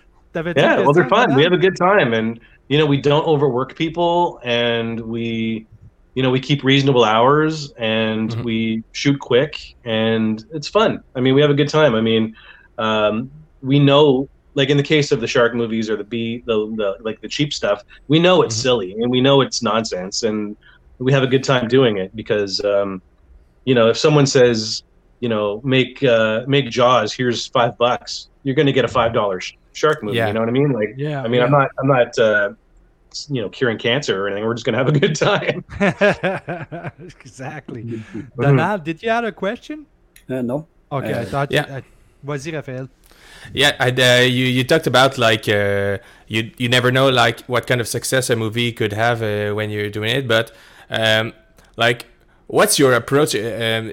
Yeah, 0.55 0.81
well, 0.81 0.92
they're 0.92 1.09
fun. 1.09 1.35
We 1.35 1.42
have 1.42 1.53
a 1.53 1.59
good 1.59 1.77
time, 1.77 2.12
and 2.14 2.38
you 2.68 2.79
know, 2.79 2.87
we 2.87 3.01
don't 3.01 3.27
overwork 3.27 3.75
people, 3.75 4.38
and 4.44 5.01
we, 5.01 5.66
you 6.14 6.23
know, 6.23 6.31
we 6.31 6.38
keep 6.38 6.62
reasonable 6.62 7.05
hours, 7.05 7.73
and 7.79 8.31
Mhm. 8.31 8.44
we 8.44 8.83
shoot 8.92 9.18
quick, 9.18 9.75
and 9.85 10.44
it's 10.53 10.68
fun. 10.68 11.01
I 11.16 11.20
mean, 11.20 11.35
we 11.35 11.40
have 11.40 11.51
a 11.51 11.55
good 11.55 11.68
time. 11.68 11.96
I 11.96 12.01
mean, 12.01 12.37
um, 12.79 13.29
we 13.61 13.81
know, 13.81 14.29
like 14.54 14.68
in 14.68 14.76
the 14.76 14.82
case 14.82 15.12
of 15.12 15.20
the 15.20 15.26
shark 15.26 15.54
movies 15.54 15.88
or 15.88 15.96
the 15.96 16.04
B, 16.04 16.42
the, 16.46 16.54
the 16.76 16.96
like 17.00 17.20
the 17.20 17.28
cheap 17.28 17.52
stuff, 17.52 17.82
we 18.08 18.18
know 18.18 18.42
it's 18.42 18.56
Mhm. 18.56 18.62
silly, 18.62 18.92
and 19.00 19.10
we 19.10 19.20
know 19.20 19.40
it's 19.40 19.62
nonsense, 19.62 20.22
and 20.22 20.56
we 20.98 21.12
have 21.12 21.22
a 21.22 21.26
good 21.26 21.44
time 21.44 21.68
doing 21.68 21.96
it 21.98 22.14
because, 22.14 22.62
um, 22.64 23.00
you 23.64 23.74
know, 23.74 23.88
if 23.88 23.96
someone 23.96 24.26
says, 24.26 24.82
you 25.20 25.28
know, 25.28 25.60
make 25.64 26.02
uh, 26.02 26.42
make 26.46 26.68
Jaws, 26.70 27.12
here's 27.12 27.46
five 27.46 27.78
bucks, 27.78 28.28
you're 28.42 28.54
going 28.54 28.66
to 28.66 28.72
get 28.72 28.84
a 28.84 28.88
five 28.88 29.12
dollar 29.14 29.40
shark 29.72 30.02
movie. 30.02 30.16
Yeah. 30.16 30.26
You 30.28 30.32
know 30.34 30.40
what 30.40 30.48
I 30.48 30.52
mean? 30.52 30.72
Like, 30.72 30.94
Yeah. 30.96 31.22
I 31.22 31.28
mean, 31.28 31.42
I'm 31.42 31.50
not, 31.52 31.68
I'm 31.78 31.86
not, 31.86 32.18
uh, 32.18 32.50
you 33.28 33.40
know, 33.42 33.48
curing 33.48 33.78
cancer 33.78 34.20
or 34.22 34.26
anything. 34.28 34.44
We're 34.44 34.54
just 34.54 34.66
gonna 34.66 34.78
have 34.78 34.88
a 34.88 34.98
good 34.98 35.14
time. 35.16 35.64
exactly. 37.20 37.82
Mhm. 37.84 38.30
Donald, 38.40 38.84
did 38.84 39.02
you 39.02 39.10
have 39.10 39.24
a 39.24 39.32
question? 39.32 39.86
Uh, 40.28 40.42
no. 40.42 40.66
Okay, 40.92 41.12
I 41.14 41.22
Uh, 41.22 41.24
thought. 41.24 41.50
yeah. 41.52 41.66
You, 41.68 41.74
I, 41.76 41.82
Vas-y, 42.22 42.50
Raphaël. 42.52 42.88
Yeah, 43.53 43.76
I, 43.79 43.90
uh, 43.90 44.22
you 44.22 44.46
you 44.46 44.64
talked 44.64 44.87
about 44.87 45.18
like 45.18 45.48
uh, 45.48 45.98
you 46.29 46.50
you 46.59 46.68
never 46.68 46.92
know 46.92 47.09
like 47.09 47.40
what 47.46 47.66
kind 47.66 47.81
of 47.81 47.88
success 47.88 48.31
a 48.31 48.37
movie 48.37 48.72
could 48.72 48.92
have 48.92 49.22
uh, 49.22 49.55
when 49.55 49.70
you're 49.70 49.90
doing 49.90 50.11
it, 50.11 50.29
but 50.29 50.53
um, 50.90 51.33
like 51.76 52.07
what's 52.46 52.79
your 52.79 52.94
approach? 52.94 53.35
Um, 53.35 53.92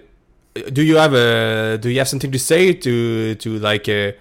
do 0.72 0.84
you 0.84 0.98
have 0.98 1.14
a 1.14 1.78
do 1.78 1.90
you 1.90 2.00
have 2.00 2.08
something 2.08 2.32
to 2.32 2.40
say 2.40 2.74
to 2.74 3.36
to 3.36 3.60
like 3.60 3.88
uh, 3.90 4.12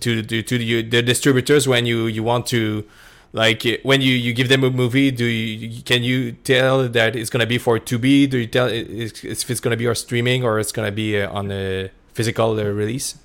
to 0.00 0.22
to 0.22 0.42
to 0.42 0.58
the, 0.58 0.82
the 0.82 1.02
distributors 1.02 1.66
when 1.68 1.86
you 1.86 2.06
you 2.06 2.22
want 2.22 2.46
to 2.46 2.84
like 3.32 3.62
when 3.82 4.00
you 4.00 4.14
you 4.14 4.32
give 4.32 4.48
them 4.48 4.62
a 4.64 4.70
movie 4.70 5.10
do 5.10 5.24
you 5.24 5.82
can 5.82 6.02
you 6.02 6.32
tell 6.32 6.88
that 6.88 7.16
it's 7.16 7.30
gonna 7.30 7.46
be 7.46 7.58
for 7.58 7.78
to 7.78 7.98
be 7.98 8.26
do 8.26 8.38
you 8.38 8.46
tell 8.46 8.68
if 8.68 9.24
it's 9.50 9.60
gonna 9.60 9.76
be 9.76 9.86
on 9.86 9.94
streaming 9.94 10.44
or 10.44 10.58
it's 10.58 10.72
gonna 10.72 10.92
be 10.92 11.20
uh, 11.20 11.30
on 11.30 11.50
a 11.50 11.90
physical 12.12 12.58
uh, 12.58 12.64
release 12.64 13.16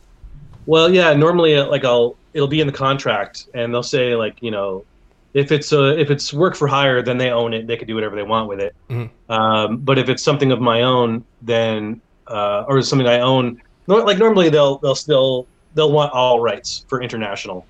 Well, 0.68 0.94
yeah. 0.94 1.14
Normally, 1.14 1.56
uh, 1.56 1.66
like 1.68 1.84
I'll 1.84 2.16
it'll 2.34 2.48
be 2.48 2.62
in 2.62 2.68
the 2.68 2.74
contract, 2.74 3.48
and 3.56 3.74
they'll 3.74 3.82
say 3.82 4.16
like 4.16 4.44
you 4.44 4.52
know, 4.52 4.86
if 5.34 5.52
it's 5.52 5.74
uh, 5.74 5.96
if 5.98 6.12
it's 6.12 6.34
work 6.34 6.56
for 6.56 6.68
hire, 6.68 7.02
then 7.02 7.18
they 7.18 7.32
own 7.32 7.54
it. 7.54 7.66
They 7.66 7.78
can 7.78 7.88
do 7.88 7.96
whatever 7.96 8.16
they 8.16 8.24
want 8.24 8.48
with 8.48 8.60
it. 8.60 8.76
Mhm. 8.90 9.10
Um, 9.30 9.78
but 9.78 9.98
if 9.98 10.10
it's 10.10 10.22
something 10.22 10.52
of 10.52 10.62
my 10.62 10.84
own, 10.84 11.24
then 11.42 12.02
uh, 12.28 12.66
or 12.68 12.82
something 12.82 13.08
I 13.08 13.22
own, 13.22 13.62
no, 13.88 13.96
like 13.96 14.20
normally 14.20 14.50
they'll 14.50 14.78
they'll 14.80 14.94
still 14.94 15.48
they'll 15.74 15.92
want 15.92 16.12
all 16.14 16.42
rights 16.42 16.86
for 16.90 17.02
international. 17.02 17.66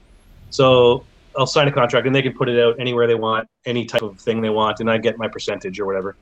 So 0.50 1.04
I'll 1.38 1.46
sign 1.46 1.68
a 1.68 1.72
contract, 1.72 2.08
and 2.08 2.16
they 2.16 2.24
can 2.24 2.34
put 2.34 2.50
it 2.50 2.60
out 2.60 2.80
anywhere 2.80 3.06
they 3.06 3.16
want, 3.16 3.48
any 3.66 3.86
type 3.86 4.02
of 4.02 4.20
thing 4.20 4.42
they 4.42 4.50
want, 4.50 4.80
and 4.80 4.90
I 4.90 4.98
get 4.98 5.20
my 5.20 5.28
percentage 5.28 5.80
or 5.80 5.86
whatever. 5.86 6.16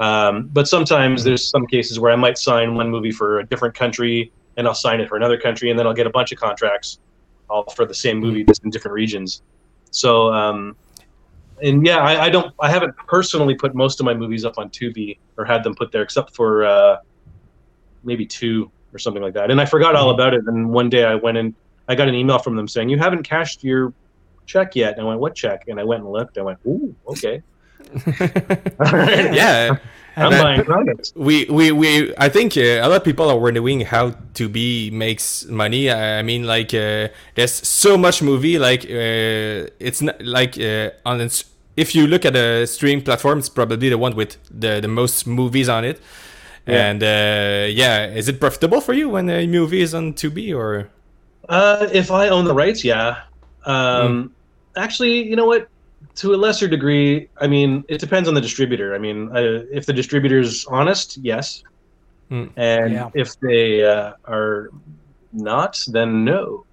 Um, 0.00 0.48
but 0.52 0.68
sometimes 0.68 1.24
there's 1.24 1.48
some 1.48 1.66
cases 1.66 1.98
where 1.98 2.12
I 2.12 2.16
might 2.16 2.38
sign 2.38 2.74
one 2.74 2.90
movie 2.90 3.10
for 3.10 3.40
a 3.40 3.46
different 3.46 3.74
country, 3.74 4.30
and 4.58 4.66
I'll 4.66 4.74
sign 4.74 5.00
it 5.00 5.08
for 5.08 5.16
another 5.16 5.38
country, 5.38 5.70
and 5.70 5.78
then 5.78 5.86
I'll 5.86 5.94
get 5.94 6.06
a 6.06 6.10
bunch 6.10 6.32
of 6.32 6.38
contracts, 6.38 6.98
all 7.48 7.62
for 7.70 7.86
the 7.86 7.94
same 7.94 8.18
movie, 8.18 8.44
just 8.44 8.64
in 8.64 8.70
different 8.70 8.92
regions. 8.92 9.42
So, 9.92 10.32
um, 10.34 10.76
and 11.62 11.86
yeah, 11.86 11.98
I, 11.98 12.24
I 12.24 12.28
don't, 12.28 12.52
I 12.60 12.68
haven't 12.68 12.94
personally 13.06 13.54
put 13.54 13.74
most 13.74 14.00
of 14.00 14.04
my 14.04 14.14
movies 14.14 14.44
up 14.44 14.58
on 14.58 14.68
Tubi 14.68 15.18
or 15.36 15.44
had 15.44 15.62
them 15.62 15.74
put 15.74 15.92
there, 15.92 16.02
except 16.02 16.34
for 16.34 16.66
uh, 16.66 16.96
maybe 18.02 18.26
two 18.26 18.70
or 18.92 18.98
something 18.98 19.22
like 19.22 19.34
that. 19.34 19.50
And 19.50 19.60
I 19.60 19.64
forgot 19.64 19.94
all 19.94 20.10
about 20.10 20.34
it. 20.34 20.42
And 20.46 20.70
one 20.70 20.90
day 20.90 21.04
I 21.04 21.14
went 21.14 21.38
and 21.38 21.54
I 21.88 21.94
got 21.94 22.08
an 22.08 22.14
email 22.14 22.38
from 22.38 22.56
them 22.56 22.68
saying, 22.68 22.88
"You 22.88 22.98
haven't 22.98 23.22
cashed 23.22 23.64
your 23.64 23.94
check 24.46 24.74
yet." 24.74 24.98
And 24.98 25.02
I 25.02 25.08
went, 25.08 25.20
"What 25.20 25.34
check?" 25.34 25.68
And 25.68 25.80
I 25.80 25.84
went 25.84 26.02
and 26.02 26.12
looked. 26.12 26.36
I 26.36 26.42
went, 26.42 26.58
"Ooh, 26.66 26.94
okay." 27.06 27.42
yeah 29.32 29.78
I'm 30.20 30.30
That- 30.32 30.42
buying 30.42 30.64
products. 30.64 31.12
we 31.28 31.36
we 31.58 31.66
we 31.82 31.88
i 32.18 32.28
think 32.36 32.56
uh, 32.56 32.84
a 32.84 32.86
lot 32.90 32.96
of 33.00 33.04
people 33.04 33.26
are 33.32 33.38
wondering 33.46 33.80
how 33.92 34.04
Tubi 34.36 34.90
makes 35.04 35.26
money 35.62 35.82
i 35.90 36.18
I 36.20 36.22
mean 36.30 36.42
like 36.54 36.70
uh, 36.74 37.08
there's 37.36 37.54
so 37.82 37.96
much 38.06 38.16
movie 38.30 38.56
like 38.68 38.82
uh, 38.84 39.86
it's 39.86 40.00
not 40.06 40.16
like 40.36 40.54
uh, 40.70 40.90
on 41.10 41.20
its, 41.20 41.44
if 41.76 41.88
you 41.96 42.06
look 42.12 42.24
at 42.24 42.34
a 42.36 42.66
streaming 42.66 43.04
platform 43.08 43.38
it's 43.38 43.48
probably 43.58 43.88
the 43.94 43.98
one 44.06 44.14
with 44.20 44.32
the 44.50 44.72
the 44.80 44.88
most 45.00 45.26
movies 45.26 45.68
on 45.68 45.84
it 45.90 45.98
Yeah. 46.66 46.88
and 46.90 47.00
uh, 47.02 47.80
yeah 47.82 48.18
is 48.20 48.26
it 48.28 48.36
profitable 48.40 48.80
for 48.86 48.94
you 49.00 49.06
when 49.14 49.26
a 49.30 49.46
movie 49.46 49.82
is 49.86 49.92
on 49.94 50.04
Tubi 50.20 50.48
or 50.60 50.70
Uh, 51.48 51.86
if 52.00 52.10
I 52.10 52.28
own 52.34 52.44
the 52.44 52.52
rights, 52.64 52.80
yeah. 52.84 53.10
Um, 53.64 54.32
Actually, 54.76 55.16
you 55.30 55.36
know 55.38 55.48
what? 55.52 55.62
To 56.18 56.34
a 56.34 56.36
lesser 56.36 56.66
degree, 56.66 57.28
I 57.40 57.46
mean, 57.46 57.84
it 57.88 58.00
depends 58.00 58.28
on 58.28 58.34
the 58.34 58.40
distributor. 58.40 58.94
I 58.94 58.98
mean, 58.98 59.30
uh, 59.30 59.62
if 59.70 59.86
the 59.86 59.92
distributor's 59.92 60.66
honest, 60.66 61.16
yes. 61.18 61.62
Hmm. 62.28 62.46
And 62.56 62.92
Yeah. 62.92 63.10
if 63.14 63.38
they 63.40 63.84
uh, 63.84 64.12
are 64.24 64.70
not, 65.32 65.78
then 65.88 66.24
no. 66.24 66.64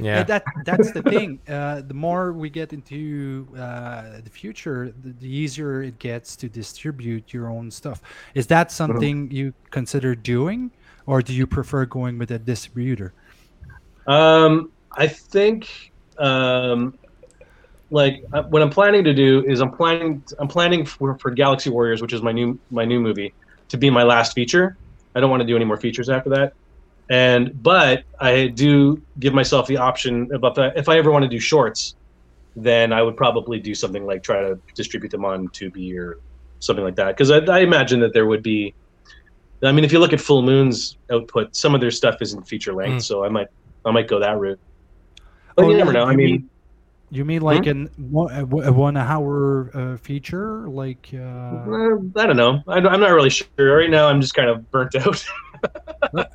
yeah 0.00 0.22
that 0.22 0.44
that's 0.64 0.92
the 0.92 1.02
thing. 1.02 1.40
Uh, 1.48 1.80
the 1.80 1.94
more 1.94 2.32
we 2.32 2.48
get 2.50 2.72
into 2.72 3.48
uh, 3.56 4.20
the 4.22 4.30
future, 4.30 4.92
the, 5.02 5.10
the 5.24 5.28
easier 5.28 5.82
it 5.82 5.98
gets 5.98 6.36
to 6.36 6.46
distribute 6.48 7.32
your 7.32 7.48
own 7.48 7.70
stuff. 7.70 7.98
Is 8.34 8.46
that 8.48 8.70
something 8.70 9.30
you 9.30 9.54
consider 9.70 10.14
doing, 10.14 10.70
or 11.06 11.22
do 11.22 11.32
you 11.32 11.46
prefer 11.46 11.86
going 11.86 12.18
with 12.18 12.30
a 12.30 12.38
distributor? 12.38 13.12
Um, 14.06 14.70
I 14.92 15.06
think, 15.08 15.92
um, 16.18 16.98
like 17.90 18.22
uh, 18.32 18.42
what 18.44 18.60
I'm 18.62 18.70
planning 18.70 19.04
to 19.04 19.14
do 19.14 19.44
is 19.46 19.60
I'm 19.60 19.70
planning 19.72 20.22
I'm 20.38 20.48
planning 20.48 20.84
for, 20.84 21.18
for 21.18 21.30
Galaxy 21.30 21.70
Warriors, 21.70 22.02
which 22.02 22.12
is 22.12 22.22
my 22.22 22.32
new 22.32 22.58
my 22.70 22.84
new 22.84 23.00
movie, 23.00 23.32
to 23.68 23.76
be 23.78 23.90
my 23.90 24.02
last 24.02 24.32
feature. 24.34 24.76
I 25.14 25.20
don't 25.20 25.30
want 25.30 25.40
to 25.40 25.46
do 25.46 25.56
any 25.56 25.64
more 25.64 25.76
features 25.78 26.08
after 26.08 26.30
that. 26.30 26.52
And 27.10 27.62
but 27.62 28.04
I 28.20 28.48
do 28.48 29.00
give 29.18 29.32
myself 29.32 29.66
the 29.66 29.78
option 29.78 30.30
about 30.34 30.54
that. 30.56 30.76
If 30.76 30.88
I 30.88 30.98
ever 30.98 31.10
want 31.10 31.22
to 31.22 31.28
do 31.28 31.40
shorts, 31.40 31.94
then 32.54 32.92
I 32.92 33.02
would 33.02 33.16
probably 33.16 33.58
do 33.58 33.74
something 33.74 34.04
like 34.04 34.22
try 34.22 34.40
to 34.40 34.58
distribute 34.74 35.10
them 35.10 35.24
on 35.24 35.48
Tubi 35.48 35.96
or 35.98 36.18
something 36.60 36.84
like 36.84 36.96
that. 36.96 37.16
Because 37.16 37.30
I, 37.30 37.38
I 37.38 37.60
imagine 37.60 38.00
that 38.00 38.12
there 38.12 38.26
would 38.26 38.42
be. 38.42 38.74
I 39.62 39.72
mean, 39.72 39.84
if 39.84 39.92
you 39.92 39.98
look 39.98 40.12
at 40.12 40.20
Full 40.20 40.42
Moon's 40.42 40.96
output, 41.10 41.56
some 41.56 41.74
of 41.74 41.80
their 41.80 41.90
stuff 41.90 42.16
isn't 42.20 42.46
feature 42.46 42.72
length, 42.74 43.02
Mm. 43.02 43.06
so 43.06 43.24
I 43.24 43.28
might 43.30 43.48
I 43.86 43.90
might 43.90 44.06
go 44.08 44.20
that 44.20 44.38
route. 44.38 44.60
But 45.56 45.64
Oh, 45.64 45.68
you 45.68 45.72
yeah, 45.72 45.78
never 45.78 45.92
know. 45.94 46.04
I 46.04 46.14
mean, 46.14 46.26
mean- 46.26 46.50
You 47.10 47.24
mean 47.24 47.40
like 47.40 47.66
an 47.66 47.88
one, 47.96 48.32
a 48.34 48.72
one- 48.72 48.96
hour 48.96 49.70
uh, 49.74 49.96
feature, 49.96 50.68
like? 50.68 51.08
Uh... 51.14 51.16
uh, 51.18 51.98
I 52.16 52.26
don't 52.26 52.36
know. 52.36 52.62
I, 52.68 52.78
am 52.78 52.82
not 53.00 53.10
really 53.12 53.30
sure. 53.30 53.78
Right 53.78 53.88
now, 53.88 54.08
I'm 54.08 54.20
just 54.20 54.34
kind 54.34 54.50
of 54.50 54.70
burnt 54.70 54.94
out. 54.96 55.24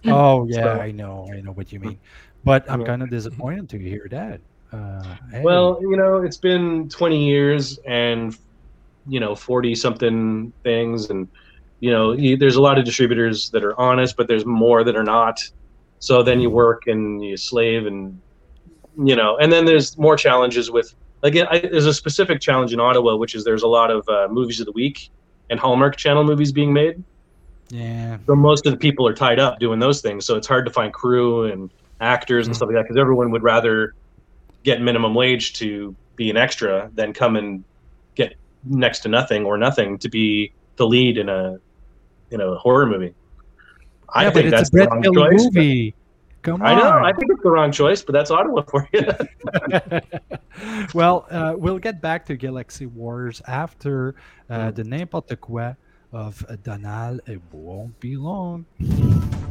Oh 0.05 0.45
yeah, 0.49 0.63
So- 0.63 0.81
I 0.81 0.91
know, 0.91 1.29
I 1.31 1.41
know 1.41 1.51
what 1.51 1.71
you 1.71 1.79
mean. 1.79 1.99
But 2.43 2.69
I'm 2.69 2.81
Yeah. 2.81 2.87
kind 2.87 3.03
of 3.03 3.09
disappointed 3.09 3.69
to 3.69 3.77
hear 3.79 4.07
that. 4.11 4.41
Uh, 4.73 5.15
hey. 5.31 5.41
well, 5.41 5.77
you 5.81 5.95
know, 5.95 6.23
it's 6.23 6.37
been 6.37 6.89
20 6.89 7.23
years 7.29 7.77
and 7.85 8.35
you 9.07 9.19
know 9.19 9.35
40 9.35 9.75
something 9.75 10.51
things, 10.63 11.09
and 11.11 11.27
you 11.79 11.91
know, 11.91 12.13
you, 12.13 12.35
there's 12.37 12.55
a 12.55 12.61
lot 12.61 12.79
of 12.79 12.85
distributors 12.85 13.49
that 13.51 13.63
are 13.63 13.79
honest, 13.79 14.17
but 14.17 14.27
there's 14.27 14.45
more 14.45 14.83
that 14.83 14.95
are 14.95 15.03
not. 15.03 15.39
So 15.99 16.23
then 16.23 16.41
you 16.41 16.49
work 16.49 16.87
and 16.87 17.23
you 17.23 17.37
slave, 17.37 17.85
and 17.85 18.19
you 18.97 19.15
know, 19.15 19.37
and 19.37 19.51
then 19.51 19.65
there's 19.65 19.97
more 19.97 20.15
challenges 20.15 20.71
with. 20.71 20.93
Again, 21.23 21.47
I, 21.49 21.59
there's 21.59 21.85
a 21.85 21.93
specific 21.93 22.41
challenge 22.41 22.73
in 22.73 22.81
Ottawa, 22.81 23.15
which 23.15 23.33
is 23.33 23.45
there's 23.45 23.63
a 23.63 23.67
lot 23.67 23.89
of 23.89 24.07
uh, 24.09 24.27
movies 24.29 24.59
of 24.59 24.65
the 24.65 24.73
week 24.73 25.09
and 25.49 25.59
Hallmark 25.59 25.95
Channel 25.95 26.23
movies 26.25 26.51
being 26.51 26.73
made. 26.73 27.01
yeah, 27.69 28.17
So 28.27 28.35
most 28.35 28.65
of 28.65 28.73
the 28.73 28.77
people 28.77 29.07
are 29.07 29.13
tied 29.13 29.39
up 29.39 29.59
doing 29.59 29.79
those 29.79 30.01
things. 30.01 30.25
So 30.25 30.35
it's 30.35 30.47
hard 30.47 30.65
to 30.65 30.71
find 30.71 30.93
crew 30.93 31.45
and 31.45 31.71
actors 32.01 32.47
and 32.47 32.55
stuff 32.55 32.67
like 32.67 32.75
that 32.75 32.83
because 32.83 32.97
everyone 32.97 33.31
would 33.31 33.43
rather 33.43 33.95
get 34.63 34.81
minimum 34.81 35.15
wage 35.15 35.53
to 35.53 35.95
be 36.15 36.29
an 36.29 36.37
extra 36.37 36.89
than 36.93 37.13
come 37.13 37.35
and 37.35 37.63
get 38.15 38.35
next 38.65 38.99
to 39.01 39.09
nothing 39.09 39.45
or 39.45 39.57
nothing 39.57 39.97
to 39.99 40.09
be 40.09 40.51
the 40.75 40.85
lead 40.85 41.17
in 41.17 41.29
a 41.29 41.57
in 42.31 42.41
a 42.41 42.55
horror 42.55 42.85
movie. 42.85 43.13
I 44.09 44.23
yeah, 44.23 44.29
but 44.29 44.33
think 44.33 44.51
that's 44.51 44.69
a 44.69 44.71
the 44.71 44.77
Brett 44.77 44.89
wrong 44.89 45.03
Kelly 45.03 45.37
choice. 45.37 45.45
movie. 45.45 45.95
Come 46.43 46.61
on. 46.61 46.67
I 46.67 46.75
know. 46.75 46.89
I 47.03 47.13
think 47.13 47.31
it's 47.31 47.41
the 47.41 47.49
wrong 47.49 47.71
choice, 47.71 48.01
but 48.03 48.11
that's 48.13 48.29
Ottawa 48.29 48.61
for 48.63 48.87
you. 48.93 49.07
well, 50.93 51.25
uh, 51.31 51.53
we'll 51.57 51.79
get 51.79 52.01
back 52.01 52.25
to 52.27 52.35
Galaxy 52.35 52.85
Wars 52.85 53.41
after 53.47 54.15
uh, 54.49 54.71
the 54.71 54.83
n'importe 54.83 55.39
quoi 55.39 55.75
of 56.11 56.45
Donald. 56.63 57.21
It 57.27 57.41
won't 57.51 57.97
be 57.99 58.17
long. 58.17 58.65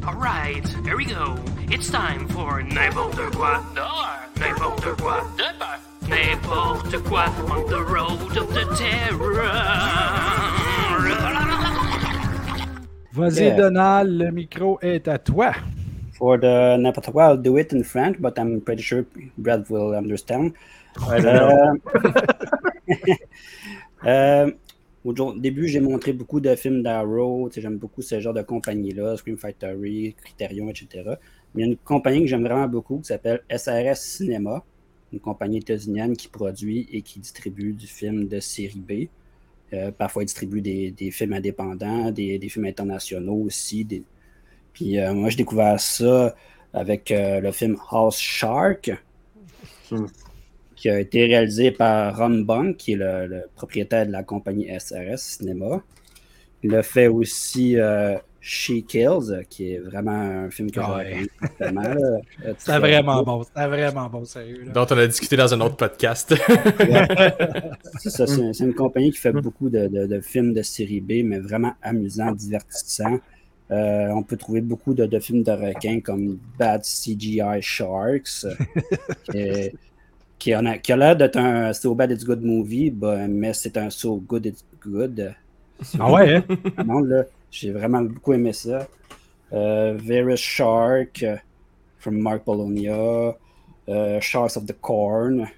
All 0.06 0.14
right, 0.16 0.66
here 0.84 0.96
we 0.96 1.06
go. 1.06 1.36
It's 1.70 1.90
time 1.90 2.28
for 2.28 2.62
n'importe 2.62 3.32
quoi 3.34 3.62
dehors, 3.74 4.28
n'importe 4.38 5.00
quoi 5.00 5.20
de 5.38 5.48
peur, 5.58 5.78
n'importe 6.08 7.04
quoi 7.08 7.24
on 7.50 7.66
the 7.68 7.82
road 7.82 8.36
of 8.36 8.52
the 8.52 8.64
terror. 8.76 9.48
Vas-y, 13.14 13.44
Yeah. 13.44 13.56
Donald, 13.56 14.08
le 14.10 14.30
micro 14.30 14.78
est 14.82 15.06
à 15.08 15.18
toi. 15.18 15.52
For 16.22 16.38
the 16.38 16.76
n'importe 16.78 17.10
quoi, 17.10 17.24
I'll 17.30 17.36
do 17.36 17.56
it 17.58 17.72
in 17.72 17.82
French, 17.82 18.16
but 18.20 18.38
I'm 18.38 18.60
pretty 18.60 18.82
sure 18.82 19.04
Brad 19.36 19.68
will 19.68 19.92
understand. 19.94 20.52
Euh, 21.10 21.74
euh, 24.06 24.50
au 25.04 25.12
début, 25.34 25.66
j'ai 25.68 25.80
montré 25.80 26.12
beaucoup 26.12 26.40
de 26.40 26.54
films 26.54 26.82
d'Arrow. 26.82 27.50
J'aime 27.56 27.76
beaucoup 27.78 28.02
ce 28.02 28.20
genre 28.20 28.34
de 28.34 28.42
compagnie-là, 28.42 29.16
Scream 29.16 29.36
Factory, 29.36 30.14
Criterion, 30.22 30.68
etc. 30.70 31.18
Mais 31.54 31.62
il 31.62 31.66
y 31.66 31.68
a 31.68 31.72
une 31.72 31.76
compagnie 31.78 32.20
que 32.22 32.26
j'aime 32.28 32.44
vraiment 32.44 32.68
beaucoup 32.68 32.98
qui 32.98 33.06
s'appelle 33.06 33.42
SRS 33.50 33.96
Cinéma, 34.00 34.64
une 35.12 35.20
compagnie 35.20 35.58
états-unienne 35.58 36.16
qui 36.16 36.28
produit 36.28 36.88
et 36.92 37.02
qui 37.02 37.20
distribue 37.20 37.72
du 37.72 37.86
film 37.86 38.28
de 38.28 38.40
série 38.40 38.80
B. 38.80 38.92
Euh, 39.74 39.90
parfois, 39.92 40.22
ils 40.22 40.26
distribuent 40.26 40.62
des, 40.62 40.90
des 40.92 41.10
films 41.10 41.34
indépendants, 41.34 42.10
des, 42.12 42.38
des 42.38 42.48
films 42.48 42.66
internationaux 42.66 43.36
aussi. 43.46 43.84
des- 43.84 44.04
Puis 44.72 44.98
euh, 44.98 45.12
moi, 45.14 45.28
j'ai 45.30 45.36
découvert 45.36 45.78
ça 45.80 46.34
avec 46.74 47.10
euh, 47.10 47.40
le 47.40 47.52
film 47.52 47.76
House 47.90 48.18
Shark, 48.18 48.90
Hmm. 49.90 50.06
qui 50.74 50.88
a 50.88 50.98
été 50.98 51.26
réalisé 51.26 51.70
par 51.70 52.16
Ron 52.16 52.40
Bunk, 52.40 52.78
qui 52.78 52.92
est 52.92 52.96
le, 52.96 53.26
le 53.26 53.42
propriétaire 53.54 54.06
de 54.06 54.12
la 54.12 54.22
compagnie 54.22 54.68
SRS 54.78 55.18
Cinéma. 55.18 55.82
Il 56.62 56.74
a 56.74 56.82
fait 56.82 57.08
aussi 57.08 57.78
euh, 57.78 58.16
She 58.40 58.84
Kills, 58.88 59.44
qui 59.50 59.72
est 59.74 59.78
vraiment 59.80 60.12
un 60.12 60.50
film 60.50 60.70
que 60.70 60.80
Ah 60.80 61.00
j'ai 61.04 61.14
ouais. 61.14 61.26
Euh, 61.60 62.54
C'était 62.56 62.78
vraiment 62.78 63.22
bon. 63.22 63.42
C'était 63.42 63.66
vraiment 63.66 64.08
bon, 64.08 64.24
sérieux. 64.24 64.64
là. 64.66 64.72
Dont 64.72 64.86
on 64.90 64.98
a 64.98 65.06
discuté 65.06 65.36
dans 65.36 65.52
un 65.52 65.60
autre 65.60 65.76
podcast. 65.76 66.34
C'est 67.98 68.10
ça, 68.10 68.26
c'est 68.26 68.52
c'est 68.52 68.64
une 68.64 68.74
compagnie 68.74 69.10
qui 69.10 69.18
fait 69.18 69.32
beaucoup 69.32 69.68
de, 69.68 69.86
de- 69.88 70.06
de 70.06 70.20
films 70.20 70.54
de 70.54 70.62
série 70.62 71.00
B, 71.00 71.22
mais 71.24 71.38
vraiment 71.38 71.74
amusants, 71.82 72.32
divertissants. 72.32 73.18
Euh, 73.72 74.08
on 74.10 74.22
peut 74.22 74.36
trouver 74.36 74.60
beaucoup 74.60 74.92
de, 74.92 75.06
de 75.06 75.18
films 75.18 75.42
de 75.42 75.52
requins 75.52 76.00
comme 76.00 76.38
Bad 76.58 76.82
CGI 76.82 77.62
Sharks, 77.62 78.44
euh, 79.34 79.68
qui, 80.38 80.54
en 80.54 80.66
a, 80.66 80.76
qui 80.76 80.92
a 80.92 80.96
l'air 80.96 81.16
d'être 81.16 81.38
un 81.38 81.72
So 81.72 81.94
Bad 81.94 82.10
It's 82.10 82.24
Good 82.24 82.42
movie, 82.42 82.90
ben, 82.90 83.28
mais 83.28 83.54
c'est 83.54 83.78
un 83.78 83.88
So 83.88 84.16
Good 84.18 84.46
It's 84.46 84.64
Good. 84.82 85.34
Ah 85.98 86.12
ouais, 86.12 86.36
hein? 86.36 86.44
Non, 86.84 87.00
là, 87.00 87.24
j'ai 87.50 87.70
vraiment 87.70 88.02
beaucoup 88.02 88.34
aimé 88.34 88.52
ça. 88.52 88.86
Euh, 89.54 89.96
Various 89.96 90.36
Shark 90.36 91.24
from 91.98 92.18
Mark 92.18 92.44
Polonia, 92.44 93.34
euh, 93.88 94.20
Sharks 94.20 94.56
of 94.56 94.66
the 94.66 94.76
Corn, 94.80 95.48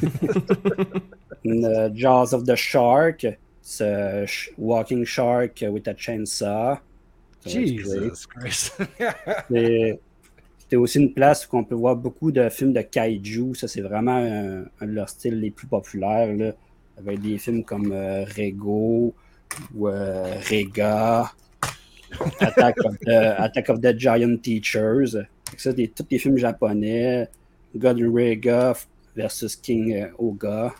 Jaws 1.44 2.32
of 2.32 2.44
the 2.44 2.56
Shark, 2.56 3.24
it's 3.24 3.80
a 3.80 4.26
sh- 4.26 4.50
walking 4.56 5.04
shark 5.04 5.60
with 5.60 5.86
a 5.86 5.94
chainsaw. 5.94 6.78
Ça 7.37 7.37
va 7.37 7.37
être 7.37 7.37
great. 7.37 7.37
Jesus 7.48 8.26
Christ. 8.28 8.78
C'est- 9.50 10.00
C'était 10.58 10.76
aussi 10.76 10.98
une 10.98 11.14
place 11.14 11.48
où 11.50 11.56
on 11.56 11.64
peut 11.64 11.74
voir 11.74 11.96
beaucoup 11.96 12.30
de 12.30 12.46
films 12.50 12.74
de 12.74 12.82
kaiju. 12.82 13.54
Ça, 13.54 13.66
c'est 13.68 13.80
vraiment 13.80 14.16
un, 14.16 14.64
un 14.80 14.86
de 14.86 14.92
leurs 14.92 15.08
styles 15.08 15.40
les 15.40 15.50
plus 15.50 15.66
populaires. 15.66 16.34
Là, 16.36 16.52
avec 16.98 17.20
des 17.22 17.38
films 17.38 17.64
comme 17.64 17.90
euh, 17.90 18.24
Rego 18.24 19.14
ou 19.74 19.88
euh, 19.88 20.34
Rega, 20.50 21.32
Attack 22.40 22.76
of, 22.84 22.98
the, 23.00 23.08
Attack 23.38 23.70
of 23.70 23.80
the 23.80 23.96
Giant 23.98 24.36
Teachers. 24.42 25.16
Ça, 25.56 25.72
des, 25.72 25.88
tous 25.88 26.04
les 26.10 26.18
films 26.18 26.36
japonais. 26.36 27.28
God 27.74 27.98
Rega 28.14 28.74
versus 29.16 29.56
King 29.56 29.94
euh, 29.94 30.08
Oga. 30.18 30.74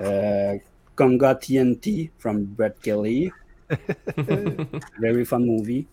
Euh, 0.00 0.54
Konga 0.96 1.34
TNT 1.34 2.10
from 2.18 2.44
Brett 2.44 2.76
Kelly. 2.82 3.30
Very 5.00 5.24
fun 5.24 5.46
movie. 5.46 5.86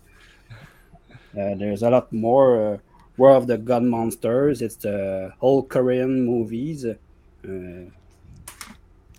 Uh, 1.35 1.55
there's 1.55 1.83
a 1.83 1.89
lot 1.89 2.11
more. 2.11 2.73
Uh, 2.73 2.77
War 3.17 3.35
of 3.35 3.47
the 3.47 3.57
God 3.57 3.83
Monsters. 3.83 4.61
It's 4.61 4.77
the 4.77 5.33
whole 5.39 5.63
Korean 5.63 6.25
movies. 6.25 6.85
Uh, 6.85 7.89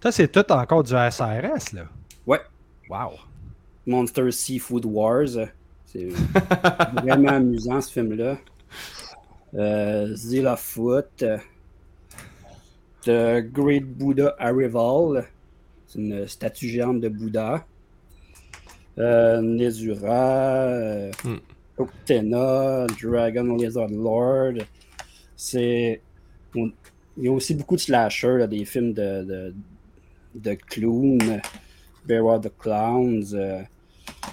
Ça, 0.02 0.10
c'est 0.10 0.28
tout 0.28 0.50
encore 0.50 0.82
du 0.82 0.94
SRS, 0.94 1.74
là. 1.74 1.84
ouais. 2.26 2.40
Wow. 2.88 3.18
Monsters 3.86 4.32
Seafood 4.32 4.86
Wars. 4.86 5.36
C'est 5.84 6.08
vraiment 7.02 7.28
amusant 7.32 7.82
ce 7.82 7.92
film-là. 7.92 8.38
Euh, 9.54 10.14
Zilla 10.16 10.56
Foot. 10.56 11.22
The 13.02 13.40
Great 13.52 13.84
Buddha 13.86 14.34
Arrival. 14.38 15.26
C'est 15.86 15.98
une 15.98 16.26
statue 16.26 16.68
géante 16.68 17.00
de 17.00 17.08
Bouddha. 17.10 17.66
Euh, 19.00 19.40
Nezura. 19.40 20.64
Euh, 20.66 21.10
Hmm. 21.24 21.36
Octena, 21.78 22.86
Dragon 23.02 23.56
Lizard 23.56 23.88
Lord. 23.88 24.62
C'est. 25.36 26.00
on- 26.54 26.70
Il 27.16 27.24
y 27.24 27.28
a 27.28 27.32
aussi 27.32 27.54
beaucoup 27.54 27.76
de 27.76 27.80
slashers, 27.80 28.38
là, 28.38 28.46
des 28.46 28.64
films 28.64 28.92
de, 28.92 29.24
de, 29.24 29.54
de 30.34 30.54
clowns. 30.54 31.40
Beware 32.06 32.40
the 32.40 32.50
Clowns. 32.58 33.34
euh, 33.34 33.62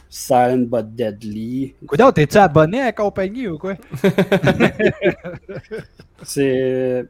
Silent 0.10 0.66
but 0.70 0.96
Deadly. 0.96 1.74
Coudon, 1.86 2.12
t'es-tu 2.12 2.38
abonné 2.38 2.82
à 2.82 2.86
la 2.86 2.92
compagnie 2.92 3.48
ou 3.48 3.58
quoi? 3.58 3.76
C'est 6.24 7.06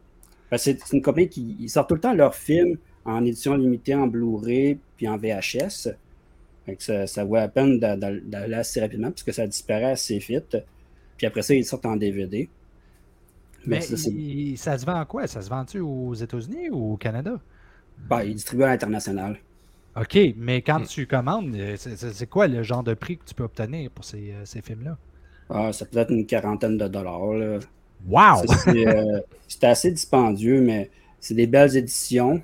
ben, 0.49 0.57
c'est 0.57 0.79
c'est 0.85 0.95
une 0.95 1.01
compagnie 1.01 1.29
qui 1.29 1.57
ils 1.59 1.69
sortent 1.69 1.89
tout 1.89 1.95
le 1.95 2.01
temps 2.01 2.13
leurs 2.13 2.35
films 2.35 2.77
en 3.05 3.23
édition 3.25 3.55
limitée 3.55 3.95
en 3.95 4.07
Blu-ray 4.07 4.77
puis 4.95 5.07
en 5.07 5.17
VHS. 5.17 5.89
Que 6.75 6.83
ça, 6.83 7.07
ça 7.07 7.23
vaut 7.23 7.35
la 7.35 7.47
peine 7.47 7.79
d'a- 7.79 7.95
d'a- 7.97 8.19
d'aller 8.19 8.55
assez 8.55 8.79
rapidement 8.81 9.11
puisque 9.11 9.33
ça 9.33 9.47
disparaît 9.47 9.91
assez 9.91 10.17
vite. 10.19 10.57
Puis 11.17 11.27
après 11.27 11.41
ça, 11.41 11.53
ils 11.55 11.65
sortent 11.65 11.85
en 11.85 11.95
DVD. 11.95 12.49
Mais 13.65 13.81
ça, 13.81 13.95
il- 14.09 14.57
se 14.57 14.85
vend 14.85 14.99
en 14.99 15.05
quoi? 15.05 15.27
Ça 15.27 15.41
se 15.41 15.49
vend-tu 15.49 15.79
aux 15.79 16.13
États-Unis 16.13 16.69
ou 16.71 16.93
au 16.93 16.97
Canada? 16.97 17.39
ben, 17.97 18.23
ils 18.23 18.35
distribuent 18.35 18.63
à 18.63 18.67
l'international. 18.67 19.37
OK, 19.95 20.17
mais 20.37 20.61
quand 20.61 20.81
tu 20.83 21.07
commandes, 21.07 21.55
euh, 21.55 21.75
c'est- 21.77 22.27
quoi 22.29 22.47
le 22.47 22.61
genre 22.63 22.83
de 22.83 22.93
prix 22.93 23.17
que 23.17 23.25
tu 23.25 23.33
peux 23.33 23.43
obtenir 23.43 23.89
pour 23.91 24.05
ces, 24.05 24.31
euh, 24.31 24.45
ces 24.45 24.61
films-là? 24.61 24.97
Ah, 25.49 25.71
ça 25.73 25.85
peut 25.85 25.97
être 25.99 26.11
une 26.11 26.25
quarantaine 26.25 26.77
de 26.77 26.87
dollars. 26.87 27.33
là. 27.33 27.59
Wow! 28.07 28.45
C'est 28.47 28.87
euh, 28.87 29.21
c'est 29.47 29.63
assez 29.63 29.91
dispendieux, 29.91 30.61
mais 30.61 30.91
c'est 31.19 31.33
des 31.33 31.47
belles 31.47 31.75
éditions. 31.75 32.41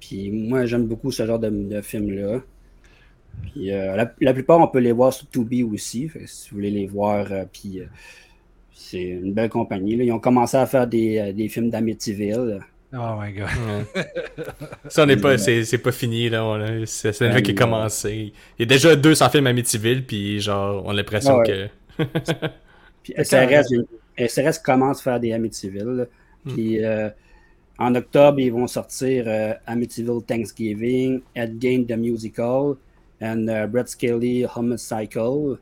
Puis 0.00 0.30
moi, 0.30 0.66
j'aime 0.66 0.86
beaucoup 0.86 1.10
ce 1.12 1.26
genre 1.26 1.38
de, 1.38 1.50
de 1.50 1.80
films-là. 1.82 2.42
Puis 3.42 3.72
euh, 3.72 3.96
la, 3.96 4.12
la 4.20 4.32
plupart, 4.34 4.58
on 4.60 4.68
peut 4.68 4.78
les 4.80 4.92
voir 4.92 5.12
sur 5.12 5.28
Tubi 5.28 5.62
aussi. 5.62 6.08
Fait 6.08 6.26
si 6.26 6.50
vous 6.50 6.56
voulez 6.56 6.70
les 6.70 6.86
voir, 6.86 7.26
euh, 7.32 7.44
puis 7.52 7.80
euh, 7.80 7.86
c'est 8.72 9.02
une 9.02 9.32
belle 9.32 9.50
compagnie. 9.50 9.96
là. 9.96 10.04
Ils 10.04 10.12
ont 10.12 10.20
commencé 10.20 10.56
à 10.56 10.66
faire 10.66 10.86
des, 10.86 11.32
des 11.32 11.48
films 11.48 11.70
d'Amityville. 11.70 12.60
Oh 12.94 13.16
my 13.20 13.32
god. 13.32 13.48
Ouais. 13.94 14.04
Ça, 14.88 15.02
on 15.02 15.06
n'est 15.06 15.18
pas, 15.18 15.36
c'est, 15.36 15.64
c'est 15.64 15.76
pas 15.78 15.92
fini, 15.92 16.30
là. 16.30 16.58
c'est, 16.86 17.12
Ben, 17.20 17.32
fois 17.32 17.42
qui 17.42 17.50
a 17.50 17.54
non. 17.54 17.58
commencé. 17.58 18.32
Il 18.58 18.60
y 18.60 18.62
a 18.62 18.66
déjà 18.66 18.96
200 18.96 19.28
films 19.28 19.46
Amityville, 19.46 20.06
puis 20.06 20.40
genre, 20.40 20.82
on 20.86 20.90
a 20.90 20.94
l'impression 20.94 21.40
Ah 21.40 21.42
que. 21.42 21.68
Puis 23.02 23.14
SRS, 23.18 24.58
commence 24.64 25.00
à 25.00 25.02
faire 25.02 25.20
des 25.20 25.32
Amityville. 25.32 25.84
là. 25.84 26.04
Puis 26.46 26.82
euh, 26.84 27.10
en 27.78 27.94
octobre, 27.94 28.40
ils 28.40 28.50
vont 28.52 28.66
sortir 28.66 29.24
euh, 29.26 29.52
Amityville 29.66 30.22
Thanksgiving, 30.26 31.20
Ed 31.34 31.60
Gein 31.60 31.84
The 31.84 31.96
Musical, 31.98 32.74
and 33.20 33.46
uh, 33.48 33.66
Brett 33.66 33.88
Skelly 33.88 34.44
Homicycle. 34.54 35.58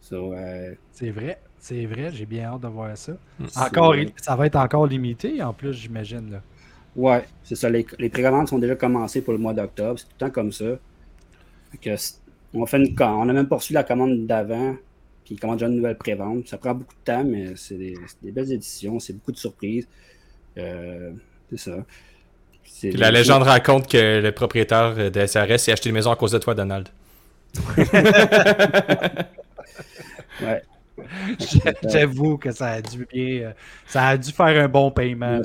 So, 0.00 0.32
euh, 0.32 0.74
C'est 0.92 1.10
vrai, 1.10 1.38
c'est 1.58 1.84
vrai, 1.86 2.10
j'ai 2.12 2.26
bien 2.26 2.44
hâte 2.44 2.62
de 2.62 2.68
voir 2.68 2.96
ça. 2.96 3.12
c'est- 3.48 3.58
Encore, 3.60 3.94
ça 4.16 4.36
va 4.36 4.46
être 4.46 4.56
encore 4.56 4.86
limité 4.86 5.42
en 5.42 5.52
plus, 5.52 5.72
j'imagine. 5.74 6.30
là. 6.30 6.42
Ouais, 6.96 7.24
c'est 7.44 7.54
ça. 7.54 7.68
Les, 7.68 7.86
les 7.98 8.08
précommandes 8.08 8.48
sont 8.48 8.58
déjà 8.58 8.74
commencées 8.74 9.22
pour 9.22 9.32
le 9.32 9.38
mois 9.38 9.52
d'octobre. 9.54 9.98
C'est 9.98 10.06
tout 10.06 10.12
le 10.20 10.26
temps 10.26 10.30
comme 10.32 10.52
ça. 10.52 10.78
Que 11.82 11.90
on, 12.54 12.64
fait 12.66 12.78
une, 12.78 12.96
on 13.00 13.28
a 13.28 13.32
même 13.32 13.46
reçu 13.50 13.72
la 13.72 13.84
commande 13.84 14.26
d'avant. 14.26 14.74
Puis 15.24 15.34
ils 15.34 15.40
commandent 15.40 15.58
déjà 15.58 15.66
une 15.68 15.76
nouvelle 15.76 15.98
prévente. 15.98 16.48
Ça 16.48 16.56
prend 16.56 16.74
beaucoup 16.74 16.94
de 16.94 17.04
temps, 17.04 17.22
mais 17.24 17.54
c'est 17.56 17.76
des, 17.76 17.94
c'est 18.06 18.22
des 18.22 18.32
belles 18.32 18.50
éditions. 18.52 18.98
C'est 18.98 19.12
beaucoup 19.12 19.32
de 19.32 19.36
surprises. 19.36 19.86
Euh, 20.56 21.12
c'est 21.50 21.58
ça. 21.58 21.84
Puis 22.80 22.92
la 22.92 23.10
légende 23.10 23.42
raconte 23.42 23.88
que 23.90 24.20
le 24.20 24.32
propriétaire 24.32 25.10
de 25.10 25.26
SRS 25.26 25.58
s'est 25.58 25.72
acheté 25.72 25.88
une 25.88 25.94
maison 25.96 26.10
à 26.10 26.16
cause 26.16 26.32
de 26.32 26.38
toi, 26.38 26.54
Donald. 26.54 26.88
Ouais. 30.42 30.62
J'avoue 31.88 32.38
que 32.38 32.50
ça 32.52 32.68
a 32.72 32.82
dû 32.82 33.06
bien. 33.12 33.40
euh, 33.48 33.52
Ça 33.86 34.08
a 34.08 34.16
dû 34.16 34.30
faire 34.32 34.64
un 34.64 34.68
bon 34.68 34.90
paiement. 34.90 35.40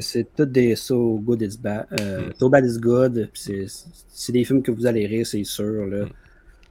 C'est- 0.00 0.26
tout 0.36 0.44
des 0.44 0.76
So 0.76 1.18
Good 1.18 1.42
Is 1.42 1.58
Bad. 1.58 1.86
Euh, 2.00 2.30
so 2.38 2.48
Bad 2.48 2.64
Is 2.66 2.78
Good. 2.78 3.30
C'est 3.34 4.32
des 4.32 4.44
films 4.44 4.62
que 4.62 4.70
vous 4.70 4.86
allez 4.86 5.06
rire, 5.06 5.26
c'est 5.26 5.44
sûr. 5.44 5.86
Là. 5.86 6.06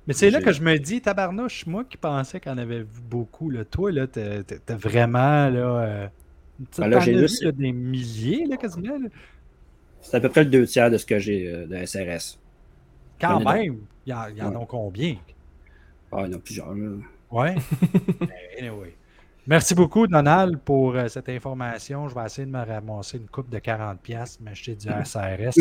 Mais 0.07 0.13
c'est 0.13 0.29
là 0.29 0.41
que 0.41 0.51
je 0.51 0.61
me 0.61 0.77
dis, 0.77 1.01
tabarnouche, 1.01 1.65
moi 1.65 1.83
qui 1.89 1.97
pensais 1.97 2.39
qu'on 2.39 2.57
avait 2.57 2.79
vu 2.79 3.01
beaucoup, 3.09 3.49
là, 3.49 3.63
toi, 3.65 3.91
là, 3.91 4.05
t'as 4.07 4.75
vraiment, 4.75 5.49
là, 5.49 5.59
euh, 5.79 6.07
Ben 6.77 6.87
là, 6.89 6.99
j'ai 6.99 7.17
juste- 7.17 7.41
vu, 7.41 7.45
là, 7.47 7.51
des 7.53 7.71
milliers, 7.71 8.45
là, 8.49 8.57
quasiment, 8.57 8.97
là. 8.97 9.07
C'est 10.03 10.17
à 10.17 10.19
peu 10.19 10.29
près 10.29 10.43
le 10.43 10.49
deux 10.51 10.65
tiers 10.67 10.91
de 10.91 10.97
ce 10.97 11.05
que 11.05 11.17
j'ai 11.17 11.47
euh, 11.47 11.65
de 11.65 11.85
SRS. 11.85 12.37
Quand 13.19 13.39
J'en 13.41 13.51
même, 13.53 13.77
il 14.05 14.11
y, 14.11 14.13
en- 14.13 14.27
y 14.29 14.41
Ouais. 14.41 14.55
a 14.61 14.65
combien? 14.67 15.15
Ah, 16.11 16.17
il 16.25 16.31
y 16.31 16.35
en 16.35 16.37
a 16.37 16.39
plusieurs. 16.39 16.73
Là. 16.75 16.89
Ouais? 17.31 17.55
Ben, 18.19 18.29
anyway. 18.59 18.93
Merci 19.47 19.75
beaucoup, 19.75 20.07
Donald, 20.07 20.59
pour 20.59 20.95
euh, 20.95 21.07
cette 21.07 21.27
information. 21.29 22.07
Je 22.07 22.15
vais 22.15 22.25
essayer 22.25 22.45
de 22.45 22.51
me 22.51 22.63
ramasser 22.63 23.17
une 23.17 23.27
coupe 23.27 23.49
de 23.49 23.57
40$, 23.59 23.97
piastres, 23.97 24.41
m'acheter 24.43 24.75
du 24.75 24.87
SRS. 24.87 25.59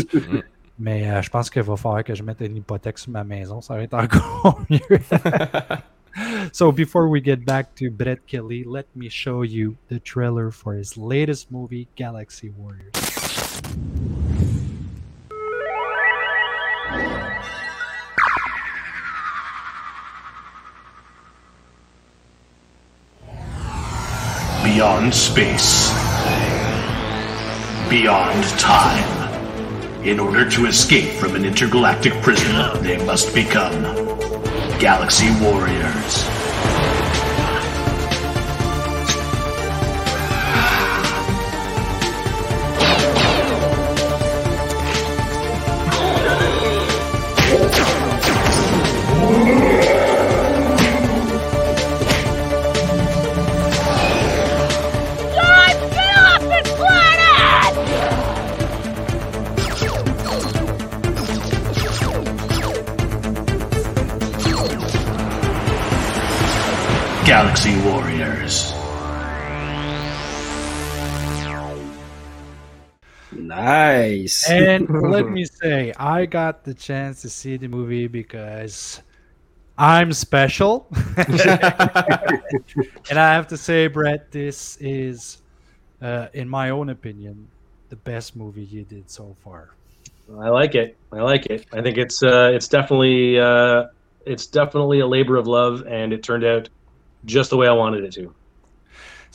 Mais 0.79 1.11
euh, 1.11 1.21
je 1.23 1.31
pense 1.31 1.51
qu'il 1.51 1.63
va 1.63 1.77
falloir 1.77 2.05
que 2.05 2.15
je 2.15 2.23
mette 2.23 2.41
une 2.41 2.57
hypothèque 2.57 2.99
sur 2.99 3.11
ma 3.11 3.25
maison. 3.25 3.61
Ça 3.61 3.75
va 3.75 3.83
être 3.83 3.95
encore 3.95 4.61
mieux. 4.71 4.81
so, 6.53 6.71
before 6.73 7.09
we 7.09 7.21
get 7.25 7.45
back 7.45 7.75
to 7.77 7.91
Brett 7.91 8.21
Kelly, 8.27 8.65
let 8.67 8.87
me 8.95 9.09
show 9.09 9.43
you 9.45 9.75
the 9.91 9.99
trailer 10.03 10.51
for 10.51 10.75
his 10.75 10.97
latest 10.97 11.51
movie, 11.51 11.89
Galaxy 11.97 12.51
Warriors. 12.57 12.93
Beyond 24.75 25.13
space. 25.13 25.91
Beyond 27.91 28.43
time. 28.59 30.03
In 30.03 30.19
order 30.19 30.49
to 30.49 30.65
escape 30.65 31.11
from 31.21 31.37
an 31.37 31.45
intergalactic 31.45 32.15
prison, 32.23 32.83
they 32.83 32.97
must 33.05 33.35
become 33.35 33.83
Galaxy 34.79 35.31
Warriors. 35.45 36.42
And 74.49 74.89
let 75.11 75.29
me 75.29 75.45
say, 75.45 75.93
I 75.99 76.27
got 76.27 76.65
the 76.65 76.75
chance 76.75 77.23
to 77.23 77.29
see 77.29 77.57
the 77.57 77.69
movie 77.69 78.07
because 78.07 79.03
I'm 79.79 80.13
special. 80.13 80.87
and 81.17 81.29
I 83.19 83.33
have 83.35 83.49
to 83.49 83.57
say, 83.57 83.87
Brett, 83.87 84.31
this 84.31 84.77
is, 84.81 85.43
uh, 86.01 86.29
in 86.33 86.49
my 86.49 86.71
own 86.71 86.91
opinion, 86.91 87.49
the 87.89 87.97
best 87.97 88.37
movie 88.37 88.65
you 88.65 88.85
did 88.85 89.11
so 89.11 89.37
far. 89.45 89.71
I 90.41 90.49
like 90.49 90.75
it. 90.75 90.97
I 91.13 91.21
like 91.21 91.47
it. 91.47 91.67
I 91.73 91.83
think 91.83 91.99
it's 91.99 92.23
uh, 92.23 92.53
it's 92.55 92.69
definitely 92.69 93.39
uh, 93.39 93.87
it's 94.25 94.47
definitely 94.47 95.01
a 95.01 95.07
labor 95.07 95.37
of 95.37 95.47
love, 95.47 95.85
and 95.87 96.13
it 96.13 96.23
turned 96.23 96.45
out 96.45 96.69
just 97.25 97.51
the 97.51 97.57
way 97.57 97.69
I 97.69 97.73
wanted 97.73 98.05
it 98.05 98.13
to. 98.15 98.35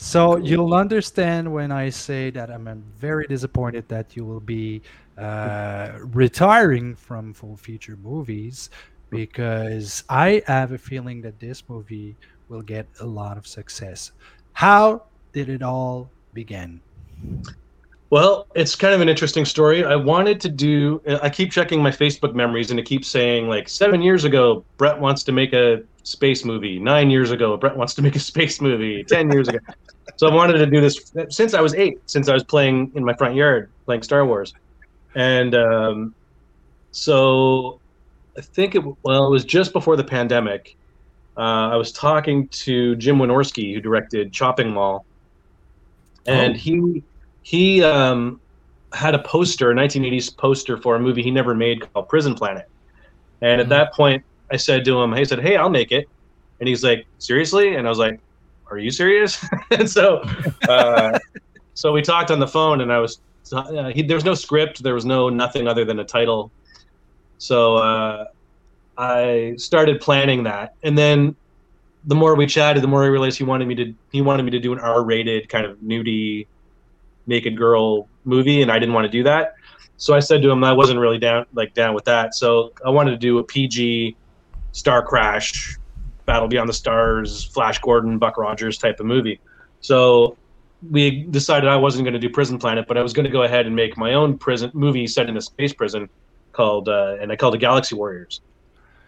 So 0.00 0.36
you'll 0.36 0.74
understand 0.74 1.52
when 1.52 1.72
I 1.72 1.90
say 1.90 2.30
that 2.30 2.50
I'm 2.50 2.84
very 2.96 3.26
disappointed 3.26 3.88
that 3.88 4.16
you 4.16 4.24
will 4.24 4.40
be 4.40 4.82
uh, 5.18 5.90
retiring 6.00 6.94
from 6.94 7.34
full 7.34 7.56
feature 7.56 7.96
movies 7.96 8.70
because 9.10 10.04
I 10.08 10.42
have 10.46 10.70
a 10.70 10.78
feeling 10.78 11.20
that 11.22 11.40
this 11.40 11.68
movie 11.68 12.16
will 12.48 12.62
get 12.62 12.86
a 13.00 13.06
lot 13.06 13.36
of 13.36 13.46
success. 13.46 14.12
How 14.52 15.02
did 15.32 15.48
it 15.48 15.62
all 15.62 16.10
begin? 16.32 16.80
Well, 18.10 18.46
it's 18.54 18.74
kind 18.74 18.94
of 18.94 19.02
an 19.02 19.08
interesting 19.08 19.44
story. 19.44 19.84
I 19.84 19.94
wanted 19.94 20.40
to 20.40 20.48
do. 20.48 21.02
I 21.22 21.28
keep 21.28 21.52
checking 21.52 21.82
my 21.82 21.90
Facebook 21.90 22.34
memories, 22.34 22.70
and 22.70 22.80
it 22.80 22.86
keeps 22.86 23.06
saying 23.06 23.48
like 23.48 23.68
seven 23.68 24.00
years 24.00 24.24
ago, 24.24 24.64
Brett 24.78 24.98
wants 24.98 25.22
to 25.24 25.32
make 25.32 25.52
a 25.52 25.82
space 26.04 26.42
movie. 26.44 26.78
Nine 26.78 27.10
years 27.10 27.30
ago, 27.32 27.54
Brett 27.58 27.76
wants 27.76 27.94
to 27.94 28.02
make 28.02 28.16
a 28.16 28.18
space 28.32 28.62
movie. 28.62 29.04
Ten 29.04 29.30
years 29.30 29.48
ago, 29.48 29.58
so 30.16 30.26
I 30.26 30.34
wanted 30.34 30.54
to 30.54 30.66
do 30.66 30.80
this 30.80 31.12
since 31.28 31.52
I 31.52 31.60
was 31.60 31.74
eight. 31.74 31.98
Since 32.06 32.30
I 32.30 32.34
was 32.34 32.44
playing 32.44 32.92
in 32.94 33.04
my 33.04 33.12
front 33.12 33.34
yard, 33.34 33.70
playing 33.84 34.02
Star 34.02 34.24
Wars, 34.24 34.54
and 35.14 35.54
um, 35.54 36.14
so 36.92 37.78
I 38.38 38.40
think 38.40 38.74
it. 38.74 38.82
Well, 39.02 39.26
it 39.26 39.30
was 39.30 39.44
just 39.44 39.74
before 39.74 39.96
the 39.96 40.04
pandemic. 40.04 40.76
Uh, 41.36 41.68
I 41.70 41.76
was 41.76 41.92
talking 41.92 42.48
to 42.48 42.96
Jim 42.96 43.18
Wynorski, 43.18 43.74
who 43.74 43.80
directed 43.80 44.32
Chopping 44.32 44.70
Mall, 44.72 45.04
and 46.26 46.54
Oh. 46.54 46.58
he 46.58 47.02
he 47.48 47.82
um, 47.82 48.38
had 48.92 49.14
a 49.14 49.18
poster, 49.20 49.70
a 49.70 49.74
1980s 49.74 50.36
poster 50.36 50.76
for 50.76 50.96
a 50.96 51.00
movie 51.00 51.22
he 51.22 51.30
never 51.30 51.54
made 51.54 51.90
called 51.94 52.06
Prison 52.06 52.34
Planet. 52.34 52.68
And 53.40 53.58
at 53.58 53.70
that 53.70 53.94
point, 53.94 54.22
I 54.50 54.58
said 54.58 54.84
to 54.84 55.00
him, 55.00 55.14
"He 55.14 55.24
said, 55.24 55.40
hey, 55.40 55.56
I'll 55.56 55.70
make 55.70 55.90
it." 55.90 56.10
And 56.60 56.68
he's 56.68 56.84
like, 56.84 57.06
"Seriously?" 57.16 57.76
And 57.76 57.86
I 57.86 57.90
was 57.90 57.98
like, 57.98 58.20
"Are 58.70 58.76
you 58.76 58.90
serious?" 58.90 59.42
and 59.70 59.88
so, 59.88 60.18
uh, 60.68 61.18
so 61.74 61.90
we 61.90 62.02
talked 62.02 62.30
on 62.30 62.38
the 62.38 62.46
phone, 62.46 62.82
and 62.82 62.92
I 62.92 62.98
was 62.98 63.18
uh, 63.50 63.88
he, 63.94 64.02
there 64.02 64.18
was 64.18 64.26
no 64.26 64.34
script, 64.34 64.82
there 64.82 64.94
was 64.94 65.06
no 65.06 65.30
nothing 65.30 65.66
other 65.66 65.86
than 65.86 66.00
a 66.00 66.04
title. 66.04 66.50
So 67.38 67.76
uh, 67.76 68.26
I 68.98 69.54
started 69.56 70.02
planning 70.02 70.42
that, 70.42 70.74
and 70.82 70.98
then 70.98 71.34
the 72.04 72.14
more 72.14 72.34
we 72.34 72.46
chatted, 72.46 72.82
the 72.82 72.88
more 72.88 73.04
I 73.04 73.06
realized 73.06 73.38
he 73.38 73.44
wanted 73.44 73.68
me 73.68 73.74
to 73.76 73.94
he 74.12 74.20
wanted 74.20 74.42
me 74.42 74.50
to 74.50 74.60
do 74.60 74.74
an 74.74 74.80
R-rated 74.80 75.48
kind 75.48 75.64
of 75.64 75.78
nudie 75.78 76.46
naked 77.28 77.56
girl 77.56 78.08
movie, 78.24 78.62
and 78.62 78.72
I 78.72 78.78
didn't 78.78 78.94
want 78.94 79.04
to 79.04 79.10
do 79.10 79.22
that. 79.24 79.54
So 79.96 80.14
I 80.14 80.20
said 80.20 80.42
to 80.42 80.50
him 80.50 80.62
I 80.64 80.72
wasn't 80.72 81.00
really 81.00 81.18
down 81.18 81.46
like 81.52 81.74
down 81.74 81.94
with 81.94 82.04
that. 82.06 82.34
So 82.34 82.72
I 82.84 82.90
wanted 82.90 83.12
to 83.12 83.16
do 83.16 83.38
a 83.38 83.44
PG 83.44 84.16
Star 84.72 85.02
Crash, 85.02 85.76
Battle 86.24 86.48
Beyond 86.48 86.68
the 86.68 86.74
Stars, 86.74 87.44
Flash 87.44 87.78
Gordon, 87.80 88.18
Buck 88.18 88.38
Rogers 88.38 88.78
type 88.78 89.00
of 89.00 89.06
movie. 89.06 89.40
So 89.80 90.36
we 90.90 91.24
decided 91.24 91.68
I 91.68 91.76
wasn't 91.76 92.04
going 92.04 92.14
to 92.14 92.20
do 92.20 92.30
Prison 92.30 92.58
Planet, 92.58 92.86
but 92.86 92.96
I 92.96 93.02
was 93.02 93.12
going 93.12 93.24
to 93.24 93.30
go 93.30 93.42
ahead 93.42 93.66
and 93.66 93.74
make 93.74 93.96
my 93.96 94.14
own 94.14 94.38
prison 94.38 94.70
movie 94.74 95.06
set 95.06 95.28
in 95.28 95.36
a 95.36 95.40
space 95.40 95.72
prison 95.72 96.08
called, 96.52 96.88
uh, 96.88 97.16
and 97.20 97.32
I 97.32 97.36
called 97.36 97.54
it 97.54 97.58
Galaxy 97.58 97.96
Warriors. 97.96 98.40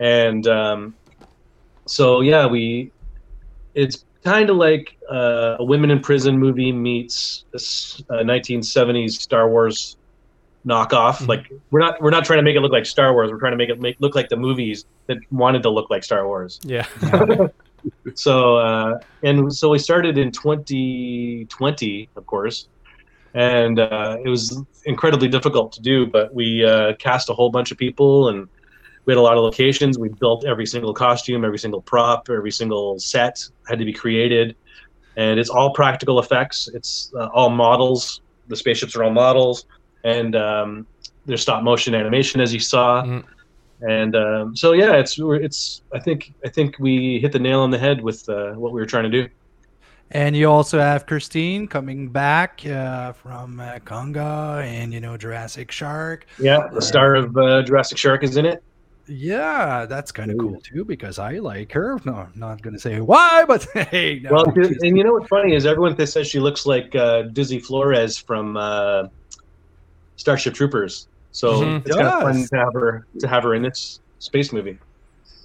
And 0.01 0.47
um, 0.49 0.95
so 1.87 2.21
yeah, 2.21 2.47
we 2.47 2.91
it's 3.75 4.05
kind 4.25 4.51
of 4.51 4.57
like 4.57 4.97
uh, 5.11 5.57
a 5.59 5.65
women 5.65 5.91
in 5.91 6.01
prison 6.01 6.39
movie 6.39 6.73
meets 6.73 7.45
a 7.53 7.57
s- 7.57 8.03
a 8.11 8.23
1970s 8.25 9.13
Star 9.13 9.49
Wars 9.51 9.97
knockoff. 10.67 11.27
Like 11.27 11.51
we're 11.71 11.81
not 11.81 12.01
we're 12.03 12.11
not 12.11 12.25
trying 12.25 12.39
to 12.39 12.43
make 12.43 12.57
it 12.57 12.61
look 12.61 12.73
like 12.73 12.87
Star 12.87 13.13
Wars. 13.13 13.31
We're 13.31 13.39
trying 13.39 13.53
to 13.53 13.57
make 13.57 13.71
it 13.71 13.81
make 13.81 13.97
look 14.01 14.15
like 14.15 14.29
the 14.29 14.37
movies 14.37 14.85
that 15.07 15.19
wanted 15.31 15.63
to 15.63 15.71
look 15.71 15.89
like 15.91 16.05
Star 16.05 16.27
Wars. 16.27 16.61
Yeah. 16.65 16.87
So 18.15 18.59
uh, 18.59 18.99
and 19.23 19.51
so 19.55 19.71
we 19.71 19.79
started 19.79 20.19
in 20.19 20.33
2020, 20.33 22.09
of 22.17 22.27
course, 22.27 22.69
and 23.33 23.79
uh, 23.79 24.19
it 24.23 24.29
was 24.29 24.61
incredibly 24.85 25.29
difficult 25.29 25.73
to 25.73 25.81
do. 25.81 26.07
But 26.07 26.35
we 26.35 26.63
uh, 26.65 26.95
cast 26.99 27.31
a 27.31 27.33
whole 27.33 27.51
bunch 27.51 27.71
of 27.73 27.79
people, 27.79 28.29
and 28.29 28.49
we 29.11 29.15
had 29.15 29.19
a 29.19 29.23
lot 29.23 29.37
of 29.37 29.43
locations. 29.43 29.99
We 29.99 30.09
built 30.09 30.45
every 30.45 30.67
single 30.67 30.95
costume, 30.95 31.45
every 31.45 31.59
single 31.59 31.83
prop, 31.83 32.29
every 32.31 32.53
single 32.53 32.97
set 33.01 33.45
had 33.69 33.81
to 33.81 33.85
be 33.85 33.93
created, 33.93 34.55
and 35.17 35.41
it's 35.41 35.51
all 35.51 35.73
practical 35.73 36.21
effects. 36.21 36.69
It's 36.75 37.13
uh, 37.19 37.27
all 37.35 37.51
models. 37.51 38.21
The 38.47 38.55
spaceships 38.55 38.95
are 38.95 39.03
all 39.03 39.11
models, 39.11 39.67
and 40.05 40.37
um, 40.37 40.87
there's 41.27 41.43
stop 41.43 41.65
motion 41.65 41.93
animation, 41.93 42.41
as 42.41 42.55
you 42.55 42.61
saw. 42.61 43.03
Mhm. 43.03 43.25
And 43.81 44.15
um, 44.15 44.55
so, 44.55 44.75
yeah, 44.75 44.93
it's 44.93 45.19
it's. 45.19 45.83
I 45.93 45.99
think 45.99 46.33
I 46.45 46.49
think 46.49 46.77
we 46.79 47.19
hit 47.19 47.33
the 47.33 47.41
nail 47.41 47.61
on 47.61 47.73
the 47.73 47.79
head 47.79 48.01
with 48.01 48.29
uh, 48.29 48.53
what 48.53 48.73
we 48.73 48.81
were 48.81 48.87
trying 48.87 49.11
to 49.11 49.23
do. 49.23 49.29
And 50.13 50.37
you 50.37 50.49
also 50.49 50.79
have 50.79 51.07
Christine 51.07 51.67
coming 51.67 52.11
back 52.11 52.65
uh, 52.67 53.13
from 53.13 53.59
uh, 53.59 53.79
Konga 53.85 54.63
and, 54.65 54.93
you 54.93 55.01
know, 55.01 55.17
Jurassic 55.17 55.71
Shark. 55.71 56.27
Yeah, 56.39 56.69
the 56.73 56.83
star 56.83 57.15
of 57.15 57.37
uh, 57.37 57.63
Jurassic 57.63 57.97
Shark 57.97 58.25
is 58.25 58.37
in 58.37 58.45
it. 58.45 58.63
Yeah, 59.13 59.87
that's 59.87 60.13
kind 60.13 60.31
of 60.31 60.39
cool 60.39 60.61
too 60.61 60.85
because 60.85 61.19
I 61.19 61.39
like 61.39 61.73
her. 61.73 61.99
No, 62.05 62.15
I'm 62.15 62.33
not 62.37 62.63
going 62.63 62.75
to 62.75 62.81
say 62.81 63.01
why, 63.01 63.45
but 63.47 63.67
hey, 63.75 64.21
no. 64.23 64.31
Well, 64.33 64.45
and 64.57 64.97
you 64.97 65.03
know 65.03 65.15
what's 65.15 65.27
funny 65.29 65.55
is 65.55 65.67
everyone 65.67 65.97
th- 65.97 66.09
says 66.09 66.29
she 66.29 66.39
looks 66.39 66.65
like 66.65 66.95
uh, 66.95 67.23
Dizzy 67.23 67.59
Flores 67.59 68.17
from 68.19 68.57
uh, 68.57 69.09
Starship 70.17 70.55
Troopers. 70.55 71.09
So 71.33 71.61
Mhm. 71.63 71.87
it's 71.87 71.97
kind 71.97 72.09
of 72.09 72.23
fun 72.23 72.47
to 72.51 72.57
have 72.57 72.73
her 72.75 73.07
to 73.19 73.27
have 73.29 73.43
her 73.45 73.55
in 73.55 73.63
this 73.63 74.01
space 74.21 74.53
movie. 74.53 74.79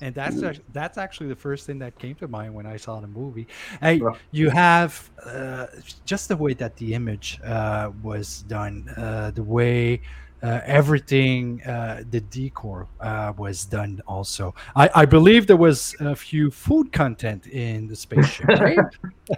And 0.02 0.14
that's 0.14 0.44
act- 0.44 0.62
that's 0.74 0.98
actually 0.98 1.30
the 1.30 1.36
first 1.38 1.66
thing 1.66 1.80
that 1.80 1.98
came 1.98 2.16
to 2.16 2.28
mind 2.28 2.54
when 2.54 2.66
I 2.66 2.78
saw 2.78 3.00
the 3.00 3.08
movie. 3.08 3.48
Hey, 3.82 3.96
Yeah. 3.96 4.10
you 4.32 4.50
have 4.50 5.10
uh, 5.26 5.68
just 6.06 6.28
the 6.28 6.36
way 6.38 6.54
that 6.56 6.76
the 6.76 6.94
image 6.94 7.40
uh, 7.44 7.92
was 8.04 8.44
done, 8.48 8.90
uh, 8.98 9.32
the 9.34 9.44
way 9.44 10.02
uh, 10.46 10.62
everything, 10.66 11.64
uh, 11.64 12.04
the 12.12 12.22
decor 12.22 12.88
uh, 13.00 13.34
was 13.36 13.66
done. 13.66 14.00
Also, 14.08 14.54
I, 14.76 14.90
I 14.94 15.06
believe 15.06 15.48
there 15.48 15.58
was 15.58 15.96
a 16.00 16.16
few 16.16 16.52
food 16.52 16.92
content 16.92 17.48
in 17.48 17.88
the 17.88 17.96
spaceship, 17.96 18.48
right? 18.60 18.78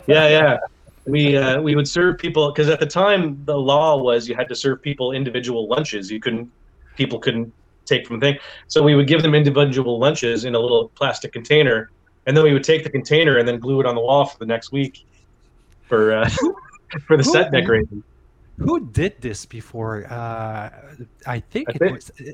yeah, 0.06 0.28
yeah. 0.28 0.58
We 1.06 1.38
uh, 1.38 1.62
we 1.62 1.78
would 1.78 1.88
serve 1.88 2.18
people 2.18 2.52
because 2.52 2.68
at 2.68 2.82
the 2.82 2.86
time 2.86 3.42
the 3.46 3.58
law 3.58 3.96
was 3.96 4.28
you 4.28 4.36
had 4.36 4.50
to 4.50 4.56
serve 4.56 4.82
people 4.82 5.14
individual 5.14 5.70
lunches. 5.70 6.12
You 6.12 6.20
couldn't 6.20 6.52
people 6.98 7.20
couldn't 7.20 7.54
take 7.86 8.06
from 8.06 8.20
the 8.20 8.26
thing. 8.34 8.40
So 8.68 8.84
we 8.84 8.94
would 8.94 9.08
give 9.08 9.22
them 9.22 9.34
individual 9.34 10.00
lunches 10.00 10.44
in 10.44 10.56
a 10.56 10.60
little 10.60 10.90
plastic 10.90 11.32
container, 11.32 11.90
and 12.26 12.36
then 12.36 12.44
we 12.44 12.52
would 12.52 12.66
take 12.66 12.84
the 12.84 12.90
container 12.90 13.38
and 13.38 13.48
then 13.48 13.60
glue 13.60 13.80
it 13.80 13.86
on 13.86 13.96
the 13.96 14.02
wall 14.02 14.26
for 14.26 14.38
the 14.40 14.46
next 14.46 14.74
week 14.74 15.06
for 15.88 16.12
uh, 16.14 16.30
for 17.08 17.16
the 17.16 17.24
set 17.24 17.50
Cool. 17.54 18.04
Who 18.60 18.88
did 18.88 19.22
this 19.22 19.46
before? 19.46 20.06
Uh, 20.12 20.70
I 21.26 21.40
think 21.40 21.70
I 21.70 21.74
it 21.74 21.78
think- 21.80 21.96
was 21.96 22.12
uh, 22.20 22.32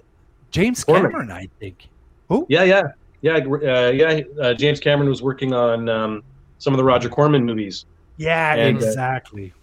James 0.51 0.83
Corman. 0.83 1.11
Cameron. 1.11 1.31
I 1.31 1.49
think. 1.59 1.89
Who? 2.29 2.45
Yeah, 2.49 2.63
yeah, 2.63 2.83
yeah, 3.21 3.35
uh, 3.37 3.89
yeah. 3.91 4.21
Uh, 4.41 4.53
James 4.53 4.79
Cameron 4.79 5.09
was 5.09 5.21
working 5.21 5.53
on 5.53 5.89
um, 5.89 6.23
some 6.59 6.73
of 6.73 6.77
the 6.77 6.83
Roger 6.83 7.09
Corman 7.09 7.43
movies. 7.45 7.85
Yeah, 8.17 8.53
And, 8.55 8.77
uh, 8.77 8.85
exactly. 8.85 9.53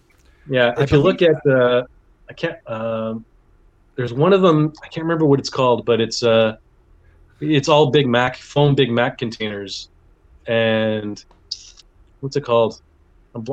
Yeah, 0.48 0.74
if 0.78 0.90
you 0.90 0.98
look 0.98 1.22
at 1.22 1.42
the, 1.44 1.86
I 2.28 2.32
can't. 2.32 2.58
Um, 2.68 3.24
there's 3.96 4.12
one 4.12 4.32
of 4.32 4.42
them. 4.42 4.72
I 4.82 4.88
can't 4.88 5.04
remember 5.04 5.24
what 5.26 5.38
it's 5.38 5.50
called, 5.50 5.84
but 5.86 6.00
it's 6.00 6.22
uh, 6.22 6.56
It's 7.40 7.68
all 7.68 7.90
Big 7.90 8.06
Mac 8.08 8.36
foam 8.36 8.74
Big 8.74 8.90
Mac 8.90 9.16
containers, 9.18 9.88
and 10.46 11.22
what's 12.20 12.36
it 12.36 12.42
called? 12.44 12.82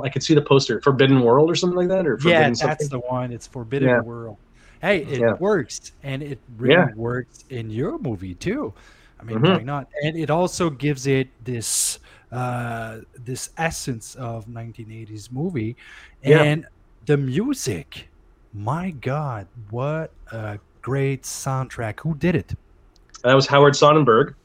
I 0.04 0.10
can 0.10 0.22
see 0.22 0.34
the 0.34 0.42
poster, 0.42 0.82
Forbidden 0.82 1.22
World 1.22 1.50
or 1.52 1.56
something 1.56 1.78
like 1.78 1.88
that, 1.90 2.08
or 2.08 2.14
Yeah, 2.14 2.22
Forbidden 2.22 2.54
that's 2.54 2.62
something. 2.62 2.90
the 2.90 3.00
one. 3.00 3.32
It's 3.32 3.46
Forbidden 3.48 3.90
Yeah. 3.90 4.02
World. 4.02 4.38
Hey, 4.82 5.04
it 5.06 5.20
Yeah. 5.22 5.34
works, 5.40 5.92
and 6.04 6.22
it 6.24 6.40
really 6.58 6.74
Yeah. 6.74 6.88
works 6.96 7.46
in 7.50 7.70
your 7.70 7.98
movie 8.00 8.36
too. 8.36 8.74
I 9.20 9.24
mean, 9.24 9.40
Mhm. 9.40 9.58
why 9.58 9.64
not? 9.64 9.88
And 10.04 10.16
it 10.18 10.30
also 10.30 10.70
gives 10.70 11.08
it 11.08 11.30
this 11.44 12.00
uh, 12.30 13.00
this 13.24 13.52
essence 13.58 14.14
of 14.16 14.50
1980s 14.50 15.32
movie, 15.32 15.78
Yeah. 16.22 16.42
and 16.42 16.66
the 17.06 17.16
music. 17.16 18.10
My 18.54 18.92
God, 18.92 19.48
what 19.70 20.12
a 20.34 20.60
great 20.82 21.24
soundtrack! 21.24 22.02
Who 22.02 22.16
did 22.16 22.36
it? 22.36 22.54
That 23.24 23.34
was 23.34 23.48
Howard 23.48 23.78
Sonnenberg, 23.78 24.36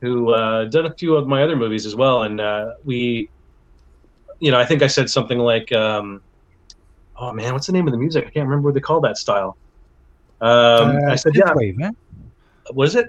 who 0.00 0.32
uh, 0.32 0.64
did 0.64 0.86
a 0.86 0.94
few 0.94 1.14
of 1.14 1.26
my 1.28 1.42
other 1.42 1.56
movies 1.56 1.84
as 1.84 1.94
well. 1.94 2.22
And 2.22 2.40
uh, 2.40 2.72
we, 2.84 3.28
you 4.44 4.50
know, 4.50 4.58
I 4.58 4.66
think 4.66 4.82
I 4.82 4.88
said 4.88 5.08
something 5.08 5.38
like, 5.38 5.72
um, 5.72 6.20
"Oh 7.16 7.32
man, 7.32 7.54
what's 7.54 7.66
the 7.66 7.72
name 7.72 7.86
of 7.88 7.92
the 7.92 7.98
music? 7.98 8.26
I 8.26 8.30
can't 8.30 8.46
remember 8.46 8.68
what 8.68 8.74
they 8.74 8.80
call 8.80 9.00
that 9.00 9.16
style." 9.16 9.56
Um, 10.42 10.96
Uh, 10.96 11.12
I 11.12 11.14
said, 11.14 11.34
"Yeah, 11.34 11.44
Synthwave, 11.44 11.76
huh? 11.82 11.92
what 12.72 12.88
is 12.88 12.94
it?" 12.94 13.06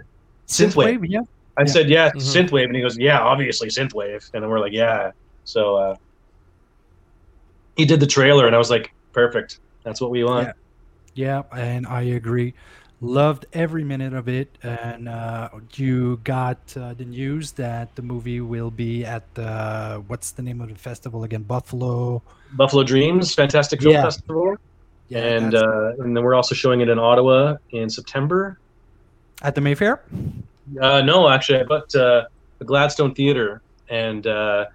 Synthwave. 0.48 1.00
Synthwave, 1.00 1.06
yeah. 1.10 1.20
I 1.58 1.62
Yeah. 1.64 1.66
said, 1.66 1.90
"Yeah, 1.90 2.12
Mhm. 2.12 2.22
synthwave," 2.22 2.66
and 2.66 2.76
he 2.76 2.82
goes, 2.82 2.98
"Yeah, 2.98 3.20
obviously 3.20 3.68
synthwave." 3.68 4.24
And 4.34 4.42
then 4.42 4.50
we're 4.50 4.60
like, 4.62 4.72
"Yeah." 4.72 5.12
So 5.44 5.76
uh, 5.76 5.96
he 7.76 7.86
did 7.86 8.00
the 8.00 8.08
trailer, 8.08 8.48
and 8.48 8.56
I 8.56 8.58
was 8.58 8.70
like, 8.70 8.90
"Perfect. 9.12 9.60
That's 9.84 10.00
what 10.00 10.12
we 10.12 10.24
want." 10.24 10.56
Yeah, 11.16 11.44
and 11.54 11.86
I 11.86 12.02
agree. 12.02 12.54
Loved 13.02 13.46
every 13.54 13.84
minute 13.84 14.14
of 14.14 14.28
it. 14.30 14.58
And 14.64 15.10
uh, 15.10 15.50
you 15.76 16.20
got 16.24 16.58
uh, 16.78 16.93
the 16.93 17.06
news 17.06 17.52
that 17.54 17.96
the 17.96 18.02
movie 18.02 18.41
will 18.41 18.72
be 18.72 19.04
at 19.06 19.34
the 19.36 20.04
what's 20.08 20.32
the 20.32 20.41
name 20.41 20.62
of 20.62 20.70
the 20.70 20.76
festival 20.76 21.24
again? 21.24 21.43
Buffalo. 21.43 22.22
Buffalo 22.54 22.84
Dreams, 22.84 23.34
Fantastic 23.36 23.82
Film 23.82 23.93
Yeah. 23.96 24.04
Festival, 24.04 24.56
Yeah, 25.10 25.20
and 25.20 25.56
uh, 25.56 25.91
and 26.00 26.16
then 26.16 26.24
we're 26.24 26.36
also 26.36 26.56
showing 26.56 26.80
it 26.82 26.89
in 26.89 26.98
Ottawa 26.98 27.58
in 27.72 27.89
September. 27.89 28.58
at 29.41 29.54
the 29.56 29.62
Mayfair. 29.62 30.02
Uh, 30.82 31.02
no, 31.02 31.28
actually, 31.30 31.60
I 31.60 31.64
booked 31.64 31.96
uh, 31.96 32.26
the 32.60 32.66
Gladstone 32.66 33.14
Theater, 33.14 33.62
and 33.89 34.26
uh, 34.26 34.66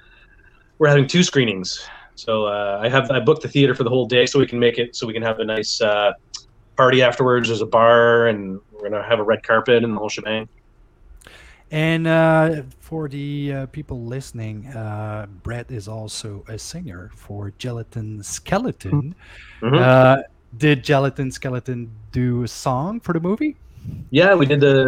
we're 0.78 0.88
having 0.88 1.06
two 1.06 1.22
screenings. 1.22 1.84
So 2.16 2.44
uh, 2.46 2.78
I 2.82 2.88
have 2.90 3.10
I 3.10 3.18
booked 3.18 3.42
the 3.42 3.48
theater 3.48 3.74
for 3.74 3.82
the 3.82 3.90
whole 3.90 4.06
day, 4.06 4.26
so 4.26 4.38
we 4.38 4.46
can 4.46 4.58
make 4.60 4.78
it 4.78 4.94
so 4.94 5.06
we 5.06 5.14
can 5.14 5.22
have 5.22 5.38
a 5.40 5.44
nice 5.44 5.80
uh, 5.80 6.12
party 6.80 7.02
afterwards. 7.02 7.48
There's 7.48 7.60
a 7.60 7.66
bar, 7.66 8.28
and 8.28 8.58
we're 8.72 8.88
gonna 8.88 9.02
have 9.02 9.18
a 9.18 9.22
red 9.22 9.42
carpet 9.42 9.84
and 9.84 9.92
the 9.94 9.98
whole 9.98 10.08
shebang. 10.08 10.48
And 11.70 12.06
uh, 12.06 12.62
for 12.80 13.06
the 13.06 13.52
uh, 13.52 13.66
people 13.66 13.98
listening, 14.16 14.66
uh, 14.68 15.26
Brett 15.42 15.70
is 15.70 15.86
also 15.88 16.42
a 16.48 16.58
singer 16.58 17.10
for 17.14 17.52
Gelatin 17.58 18.20
Skelatin. 18.20 19.14
Mhm. 19.60 19.78
Uh, 19.78 20.22
did 20.56 20.82
Gelatin 20.82 21.28
Skelatin 21.30 21.88
do 22.12 22.44
a 22.44 22.48
song 22.48 22.98
for 22.98 23.12
the 23.12 23.20
movie? 23.20 23.56
Yeah, 24.10 24.34
we 24.34 24.46
did 24.46 24.60
the 24.60 24.80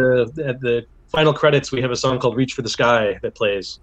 at 0.43 0.59
the 0.61 0.85
final 1.15 1.31
credits. 1.31 1.71
We 1.71 1.81
have 1.85 1.91
a 1.91 1.95
song 2.05 2.17
called 2.19 2.35
"Reach 2.35 2.53
for 2.53 2.63
the 2.63 2.73
Sky" 2.79 3.19
that 3.21 3.35
plays, 3.35 3.79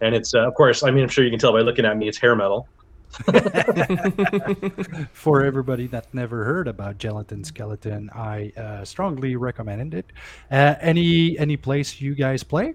and 0.00 0.14
it's 0.14 0.32
uh, 0.34 0.48
of 0.48 0.54
course. 0.54 0.82
I 0.82 0.90
mean, 0.90 1.02
I'm 1.04 1.10
sure 1.10 1.24
you 1.24 1.30
can 1.30 1.38
tell 1.38 1.52
by 1.52 1.60
looking 1.60 1.84
at 1.84 1.94
me, 2.00 2.08
it's 2.08 2.18
hair 2.24 2.34
metal. 2.34 2.66
for 5.12 5.44
everybody 5.44 5.86
that 5.86 6.06
never 6.12 6.44
heard 6.44 6.68
about 6.68 6.98
gelatin 6.98 7.42
skelatin 7.42 8.08
i 8.14 8.52
uh, 8.60 8.84
strongly 8.84 9.36
recommend 9.36 9.94
it 9.94 10.06
uh, 10.50 10.74
any 10.80 11.38
any 11.38 11.56
place 11.56 12.00
you 12.00 12.14
guys 12.14 12.42
play 12.42 12.74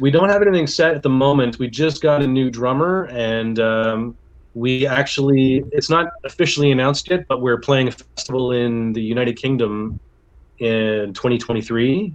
We 0.00 0.10
don't 0.10 0.28
have 0.28 0.42
anything 0.42 0.66
set 0.66 0.94
at 0.94 1.02
the 1.02 1.08
moment. 1.08 1.58
We 1.58 1.68
just 1.68 2.02
got 2.02 2.22
a 2.22 2.26
new 2.26 2.50
drummer, 2.50 3.04
and 3.04 3.58
um, 3.60 4.16
we 4.54 4.86
actually, 4.86 5.64
it's 5.72 5.88
not 5.88 6.08
officially 6.24 6.72
announced 6.72 7.10
yet, 7.10 7.26
but 7.28 7.40
we're 7.40 7.58
playing 7.58 7.88
a 7.88 7.92
festival 7.92 8.52
in 8.52 8.92
the 8.92 9.00
United 9.00 9.36
Kingdom 9.36 9.98
in 10.58 11.12
2023. 11.14 12.14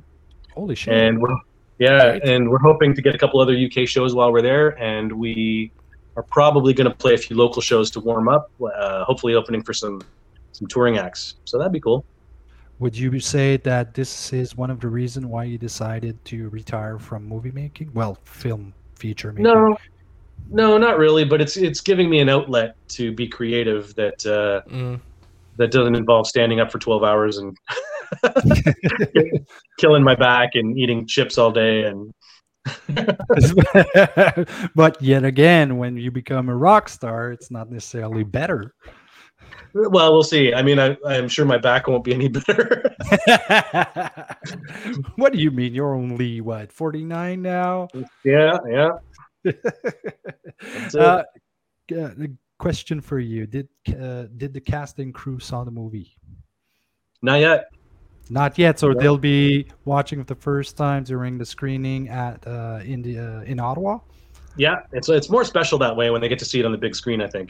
holy 0.53 0.75
shit 0.75 0.93
And 0.93 1.21
we're, 1.21 1.35
yeah, 1.79 2.19
and 2.23 2.49
we're 2.49 2.59
hoping 2.59 2.93
to 2.93 3.01
get 3.01 3.15
a 3.15 3.17
couple 3.17 3.39
other 3.39 3.55
UK 3.55 3.87
shows 3.87 4.13
while 4.13 4.31
we're 4.31 4.41
there. 4.41 4.79
And 4.81 5.11
we 5.11 5.71
are 6.17 6.23
probably 6.23 6.73
going 6.73 6.89
to 6.89 6.95
play 6.95 7.13
a 7.13 7.17
few 7.17 7.35
local 7.37 7.61
shows 7.61 7.89
to 7.91 7.99
warm 7.99 8.27
up, 8.27 8.51
uh, 8.75 9.03
hopefully 9.05 9.33
opening 9.35 9.63
for 9.63 9.73
some, 9.73 10.01
some 10.51 10.67
touring 10.67 10.97
acts. 10.97 11.35
So 11.45 11.57
that'd 11.57 11.71
be 11.71 11.79
cool. 11.79 12.03
would 12.79 12.97
you 12.97 13.19
say 13.19 13.57
that 13.57 13.93
this 13.93 14.33
is 14.33 14.55
one 14.57 14.69
of 14.71 14.79
the 14.79 14.87
reasons 14.87 15.25
why 15.25 15.43
you 15.45 15.57
decided 15.57 16.15
to 16.25 16.49
retire 16.49 16.97
from 16.99 17.23
movie 17.27 17.51
making 17.51 17.89
well 17.93 18.15
film 18.25 18.73
feature 18.95 19.31
making 19.31 19.43
No, 19.43 19.77
no, 20.49 20.77
not 20.77 20.97
really. 20.97 21.23
But 21.23 21.39
it's 21.41 21.55
it's 21.57 21.79
giving 21.81 22.09
me 22.09 22.19
an 22.19 22.27
outlet 22.29 22.75
to 22.97 23.11
be 23.13 23.27
creative 23.27 23.93
that 23.95 24.19
uh, 24.25 24.67
Mm. 24.69 24.99
that 25.57 25.71
doesn't 25.71 25.95
involve 25.95 26.25
standing 26.27 26.59
up 26.59 26.71
for 26.71 26.79
twelve 26.79 27.03
hours 27.03 27.37
and 27.37 27.55
killing 29.79 30.03
my 30.03 30.15
back 30.15 30.55
and 30.55 30.77
eating 30.77 31.05
chips 31.07 31.37
all 31.37 31.51
day. 31.51 31.83
And 31.83 32.13
but 34.75 35.01
yet 35.01 35.25
again 35.25 35.77
when 35.77 35.97
you 35.97 36.11
become 36.11 36.47
a 36.47 36.55
rock 36.55 36.89
star 36.89 37.31
it's 37.31 37.49
not 37.49 37.71
necessarily 37.71 38.23
better 38.23 38.75
well, 39.73 40.11
we'll 40.11 40.23
see. 40.23 40.53
I 40.53 40.61
mean, 40.61 40.79
I, 40.79 40.97
I'm 41.05 41.29
sure 41.29 41.45
my 41.45 41.57
back 41.57 41.87
won't 41.87 42.03
be 42.03 42.13
any 42.13 42.27
better. 42.27 42.93
what 45.15 45.31
do 45.31 45.39
you 45.39 45.51
mean 45.51 45.73
you're 45.73 45.95
only 45.95 46.41
what 46.41 46.71
49 46.71 47.41
now 47.41 47.87
yeah, 48.23 48.57
yeah. 48.69 48.89
Uh, 50.93 50.99
uh, 50.99 51.23
the 51.89 52.37
question 52.59 53.01
for 53.01 53.19
you 53.19 53.47
did 53.47 53.67
uh, 53.99 54.25
did 54.37 54.53
the 54.53 54.61
casting 54.61 55.11
crew 55.11 55.39
saw 55.39 55.63
the 55.63 55.71
movie 55.71 56.15
Not 57.23 57.39
yet. 57.39 57.65
Not 58.31 58.57
yet 58.57 58.79
so 58.79 58.87
No. 58.87 58.99
they'll 58.99 59.17
be 59.35 59.65
watching 59.85 60.19
for 60.23 60.25
the 60.33 60.39
first 60.41 60.77
time 60.77 61.03
during 61.03 61.37
the 61.37 61.45
screening 61.45 62.09
at 62.09 62.39
uh, 62.47 62.79
in 62.93 63.01
the 63.01 63.19
uh, 63.19 63.51
in 63.51 63.59
ottawa 63.59 63.99
Yeah, 64.57 64.77
it's 64.97 65.09
it's 65.09 65.29
more 65.29 65.45
special 65.45 65.77
that 65.79 65.95
way 65.95 66.09
when 66.11 66.21
they 66.21 66.29
get 66.29 66.39
to 66.39 66.45
see 66.51 66.59
it 66.59 66.65
on 66.65 66.71
the 66.71 66.77
big 66.87 66.95
screen. 66.95 67.21
I 67.21 67.27
think. 67.35 67.49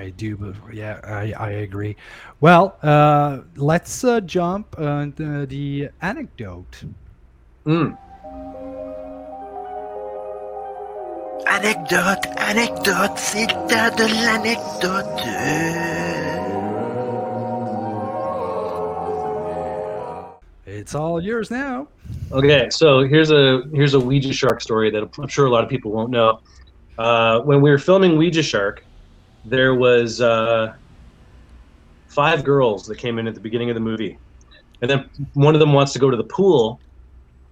i 0.00 0.10
do 0.16 0.30
but 0.36 0.54
yeah 0.74 0.96
i, 1.04 1.24
I 1.48 1.50
agree 1.68 1.94
well 2.40 2.66
uh, 2.82 3.42
let's 3.56 4.02
uh, 4.02 4.20
jump 4.36 4.66
on 4.78 5.12
the, 5.20 5.46
the 5.54 5.90
anecdote 6.00 6.74
Mm. 7.66 7.92
Anecdote, 11.46 12.26
anecdote, 12.36 13.16
c'est 13.18 13.46
le 13.46 13.90
de 13.96 14.06
l'anecdote. 14.24 16.07
It's 20.78 20.94
all 20.94 21.22
yours 21.22 21.50
now 21.50 21.86
Okay, 22.32 22.68
so 22.70 23.00
here's 23.00 23.30
a 23.30 23.62
here's 23.72 23.94
a 23.94 24.00
Ouija 24.00 24.32
shark 24.32 24.60
story 24.60 24.90
that 24.90 25.08
I'm 25.18 25.28
sure 25.28 25.46
a 25.46 25.50
lot 25.50 25.64
of 25.64 25.70
people 25.70 25.90
won't 25.92 26.10
know. 26.10 26.40
Uh, 26.98 27.40
when 27.40 27.60
we 27.60 27.70
were 27.70 27.78
filming 27.78 28.18
Ouija 28.18 28.42
Shark, 28.42 28.84
there 29.44 29.74
was 29.74 30.20
uh, 30.20 30.74
five 32.08 32.44
girls 32.44 32.86
that 32.86 32.98
came 32.98 33.18
in 33.18 33.26
at 33.26 33.34
the 33.34 33.40
beginning 33.40 33.70
of 33.70 33.74
the 33.74 33.80
movie, 33.80 34.18
and 34.82 34.90
then 34.90 35.08
one 35.34 35.54
of 35.54 35.60
them 35.60 35.72
wants 35.72 35.92
to 35.94 35.98
go 35.98 36.10
to 36.10 36.16
the 36.16 36.24
pool, 36.24 36.80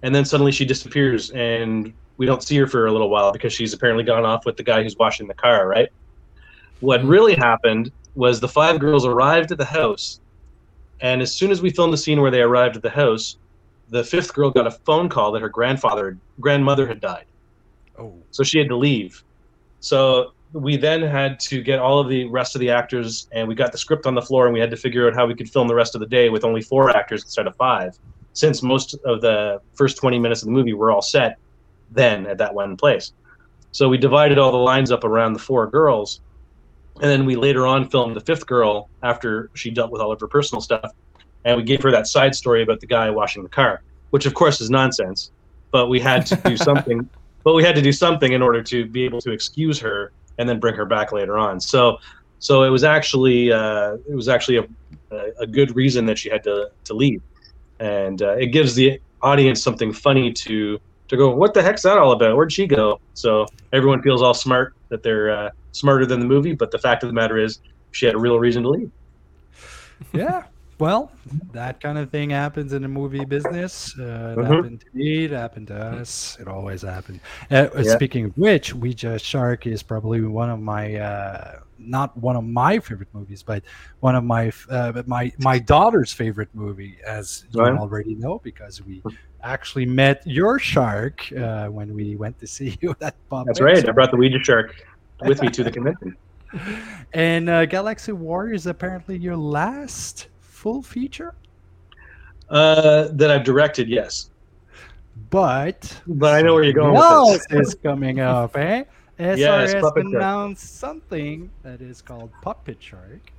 and 0.03 0.13
then 0.13 0.25
suddenly 0.25 0.51
she 0.51 0.65
disappears, 0.65 1.31
and 1.31 1.93
we 2.17 2.25
don't 2.25 2.43
see 2.43 2.57
her 2.57 2.67
for 2.67 2.87
a 2.87 2.91
little 2.91 3.09
while 3.09 3.31
because 3.31 3.53
she's 3.53 3.73
apparently 3.73 4.03
gone 4.03 4.25
off 4.25 4.45
with 4.45 4.57
the 4.57 4.63
guy 4.63 4.83
who's 4.83 4.97
washing 4.97 5.27
the 5.27 5.33
car. 5.33 5.67
Right. 5.67 5.89
What 6.81 7.03
really 7.03 7.35
happened 7.35 7.91
was 8.15 8.39
the 8.39 8.47
five 8.47 8.79
girls 8.79 9.05
arrived 9.05 9.51
at 9.51 9.57
the 9.57 9.65
house, 9.65 10.19
and 11.01 11.21
as 11.21 11.35
soon 11.35 11.51
as 11.51 11.61
we 11.61 11.69
filmed 11.69 11.93
the 11.93 11.97
scene 11.97 12.21
where 12.21 12.31
they 12.31 12.41
arrived 12.41 12.75
at 12.75 12.81
the 12.81 12.89
house, 12.89 13.37
the 13.89 14.03
fifth 14.03 14.33
girl 14.33 14.49
got 14.49 14.67
a 14.67 14.71
phone 14.71 15.09
call 15.09 15.31
that 15.31 15.41
her 15.41 15.49
grandfather 15.49 16.17
grandmother 16.39 16.87
had 16.87 16.99
died. 16.99 17.25
Oh. 17.97 18.13
So 18.31 18.43
she 18.43 18.59
had 18.59 18.67
to 18.69 18.75
leave. 18.75 19.23
So 19.79 20.33
we 20.53 20.77
then 20.77 21.01
had 21.01 21.39
to 21.41 21.61
get 21.61 21.79
all 21.79 21.99
of 21.99 22.09
the 22.09 22.25
rest 22.25 22.55
of 22.55 22.61
the 22.61 22.69
actors 22.69 23.27
and 23.31 23.47
we 23.47 23.55
got 23.55 23.71
the 23.71 23.77
script 23.77 24.05
on 24.05 24.15
the 24.15 24.21
floor 24.21 24.45
and 24.45 24.53
we 24.53 24.59
had 24.59 24.71
to 24.71 24.77
figure 24.77 25.07
out 25.07 25.13
how 25.13 25.25
we 25.25 25.35
could 25.35 25.49
film 25.49 25.67
the 25.67 25.75
rest 25.75 25.95
of 25.95 25.99
the 25.99 26.07
day 26.07 26.29
with 26.29 26.43
only 26.43 26.61
four 26.61 26.89
actors 26.95 27.23
instead 27.23 27.47
of 27.47 27.55
five 27.55 27.97
since 28.33 28.61
most 28.61 28.95
of 29.05 29.21
the 29.21 29.59
first 29.73 29.97
20 29.97 30.19
minutes 30.19 30.41
of 30.41 30.45
the 30.45 30.51
movie 30.51 30.73
were 30.73 30.91
all 30.91 31.01
set 31.01 31.37
then 31.91 32.27
at 32.27 32.37
that 32.37 32.53
one 32.53 32.77
place. 32.77 33.13
So 33.71 33.89
we 33.89 33.97
divided 33.97 34.37
all 34.37 34.51
the 34.51 34.57
lines 34.57 34.91
up 34.91 35.03
around 35.03 35.33
the 35.33 35.39
four 35.39 35.67
girls 35.67 36.21
and 37.01 37.09
then 37.09 37.25
we 37.25 37.35
later 37.35 37.67
on 37.67 37.87
filmed 37.89 38.15
the 38.15 38.21
fifth 38.21 38.45
girl 38.45 38.89
after 39.03 39.49
she 39.53 39.69
dealt 39.69 39.91
with 39.91 40.01
all 40.01 40.11
of 40.11 40.19
her 40.19 40.27
personal 40.27 40.61
stuff 40.61 40.91
and 41.47 41.55
we 41.55 41.63
gave 41.63 41.81
her 41.81 41.91
that 41.91 42.07
side 42.07 42.35
story 42.35 42.61
about 42.61 42.81
the 42.81 42.87
guy 42.87 43.09
washing 43.09 43.41
the 43.41 43.49
car, 43.49 43.81
which 44.09 44.25
of 44.25 44.33
course 44.33 44.59
is 44.59 44.69
nonsense. 44.69 45.31
But 45.71 45.87
we 45.87 45.99
had 45.99 46.25
to 46.27 46.35
do 46.35 46.57
something. 46.69 47.09
but 47.43 47.53
we 47.53 47.63
had 47.63 47.75
to 47.75 47.81
do 47.81 47.93
something 47.93 48.33
in 48.33 48.41
order 48.41 48.61
to 48.63 48.85
be 48.85 49.03
able 49.05 49.21
to 49.21 49.31
excuse 49.31 49.79
her 49.79 50.11
and 50.37 50.47
then 50.47 50.59
bring 50.59 50.75
her 50.75 50.85
back 50.85 51.13
later 51.13 51.37
on. 51.37 51.61
So, 51.61 51.99
so 52.39 52.63
it 52.63 52.69
was 52.69 52.83
actually 52.83 53.51
uh, 53.51 53.93
it 54.09 54.13
was 54.13 54.27
actually 54.27 54.57
a, 54.57 54.67
a 55.39 55.47
good 55.47 55.75
reason 55.75 56.05
that 56.07 56.17
she 56.17 56.29
had 56.29 56.43
to 56.43 56.69
to 56.83 56.93
leave. 56.93 57.21
and 57.79 58.21
uh, 58.21 58.35
it 58.35 58.47
gives 58.47 58.75
the 58.75 58.99
audience 59.21 59.63
something 59.63 59.93
funny 59.93 60.31
to 60.33 60.79
to 61.07 61.17
go. 61.17 61.29
What 61.33 61.53
the 61.53 61.63
heck's 61.63 61.83
that 61.83 61.97
all 61.97 62.11
about? 62.11 62.35
Where'd 62.35 62.51
she 62.51 62.67
go? 62.67 62.99
So 63.13 63.45
everyone 63.71 64.01
feels 64.01 64.21
all 64.21 64.33
smart 64.33 64.73
that 64.89 65.01
they're 65.01 65.31
uh, 65.31 65.49
smarter 65.77 66.05
than 66.05 66.19
the 66.19 66.25
movie, 66.25 66.53
but 66.53 66.71
the 66.71 66.79
fact 66.79 67.03
of 67.03 67.09
the 67.09 67.13
matter 67.13 67.37
is, 67.37 67.59
she 67.91 68.05
had 68.05 68.15
a 68.15 68.19
real 68.19 68.39
reason 68.39 68.63
to 68.63 68.69
leave. 68.69 68.91
yeah. 70.13 70.43
Well, 70.79 71.11
that 71.53 71.79
kind 71.81 71.97
of 71.97 72.11
thing 72.11 72.29
happens 72.29 72.71
in 72.71 72.83
the 72.83 72.87
movie 72.87 73.25
business. 73.25 73.95
Uh, 73.97 74.03
it 74.03 74.37
Mhm. 74.37 74.45
happened 74.57 74.81
to 74.81 74.85
me. 74.93 75.25
It 75.25 75.31
happened 75.31 75.67
to 75.67 75.75
us. 75.75 76.37
It 76.39 76.47
always 76.47 76.83
happened. 76.83 77.19
Uh, 77.49 77.69
uh, 77.75 77.81
Yeah. 77.83 77.95
Speaking 77.95 78.25
of 78.25 78.37
which, 78.37 78.75
Ouija 78.75 79.17
Shark 79.17 79.65
is 79.65 79.81
probably 79.81 80.21
one 80.21 80.51
of 80.51 80.59
my, 80.59 80.93
uh, 80.95 81.59
not 81.79 82.15
one 82.15 82.35
of 82.35 82.43
my 82.43 82.77
favorite 82.77 83.07
movies, 83.11 83.41
but 83.41 83.63
one 84.01 84.15
of 84.15 84.23
my 84.23 84.51
uh, 84.69 85.01
my 85.07 85.31
my 85.39 85.57
daughter's 85.57 86.13
favorite 86.13 86.49
movie, 86.53 86.97
as 87.07 87.45
you 87.51 87.59
Right. 87.61 87.73
already 87.73 88.13
know, 88.13 88.39
because 88.43 88.85
we 88.85 89.01
actually 89.41 89.87
met 89.87 90.21
Ouija 90.27 90.59
shark 90.59 91.25
uh, 91.35 91.67
when 91.69 91.95
we 91.95 92.15
went 92.15 92.37
to 92.39 92.45
see 92.45 92.77
you 92.81 92.95
at 93.01 93.15
Pop. 93.29 93.47
That's 93.47 93.61
right. 93.61 93.87
I 93.87 93.91
brought 93.93 94.11
the 94.11 94.17
Ouija 94.17 94.43
shark 94.43 94.75
with 95.21 95.41
me 95.41 95.49
to 95.49 95.63
the 95.63 95.71
convention. 95.71 96.15
And 97.13 97.49
uh, 97.49 97.65
Galaxy 97.65 98.13
Warriors 98.13 98.67
apparently 98.67 99.17
your 99.17 99.35
last 99.35 100.27
full 100.39 100.81
feature, 100.81 101.35
Uh, 102.49 103.09
that 103.11 103.29
I've 103.29 103.43
directed, 103.43 103.89
yes. 103.89 104.29
but 105.29 106.01
But 106.07 106.33
I 106.35 106.41
know 106.41 106.53
where 106.53 106.63
you're 106.63 106.73
going 106.73 106.93
with 106.93 107.01
else 107.03 107.45
is 107.51 107.75
coming 107.75 108.19
up, 108.21 108.55
eh? 108.67 108.83
SRS 109.19 109.37
Yes, 109.37 109.73
Puppet 109.73 110.03
Shark. 110.03 110.15
announced 110.15 110.77
something 110.79 111.49
that 111.63 111.81
is 111.81 112.01
called 112.01 112.29
Puppet 112.41 112.77
Shark. 112.81 113.31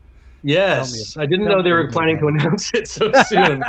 Yes, 0.43 1.16
I 1.16 1.24
didn't 1.24 1.47
tell 1.47 1.57
know 1.57 1.62
they 1.62 1.72
were 1.72 1.81
about 1.83 1.93
planning 1.93 2.18
to 2.18 2.29
announce 2.29 2.72
it 2.74 2.89
so 2.89 3.11
soon. 3.26 3.62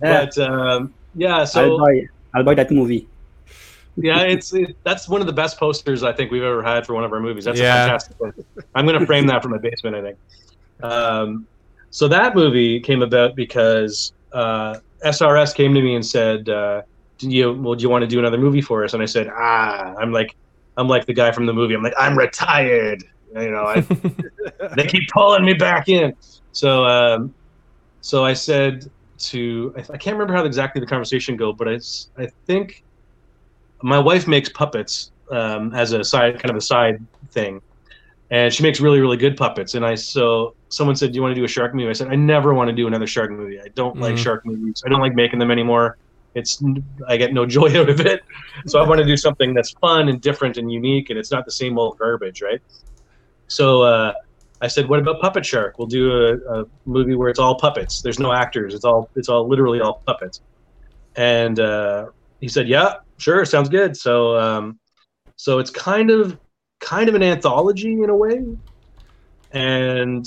but 0.00 0.38
um, 0.38 0.92
yeah, 1.14 1.38
I'll 1.38 1.46
so 1.46 1.78
buy, 1.78 2.06
I'll 2.34 2.44
buy 2.44 2.54
that 2.54 2.70
movie. 2.70 3.06
Yeah, 3.96 4.20
it's 4.22 4.52
it, 4.54 4.76
that's 4.84 5.08
one 5.08 5.20
of 5.20 5.26
the 5.26 5.32
best 5.32 5.58
posters 5.58 6.02
I 6.02 6.12
think 6.12 6.30
we've 6.30 6.42
ever 6.42 6.62
had 6.62 6.86
for 6.86 6.94
one 6.94 7.04
of 7.04 7.12
our 7.12 7.20
movies. 7.20 7.44
That's 7.44 7.58
Yeah. 7.58 7.74
a 7.74 7.86
fantastic 7.86 8.18
poster. 8.18 8.44
I'm 8.74 8.86
going 8.86 8.98
to 8.98 9.06
frame 9.06 9.26
that 9.28 9.42
for 9.42 9.48
my 9.48 9.58
basement. 9.58 9.96
I 9.96 10.02
think. 10.02 10.18
Um, 10.82 11.46
so 11.90 12.08
that 12.08 12.34
movie 12.34 12.80
came 12.80 13.02
about 13.02 13.36
because 13.36 14.12
uh, 14.32 14.78
SRS 15.04 15.54
came 15.54 15.74
to 15.74 15.80
me 15.80 15.94
and 15.94 16.04
said, 16.04 16.48
uh, 16.48 16.82
"Do 17.18 17.30
you 17.30 17.52
well, 17.52 17.74
do 17.74 17.82
you 17.82 17.88
want 17.88 18.02
to 18.02 18.08
do 18.08 18.18
another 18.18 18.38
movie 18.38 18.60
for 18.62 18.84
us?" 18.84 18.94
And 18.94 19.02
I 19.02 19.06
said, 19.06 19.28
"Ah, 19.32 19.94
I'm 19.98 20.12
like, 20.12 20.34
I'm 20.76 20.88
like 20.88 21.06
the 21.06 21.14
guy 21.14 21.30
from 21.32 21.46
the 21.46 21.52
movie. 21.52 21.74
I'm 21.74 21.82
like, 21.82 21.94
I'm 21.98 22.18
retired. 22.18 23.04
You 23.34 23.50
know, 23.50 23.64
I, 23.64 23.80
they 24.76 24.86
keep 24.86 25.08
pulling 25.10 25.44
me 25.44 25.54
back 25.54 25.88
in. 25.88 26.14
So, 26.52 26.84
um, 26.84 27.34
so 28.00 28.24
I 28.24 28.32
said 28.32 28.90
to 29.18 29.74
I, 29.76 29.80
I 29.80 29.96
can't 29.96 30.16
remember 30.16 30.34
how 30.34 30.44
exactly 30.44 30.80
the 30.80 30.86
conversation 30.86 31.36
go, 31.36 31.52
but 31.52 31.68
I, 31.68 31.78
I 32.18 32.28
think 32.46 32.84
my 33.84 33.98
wife 33.98 34.26
makes 34.26 34.48
puppets 34.48 35.12
um, 35.30 35.74
as 35.74 35.92
a 35.92 36.02
side 36.02 36.34
kind 36.40 36.50
of 36.50 36.56
a 36.56 36.60
side 36.60 36.96
thing, 37.32 37.60
and 38.30 38.52
she 38.52 38.62
makes 38.62 38.80
really 38.80 39.00
really 39.00 39.16
good 39.16 39.36
puppets. 39.36 39.74
And 39.74 39.84
I 39.84 39.94
so 39.94 40.54
someone 40.70 40.96
said, 40.96 41.12
"Do 41.12 41.16
you 41.16 41.22
want 41.22 41.32
to 41.34 41.40
do 41.40 41.44
a 41.44 41.48
shark 41.48 41.74
movie?" 41.74 41.90
I 41.90 41.92
said, 41.92 42.08
"I 42.08 42.16
never 42.16 42.54
want 42.54 42.68
to 42.70 42.74
do 42.74 42.86
another 42.86 43.06
shark 43.06 43.30
movie. 43.30 43.60
I 43.60 43.68
don't 43.74 43.98
like 44.00 44.16
Mhm. 44.16 44.24
shark 44.24 44.42
movies. 44.46 44.82
I 44.84 44.88
don't 44.88 45.00
like 45.00 45.14
making 45.14 45.38
them 45.38 45.50
anymore. 45.50 45.96
It's 46.34 46.62
I 47.08 47.16
get 47.16 47.32
no 47.34 47.46
joy 47.56 47.78
out 47.80 47.88
of 47.90 48.00
it. 48.00 48.20
So 48.66 48.80
I 48.80 48.88
want 48.88 49.00
to 49.00 49.06
do 49.06 49.16
something 49.16 49.54
that's 49.54 49.72
fun 49.80 50.08
and 50.08 50.20
different 50.20 50.56
and 50.56 50.72
unique, 50.72 51.10
and 51.10 51.18
it's 51.18 51.30
not 51.30 51.44
the 51.44 51.52
same 51.52 51.78
old 51.78 51.98
garbage, 51.98 52.40
right?" 52.42 52.60
So 53.48 53.82
uh, 53.82 54.12
I 54.62 54.68
said, 54.68 54.88
"What 54.88 54.98
about 54.98 55.20
Puppet 55.20 55.44
Shark? 55.44 55.78
We'll 55.78 55.88
do 55.88 56.10
a, 56.10 56.60
a 56.60 56.64
movie 56.86 57.14
where 57.14 57.28
it's 57.28 57.38
all 57.38 57.56
puppets. 57.58 58.00
There's 58.02 58.18
no 58.18 58.32
actors. 58.32 58.74
It's 58.74 58.84
all 58.84 59.10
it's 59.14 59.28
all 59.28 59.46
literally 59.48 59.80
all 59.80 60.02
puppets." 60.06 60.40
And 61.16 61.60
uh, 61.60 62.06
he 62.40 62.48
said, 62.48 62.66
"Yeah, 62.68 62.94
sure, 63.18 63.44
sounds 63.44 63.68
good." 63.68 63.96
So 63.96 64.36
um, 64.36 64.78
so 65.36 65.58
it's 65.58 65.70
kind 65.70 66.10
of 66.10 66.38
kind 66.80 67.08
of 67.08 67.14
an 67.14 67.22
anthology 67.22 67.92
in 67.92 68.10
a 68.10 68.16
way, 68.16 68.40
and 69.52 70.24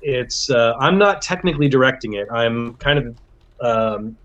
it's 0.00 0.50
uh, 0.50 0.74
I'm 0.78 0.98
not 0.98 1.22
technically 1.22 1.68
directing 1.68 2.14
it. 2.14 2.28
I'm 2.32 2.74
kind 2.76 2.98
of 2.98 3.16
um, 3.60 4.16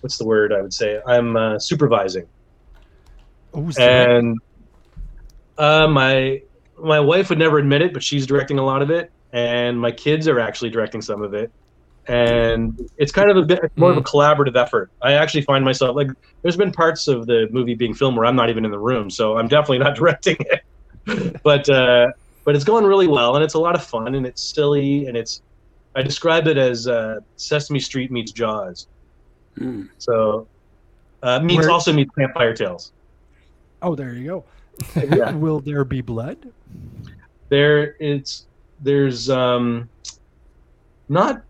what's 0.00 0.18
the 0.18 0.26
word 0.26 0.52
I 0.52 0.62
would 0.62 0.72
say? 0.72 1.00
I'm 1.06 1.36
uh, 1.36 1.58
supervising 1.58 2.26
Who's 3.52 3.76
and 3.78 4.38
uh, 5.58 5.88
my 5.88 6.40
my 6.78 7.00
wife 7.00 7.28
would 7.28 7.38
never 7.38 7.58
admit 7.58 7.82
it, 7.82 7.92
but 7.92 8.02
she's 8.02 8.26
directing 8.26 8.58
a 8.58 8.64
lot 8.64 8.82
of 8.82 8.90
it, 8.90 9.10
and 9.32 9.78
my 9.78 9.90
kids 9.90 10.28
are 10.28 10.40
actually 10.40 10.70
directing 10.70 11.02
some 11.02 11.22
of 11.22 11.34
it, 11.34 11.50
and 12.08 12.78
it's 12.96 13.12
kind 13.12 13.30
of 13.30 13.36
a 13.36 13.42
bit 13.42 13.60
more 13.76 13.90
of 13.90 13.96
a 13.96 14.02
collaborative 14.02 14.56
effort. 14.56 14.90
I 15.02 15.12
actually 15.12 15.42
find 15.42 15.64
myself 15.64 15.94
like 15.96 16.08
there's 16.42 16.56
been 16.56 16.72
parts 16.72 17.06
of 17.08 17.26
the 17.26 17.48
movie 17.50 17.74
being 17.74 17.94
filmed 17.94 18.16
where 18.16 18.26
I'm 18.26 18.36
not 18.36 18.50
even 18.50 18.64
in 18.64 18.70
the 18.70 18.78
room, 18.78 19.10
so 19.10 19.36
I'm 19.38 19.48
definitely 19.48 19.78
not 19.78 19.94
directing 20.00 20.36
it, 20.40 21.36
but 21.42 21.68
uh, 21.68 22.08
but 22.44 22.56
it's 22.56 22.64
going 22.64 22.84
really 22.84 23.06
well, 23.06 23.36
and 23.36 23.44
it's 23.44 23.54
a 23.54 23.58
lot 23.60 23.74
of 23.74 23.84
fun, 23.84 24.14
and 24.14 24.26
it's 24.26 24.42
silly, 24.42 25.06
and 25.06 25.16
it's 25.16 25.42
I 25.94 26.02
describe 26.02 26.46
it 26.46 26.56
as 26.56 26.86
uh, 26.88 27.20
Sesame 27.36 27.80
Street 27.80 28.10
meets 28.10 28.32
Jaws, 28.32 28.86
Hmm. 29.58 29.84
so 29.98 30.46
uh, 31.22 31.40
meets 31.40 31.60
Where- 31.62 31.70
also 31.70 31.92
meets 31.92 32.10
Vampire 32.16 32.54
Tales. 32.54 32.92
Oh, 33.82 33.94
there 33.94 34.12
you 34.14 34.24
go. 34.26 34.44
Yeah. 34.94 35.32
Will 35.34 35.60
there 35.60 35.84
be 35.84 36.00
blood? 36.00 36.38
there 37.48 37.96
it's 37.98 38.46
there's 38.80 39.28
um 39.28 39.88
not 41.08 41.42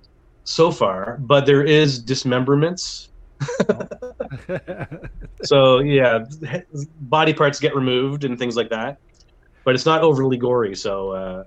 so 0.51 0.71
far 0.71 1.17
but 1.21 1.47
there 1.47 1.63
is 1.63 2.03
dismemberments. 2.03 3.09
So 5.43 5.79
yeah 5.79 6.25
body 7.01 7.33
parts 7.33 7.59
get 7.59 7.75
removed 7.75 8.25
and 8.25 8.39
things 8.39 8.57
like 8.57 8.69
that 8.71 8.99
but 9.65 9.75
it's 9.75 9.87
not 9.87 10.03
overly 10.03 10.37
gory 10.37 10.75
so 10.77 11.11
uh 11.11 11.45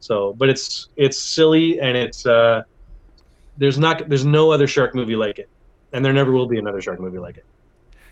so 0.00 0.34
but 0.36 0.48
it's 0.48 0.88
it's 0.96 1.22
silly 1.22 1.78
and 1.80 1.96
it's 1.96 2.26
uh 2.26 2.62
there's 3.56 3.78
not 3.78 4.08
there's 4.08 4.24
no 4.24 4.50
other 4.50 4.66
shark 4.66 4.94
movie 4.94 5.14
like 5.14 5.38
it 5.38 5.48
and 5.92 6.04
there 6.04 6.12
never 6.12 6.32
will 6.32 6.48
be 6.48 6.58
another 6.58 6.80
shark 6.80 7.00
movie 7.00 7.18
like 7.18 7.36
it. 7.36 7.44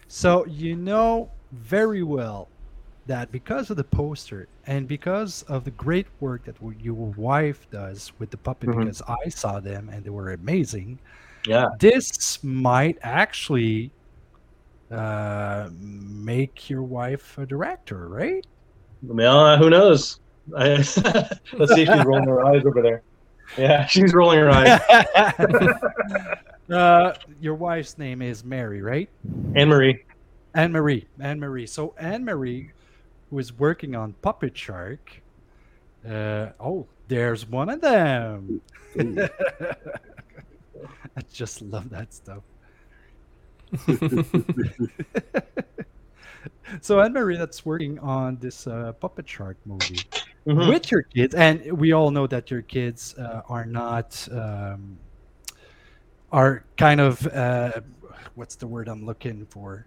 So 0.09 0.47
you 0.47 0.77
know 0.77 1.31
very 1.53 2.03
well 2.03 2.49
that 3.09 3.33
because 3.33 3.71
of 3.71 3.77
the 3.77 3.85
poster 3.85 4.47
and 4.67 4.87
because 4.87 5.43
of 5.49 5.65
the 5.65 5.71
great 5.73 6.07
work 6.21 6.45
that 6.45 6.55
your 6.81 7.13
wife 7.17 7.67
does 7.71 8.13
with 8.19 8.31
the 8.31 8.37
puppet, 8.37 8.69
Mhm. 8.69 8.79
because 8.81 9.03
I 9.09 9.29
saw 9.29 9.59
them 9.61 9.89
and 9.93 10.05
they 10.05 10.11
were 10.11 10.33
amazing. 10.33 10.99
yeah 11.47 11.69
This 11.79 12.43
might 12.45 12.99
actually 13.03 13.91
uh, 14.91 15.69
make 15.79 16.71
your 16.71 16.83
wife 16.83 17.37
a 17.39 17.45
director, 17.47 18.09
right? 18.09 18.47
well 19.03 19.57
who 19.57 19.71
knows 19.71 20.19
I, 20.57 20.69
let's 20.77 20.95
see 21.75 21.83
if 21.83 21.89
she's 21.89 22.05
rolling 22.05 22.25
her 22.29 22.45
eyes 22.45 22.65
over 22.67 22.83
there 22.83 23.03
yeah 23.57 23.87
she's 23.93 24.13
rolling 24.13 24.41
her 24.41 24.51
eyes 24.51 24.81
uh, 26.71 27.15
your 27.41 27.55
wife's 27.55 27.97
name 27.99 28.23
is 28.23 28.45
Mary, 28.45 28.83
right? 28.83 29.09
Anne 29.55 29.69
Marie. 29.69 30.03
Anne 30.55 30.73
Marie. 30.73 31.07
Anne 31.21 31.39
Marie. 31.41 31.67
So 31.67 31.95
Anne 31.99 32.25
Marie, 32.25 32.71
who 33.31 33.39
is 33.39 33.53
working 33.53 33.95
on 33.95 34.15
Puppet 34.15 34.57
Shark. 34.57 35.21
Uh, 36.09 36.49
oh, 36.61 36.87
there's 37.09 37.47
one 37.47 37.69
of 37.69 37.81
them. 37.81 38.61
I 38.99 39.29
just 41.33 41.63
love 41.63 41.91
that 41.91 42.13
stuff. 42.15 42.43
so 46.81 47.01
Anne 47.01 47.13
Marie, 47.13 47.37
that's 47.37 47.65
working 47.65 47.99
on 47.99 48.39
this 48.41 48.67
uh, 48.67 48.93
Puppet 48.93 49.29
Shark 49.29 49.57
movie 49.67 50.01
Mhm. 50.47 50.69
with 50.69 50.91
your 50.91 51.03
kids, 51.03 51.35
and 51.35 51.73
we 51.79 51.93
all 51.93 52.11
know 52.11 52.27
that 52.27 52.51
your 52.51 52.63
kids 52.63 53.15
uh, 53.19 53.43
are 53.49 53.67
not 53.67 54.27
um, 54.33 54.99
are 56.33 56.65
kind 56.79 57.01
of 57.01 57.27
uh, 57.27 57.81
what's 58.35 58.57
the 58.57 58.67
word 58.67 58.89
I'm 58.89 59.05
looking 59.05 59.47
for? 59.51 59.87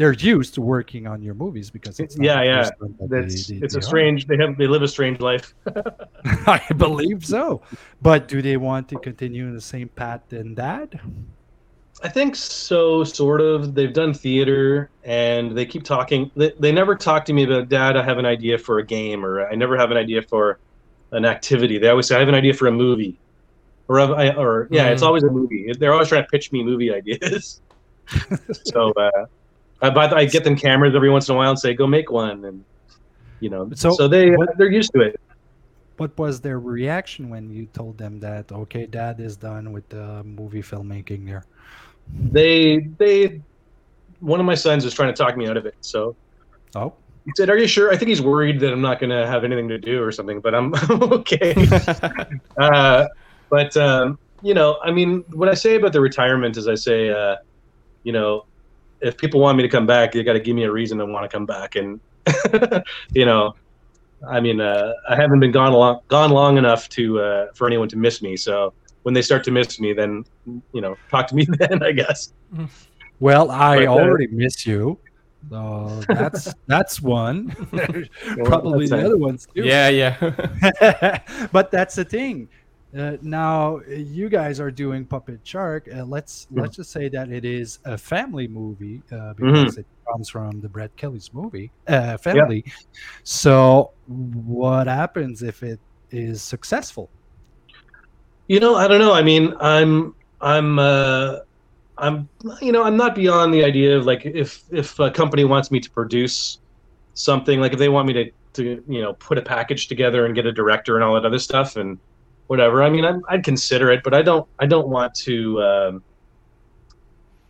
They're 0.00 0.14
used 0.14 0.54
to 0.54 0.62
working 0.62 1.06
on 1.06 1.20
your 1.20 1.34
movies 1.34 1.68
because 1.70 2.00
it's 2.00 2.16
yeah 2.18 2.42
yeah. 2.42 2.62
first 2.62 2.72
one 2.78 2.94
that 3.00 3.10
that's 3.10 3.46
they- 3.48 3.58
they- 3.58 3.64
it's 3.66 3.74
a 3.74 3.80
they 3.80 3.84
are. 3.84 3.88
strange 3.90 4.26
they 4.26 4.38
have 4.38 4.56
they 4.56 4.66
live 4.66 4.80
a 4.80 4.88
strange 4.88 5.20
life. 5.20 5.52
I 6.46 6.62
believe 6.84 7.20
so, 7.26 7.60
but 8.00 8.26
do 8.26 8.40
they 8.40 8.56
want 8.56 8.88
to 8.88 8.96
continue 8.98 9.44
in 9.46 9.54
the 9.54 9.60
same 9.60 9.88
path 9.88 10.22
than 10.30 10.54
that? 10.54 10.88
i 12.02 12.08
think 12.08 12.34
so 12.34 13.04
sort 13.04 13.42
of. 13.42 13.74
They've 13.74 13.92
done 13.92 14.14
theater 14.14 14.88
and 15.04 15.44
they 15.56 15.66
keep 15.66 15.84
talking. 15.84 16.30
They, 16.34 16.50
they 16.58 16.72
never 16.72 16.94
talk 16.96 17.26
to 17.26 17.34
me 17.34 17.42
about 17.44 17.68
dad 17.68 17.94
i 17.98 18.02
have 18.02 18.16
an 18.16 18.24
idea 18.36 18.56
for 18.56 18.78
a 18.78 18.86
game 18.96 19.20
or 19.26 19.46
i 19.52 19.54
never 19.54 19.76
have 19.76 19.90
an 19.90 19.98
idea 19.98 20.22
for 20.22 20.60
an 21.12 21.26
activity. 21.26 21.76
They 21.76 21.88
always 21.92 22.06
say 22.08 22.16
i 22.16 22.20
have 22.24 22.28
an 22.34 22.34
idea 22.42 22.54
for 22.54 22.68
a 22.68 22.72
movie 22.72 23.18
or, 23.88 24.00
I- 24.00 24.34
or 24.42 24.66
yeah 24.70 24.86
it's 24.92 25.02
Mhm. 25.02 25.08
always 25.08 25.24
a 25.24 25.30
movie. 25.40 25.62
They're 25.78 25.92
always 25.92 26.08
trying 26.08 26.24
to 26.24 26.30
pitch 26.34 26.52
me 26.52 26.64
movie 26.64 26.90
ideas. 27.00 27.60
So 28.72 28.92
uh, 28.92 29.26
I, 29.82 29.90
buy, 29.90 30.10
I 30.10 30.24
get 30.26 30.44
them 30.44 30.56
cameras 30.56 30.94
every 30.94 31.10
once 31.10 31.28
in 31.28 31.34
a 31.34 31.38
while 31.38 31.50
and 31.50 31.58
say 31.58 31.74
go 31.74 31.86
make 31.86 32.10
one 32.10 32.44
and 32.44 32.64
you 33.40 33.48
know 33.50 33.70
So 33.74 33.90
so 33.92 34.08
they 34.08 34.30
what- 34.30 34.56
they're 34.58 34.70
used 34.70 34.92
to 34.94 35.00
it 35.02 35.16
what 36.00 36.16
was 36.16 36.40
their 36.40 36.58
reaction 36.58 37.28
when 37.28 37.50
you 37.50 37.66
told 37.66 37.98
them 37.98 38.20
that 38.20 38.50
okay, 38.50 38.86
Dad 38.86 39.20
is 39.20 39.36
done 39.36 39.70
with 39.70 39.86
the 39.90 40.24
movie 40.24 40.62
filmmaking 40.62 41.26
there? 41.26 41.44
They 42.32 42.78
they 42.98 43.42
one 44.18 44.40
of 44.40 44.46
my 44.46 44.54
sons 44.54 44.86
is 44.86 44.94
trying 44.94 45.14
to 45.14 45.22
talk 45.22 45.36
me 45.36 45.46
out 45.46 45.58
of 45.58 45.66
it. 45.66 45.74
So 45.82 46.16
Oh, 46.74 46.94
he 47.26 47.32
said, 47.36 47.50
"Are 47.50 47.58
you 47.58 47.66
sure?" 47.66 47.92
I 47.92 47.98
think 47.98 48.08
he's 48.08 48.22
worried 48.22 48.60
that 48.60 48.72
I'm 48.72 48.80
not 48.80 48.98
going 48.98 49.10
to 49.10 49.26
have 49.26 49.44
anything 49.44 49.68
to 49.68 49.78
do 49.78 50.02
or 50.02 50.10
something, 50.10 50.40
but 50.40 50.54
I'm 50.54 50.72
okay. 50.90 51.54
uh, 52.60 53.06
but 53.50 53.76
um, 53.76 54.18
you 54.40 54.54
know, 54.54 54.78
I 54.82 54.90
mean, 54.92 55.22
what 55.32 55.50
I 55.50 55.54
say 55.54 55.76
about 55.76 55.92
the 55.92 56.00
retirement 56.00 56.56
is, 56.56 56.66
I 56.66 56.76
say, 56.76 57.10
uh, 57.10 57.36
you 58.04 58.12
know, 58.12 58.46
if 59.00 59.16
people 59.16 59.40
want 59.40 59.56
me 59.56 59.62
to 59.62 59.68
come 59.68 59.86
back, 59.86 60.12
they 60.12 60.22
got 60.22 60.34
to 60.34 60.40
give 60.40 60.54
me 60.56 60.64
a 60.64 60.72
reason 60.72 60.98
to 60.98 61.06
want 61.06 61.24
to 61.24 61.34
come 61.34 61.46
back, 61.46 61.76
and 61.76 62.00
you 63.14 63.24
know, 63.24 63.54
I 64.28 64.40
mean, 64.40 64.60
uh, 64.60 64.92
I 65.08 65.16
haven't 65.16 65.40
been 65.40 65.52
gone 65.52 65.72
long 65.72 66.00
gone 66.08 66.30
long 66.30 66.58
enough 66.58 66.88
to 66.90 67.20
uh, 67.20 67.46
for 67.54 67.66
anyone 67.66 67.88
to 67.88 67.96
miss 67.96 68.20
me. 68.22 68.36
So 68.36 68.72
when 69.02 69.14
they 69.14 69.22
start 69.22 69.44
to 69.44 69.50
miss 69.50 69.80
me, 69.80 69.92
then 69.92 70.24
you 70.72 70.80
know, 70.80 70.96
talk 71.10 71.26
to 71.28 71.34
me 71.34 71.46
then, 71.58 71.82
I 71.82 71.92
guess. 71.92 72.32
well, 73.18 73.50
I 73.50 73.78
But, 73.78 73.88
uh, 73.88 73.92
already 73.92 74.26
miss 74.28 74.66
you. 74.66 74.98
So 75.48 76.02
that's 76.08 76.52
that's 76.66 77.00
one. 77.00 77.48
Probably 78.44 78.86
that's 78.86 78.90
the 78.90 78.98
it. 78.98 79.06
other 79.06 79.16
ones 79.16 79.46
too. 79.54 79.64
Yeah, 79.64 79.88
yeah. 79.88 81.20
but 81.52 81.70
that's 81.70 81.94
the 81.94 82.04
thing. 82.04 82.48
Uh, 82.96 83.16
now 83.22 83.78
you 83.88 84.28
guys 84.28 84.58
are 84.58 84.70
doing 84.70 85.06
Puppet 85.06 85.40
Shark. 85.44 85.88
Uh, 85.94 86.04
let's 86.04 86.46
Mhm. 86.52 86.62
let's 86.62 86.76
just 86.76 86.90
say 86.90 87.08
that 87.08 87.30
it 87.30 87.44
is 87.44 87.78
a 87.84 87.96
family 87.96 88.48
movie 88.48 89.02
uh, 89.12 89.34
Mm-hmm. 89.34 89.52
because 89.52 89.78
it 89.78 89.86
comes 90.10 90.28
from 90.28 90.60
the 90.60 90.68
Brett 90.68 90.94
Kelly's 90.96 91.30
movie 91.32 91.70
uh, 91.86 92.16
family. 92.16 92.64
So 93.22 93.92
what 94.06 94.86
happens 94.88 95.42
if 95.42 95.62
it 95.62 95.78
is 96.10 96.42
successful? 96.42 97.10
You 98.48 98.58
know, 98.58 98.74
I 98.74 98.88
don't 98.88 98.98
know. 98.98 99.12
I 99.12 99.22
mean, 99.22 99.54
I'm 99.60 100.14
I'm 100.40 100.78
uh 100.80 101.36
I'm 101.96 102.28
you 102.60 102.72
know, 102.72 102.82
I'm 102.82 102.96
not 102.96 103.14
beyond 103.14 103.54
the 103.54 103.62
idea 103.64 103.96
of 103.96 104.04
like 104.06 104.26
if 104.26 104.64
if 104.72 104.98
a 104.98 105.10
company 105.10 105.44
wants 105.44 105.70
me 105.70 105.78
to 105.78 105.90
produce 105.92 106.58
something, 107.14 107.60
like 107.60 107.72
if 107.72 107.78
they 107.78 107.88
want 107.88 108.08
me 108.08 108.14
to 108.14 108.30
to 108.54 108.82
you 108.88 109.00
know 109.00 109.12
put 109.14 109.38
a 109.38 109.42
package 109.42 109.86
together 109.86 110.26
and 110.26 110.34
get 110.34 110.44
a 110.46 110.50
director 110.52 110.96
and 110.96 111.04
all 111.04 111.14
that 111.14 111.24
other 111.24 111.38
stuff 111.38 111.76
and 111.76 111.98
whatever. 112.50 112.82
I 112.82 112.90
mean, 112.90 113.04
I'm, 113.04 113.22
I'd 113.28 113.44
consider 113.44 113.92
it, 113.92 114.02
but 114.02 114.12
I 114.12 114.22
don't 114.22 114.44
I 114.58 114.66
don't 114.66 114.88
want 114.88 115.14
to 115.26 115.62
um, 115.62 116.02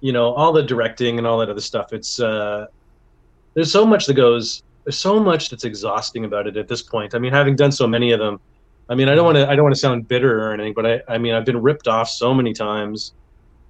you 0.01 0.12
know 0.12 0.34
all 0.34 0.53
the 0.53 0.62
directing 0.62 1.16
and 1.16 1.26
all 1.26 1.38
that 1.38 1.48
other 1.48 1.62
stuff. 1.62 1.94
It's 1.94 2.20
uh 2.20 2.66
there's 3.55 3.72
so 3.72 3.86
much 3.86 4.05
that 4.07 4.14
goes 4.14 4.62
there's 4.84 4.98
so 4.98 5.18
much 5.18 5.48
that's 5.48 5.64
exhausting 5.64 6.26
about 6.26 6.46
it 6.46 6.59
at 6.59 6.68
this 6.68 6.82
point. 6.82 7.14
I 7.14 7.18
mean, 7.18 7.32
having 7.32 7.57
done 7.57 7.72
so 7.72 7.86
many 7.86 8.12
of 8.12 8.20
them, 8.20 8.40
I 8.90 8.94
mean, 8.94 9.09
I 9.09 9.14
don't 9.14 9.24
want 9.24 9.38
to 9.38 9.48
I 9.48 9.57
don't 9.57 9.62
want 9.62 9.74
to 9.74 9.80
sound 9.80 10.07
bitter 10.07 10.38
or 10.38 10.53
anything, 10.53 10.74
but 10.74 10.84
I 10.84 11.01
I 11.09 11.16
mean, 11.16 11.32
I've 11.32 11.46
been 11.46 11.62
ripped 11.62 11.88
off 11.88 12.11
so 12.11 12.34
many 12.34 12.53
times. 12.53 13.14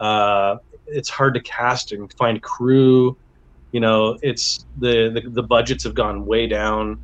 Uh, 0.01 0.57
it's 0.89 1.09
hard 1.09 1.35
to 1.35 1.41
cast 1.43 1.93
and 1.93 2.12
find 2.14 2.43
crew. 2.43 3.16
You 3.70 3.78
know, 3.78 4.18
it's 4.20 4.66
the 4.78 5.11
the, 5.14 5.31
the 5.31 5.45
budgets 5.45 5.85
have 5.85 5.95
gone 5.95 6.26
way 6.26 6.49
down, 6.49 6.99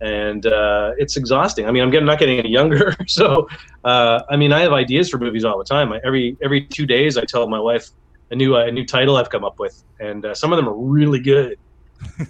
and 0.00 0.46
uh, 0.46 0.92
it's 0.96 1.16
exhausting. 1.16 1.66
I 1.66 1.70
mean, 1.70 1.82
I'm 1.82 1.90
getting 1.90 2.06
not 2.06 2.18
getting 2.18 2.38
any 2.38 2.50
younger, 2.50 2.96
so 3.06 3.48
uh, 3.84 4.22
I 4.30 4.36
mean, 4.36 4.52
I 4.52 4.60
have 4.60 4.72
ideas 4.72 5.10
for 5.10 5.18
movies 5.18 5.44
all 5.44 5.58
the 5.58 5.64
time. 5.64 5.92
I, 5.92 6.00
every 6.04 6.36
every 6.42 6.62
two 6.62 6.86
days, 6.86 7.16
I 7.16 7.24
tell 7.24 7.46
my 7.48 7.60
wife 7.60 7.90
a 8.30 8.36
new 8.36 8.56
a 8.56 8.70
new 8.70 8.84
title 8.84 9.16
I've 9.16 9.30
come 9.30 9.44
up 9.44 9.58
with, 9.58 9.82
and 9.98 10.24
uh, 10.24 10.34
some 10.34 10.52
of 10.52 10.56
them 10.56 10.68
are 10.68 10.76
really 10.76 11.20
good. 11.20 11.58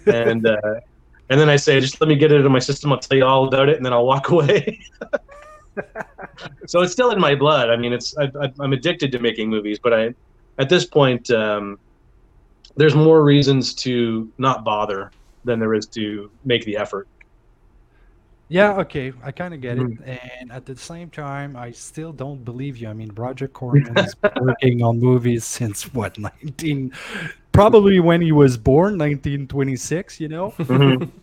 and 0.07 0.47
uh, 0.47 0.81
and 1.31 1.41
then 1.41 1.49
I 1.49 1.57
say, 1.57 1.79
just 1.81 2.01
let 2.01 2.09
me 2.09 2.17
get 2.17 2.33
it 2.33 2.45
in 2.45 2.53
my 2.53 2.59
system. 2.59 2.93
I'll 2.93 2.99
tell 2.99 3.17
you 3.17 3.25
all 3.25 3.47
about 3.47 3.69
it, 3.69 3.77
and 3.77 3.87
then 3.87 3.93
I'll 3.93 4.07
walk 4.07 4.29
away. 4.31 4.81
so 6.67 6.81
it's 6.81 6.93
still 6.93 7.11
in 7.11 7.21
my 7.21 7.35
blood. 7.35 7.71
I 7.71 7.77
mean, 7.77 7.93
it's 7.93 8.17
I, 8.19 8.31
I'm 8.59 8.73
addicted 8.73 9.13
to 9.13 9.21
making 9.21 9.49
movies, 9.49 9.79
but 9.79 9.95
I 9.95 10.15
at 10.59 10.69
this 10.69 10.85
point, 10.85 11.31
um, 11.31 11.79
there's 12.77 12.95
more 12.95 13.23
reasons 13.23 13.75
to 13.75 14.31
not 14.39 14.65
bother 14.65 15.11
than 15.45 15.59
there 15.59 15.75
is 15.75 15.87
to 15.87 16.31
make 16.45 16.65
the 16.65 16.77
effort. 16.77 17.09
Yeah, 18.53 18.79
okay, 18.81 19.13
I 19.23 19.31
kind 19.31 19.55
of 19.55 19.61
get 19.61 19.79
it. 19.79 19.85
Mm-hmm. 19.87 20.11
And 20.41 20.51
at 20.53 20.67
the 20.67 20.75
same 20.77 21.09
time, 21.09 21.55
I 21.57 21.71
still 21.71 22.13
don't 22.13 22.45
believe 22.45 22.77
you. 22.79 22.89
I 22.89 22.93
mean, 22.93 23.13
Roger 23.15 23.47
Corman 23.47 23.95
has 23.97 24.15
been 24.17 24.33
working 24.41 24.83
on 24.83 24.99
movies 24.99 25.45
since 25.45 25.85
what, 25.95 26.19
19, 26.19 26.93
probably 27.53 28.01
when 28.01 28.21
he 28.21 28.33
was 28.33 28.57
born, 28.57 28.99
1926, 28.99 30.21
you 30.21 30.29
know? 30.29 30.51
Mhm. 30.59 31.09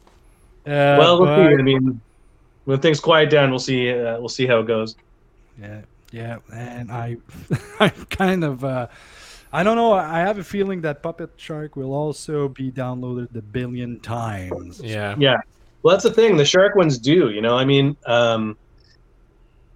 Uh, 0.68 1.00
well, 1.00 1.22
we'll 1.22 1.28
see. 1.38 1.54
but- 1.54 1.60
I 1.62 1.64
mean, 1.64 2.02
when 2.66 2.80
things 2.82 3.00
quiet 3.00 3.30
down, 3.30 3.52
we'll 3.52 3.60
see. 3.60 3.90
Uh, 3.90 4.20
we'll 4.20 4.28
see 4.28 4.46
how 4.46 4.60
it 4.60 4.68
goes. 4.68 4.98
Yeah, 5.62 5.80
yeah, 6.12 6.38
and 6.54 6.92
I, 6.92 7.16
I'm 7.80 7.92
kind 8.10 8.44
of, 8.44 8.66
uh, 8.66 8.88
I 9.54 9.64
don't 9.64 9.78
know. 9.78 9.94
I 9.94 10.20
have 10.20 10.40
a 10.40 10.44
feeling 10.44 10.82
that 10.82 11.02
Puppet 11.02 11.30
Shark 11.38 11.78
will 11.78 11.94
also 11.94 12.50
be 12.50 12.70
downloaded 12.70 13.34
a 13.38 13.42
billion 13.42 14.02
times. 14.02 14.82
Yeah. 14.84 15.16
Yeah. 15.18 15.38
Well, 15.88 15.96
that's 15.96 16.04
the 16.04 16.12
thing. 16.12 16.36
The 16.36 16.44
shark 16.44 16.76
ones 16.76 16.98
do. 16.98 17.30
You 17.30 17.40
know, 17.40 17.56
I 17.58 17.64
mean, 17.64 17.96
um, 18.06 18.58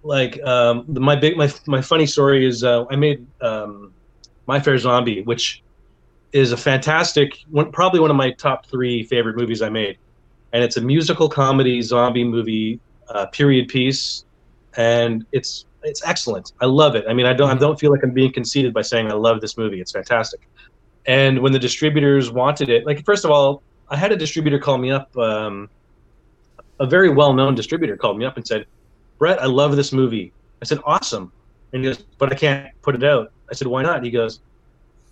like 0.02 0.38
um, 0.42 0.84
my 0.86 1.16
big 1.16 1.38
my 1.38 1.50
my 1.66 1.80
funny 1.80 2.04
story 2.04 2.44
is 2.44 2.62
uh, 2.62 2.84
I 2.90 2.96
made 2.96 3.26
um, 3.40 3.94
My 4.46 4.60
Fair 4.60 4.76
Zombie, 4.76 5.22
which 5.22 5.62
is 6.34 6.52
a 6.52 6.56
fantastic 6.58 7.38
one, 7.48 7.72
probably 7.72 7.98
one 7.98 8.10
of 8.10 8.16
my 8.18 8.30
top 8.32 8.66
three 8.66 9.04
favorite 9.04 9.36
movies 9.36 9.62
I 9.62 9.70
made, 9.70 9.96
and 10.52 10.62
it's 10.62 10.76
a 10.76 10.82
musical 10.82 11.30
comedy 11.30 11.80
zombie 11.80 12.24
movie, 12.24 12.78
uh, 13.08 13.24
period 13.28 13.68
piece, 13.68 14.26
and 14.76 15.24
it's 15.32 15.64
it's 15.82 16.04
excellent. 16.04 16.52
I 16.60 16.66
love 16.66 16.94
it. 16.94 17.06
I 17.08 17.14
mean, 17.14 17.24
I 17.24 17.32
don't 17.32 17.48
I 17.48 17.54
don't 17.54 17.80
feel 17.80 17.90
like 17.90 18.02
I'm 18.02 18.12
being 18.12 18.34
conceited 18.34 18.74
by 18.74 18.82
saying 18.82 19.10
I 19.10 19.14
love 19.14 19.40
this 19.40 19.56
movie. 19.56 19.80
It's 19.80 19.92
fantastic. 19.92 20.46
And 21.06 21.38
when 21.38 21.52
the 21.52 21.58
distributors 21.58 22.30
wanted 22.30 22.68
it, 22.68 22.84
like 22.84 23.02
first 23.06 23.24
of 23.24 23.30
all, 23.30 23.62
I 23.88 23.96
had 23.96 24.12
a 24.12 24.16
distributor 24.18 24.58
call 24.58 24.76
me 24.76 24.90
up. 24.90 25.16
Um, 25.16 25.70
a 26.80 26.86
very 26.86 27.10
well-known 27.10 27.54
distributor 27.54 27.96
called 27.96 28.18
me 28.18 28.24
up 28.24 28.36
and 28.36 28.46
said, 28.46 28.66
"Brett, 29.18 29.40
I 29.40 29.46
love 29.46 29.76
this 29.76 29.92
movie." 29.92 30.32
I 30.60 30.64
said, 30.64 30.78
"Awesome," 30.84 31.32
and 31.72 31.84
he 31.84 31.90
goes, 31.90 32.02
"But 32.18 32.32
I 32.32 32.34
can't 32.34 32.68
put 32.82 32.94
it 32.94 33.04
out." 33.04 33.32
I 33.50 33.54
said, 33.54 33.68
"Why 33.68 33.82
not?" 33.82 34.02
He 34.02 34.10
goes, 34.10 34.40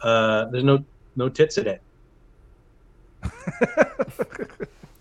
uh, 0.01 0.47
"There's 0.47 0.65
no 0.65 0.85
no 1.17 1.29
tits 1.29 1.59
in 1.59 1.67
it." 1.67 1.83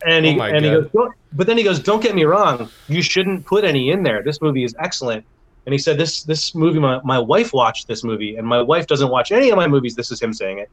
and 0.05 0.25
he 0.25 0.39
Oh 0.39 0.43
and 0.43 0.65
he 0.65 0.71
goes, 0.71 0.89
"Don't-" 0.91 1.15
but 1.33 1.47
then 1.47 1.57
he 1.57 1.63
goes, 1.63 1.79
"Don't 1.79 2.01
get 2.01 2.15
me 2.15 2.23
wrong, 2.25 2.69
you 2.87 3.01
shouldn't 3.01 3.45
put 3.45 3.63
any 3.63 3.91
in 3.91 4.03
there. 4.03 4.23
This 4.23 4.41
movie 4.41 4.63
is 4.63 4.75
excellent." 4.79 5.25
And 5.65 5.73
he 5.73 5.79
said, 5.79 5.97
"This 5.97 6.23
this 6.23 6.55
movie, 6.55 6.79
my 6.79 6.99
my 7.03 7.19
wife 7.19 7.53
watched 7.53 7.87
this 7.87 8.03
movie, 8.03 8.35
and 8.37 8.47
my 8.47 8.61
wife 8.61 8.87
doesn't 8.87 9.09
watch 9.09 9.31
any 9.31 9.49
of 9.49 9.57
my 9.57 9.67
movies." 9.67 9.95
This 9.95 10.11
is 10.11 10.21
him 10.21 10.33
saying 10.33 10.59
it, 10.59 10.69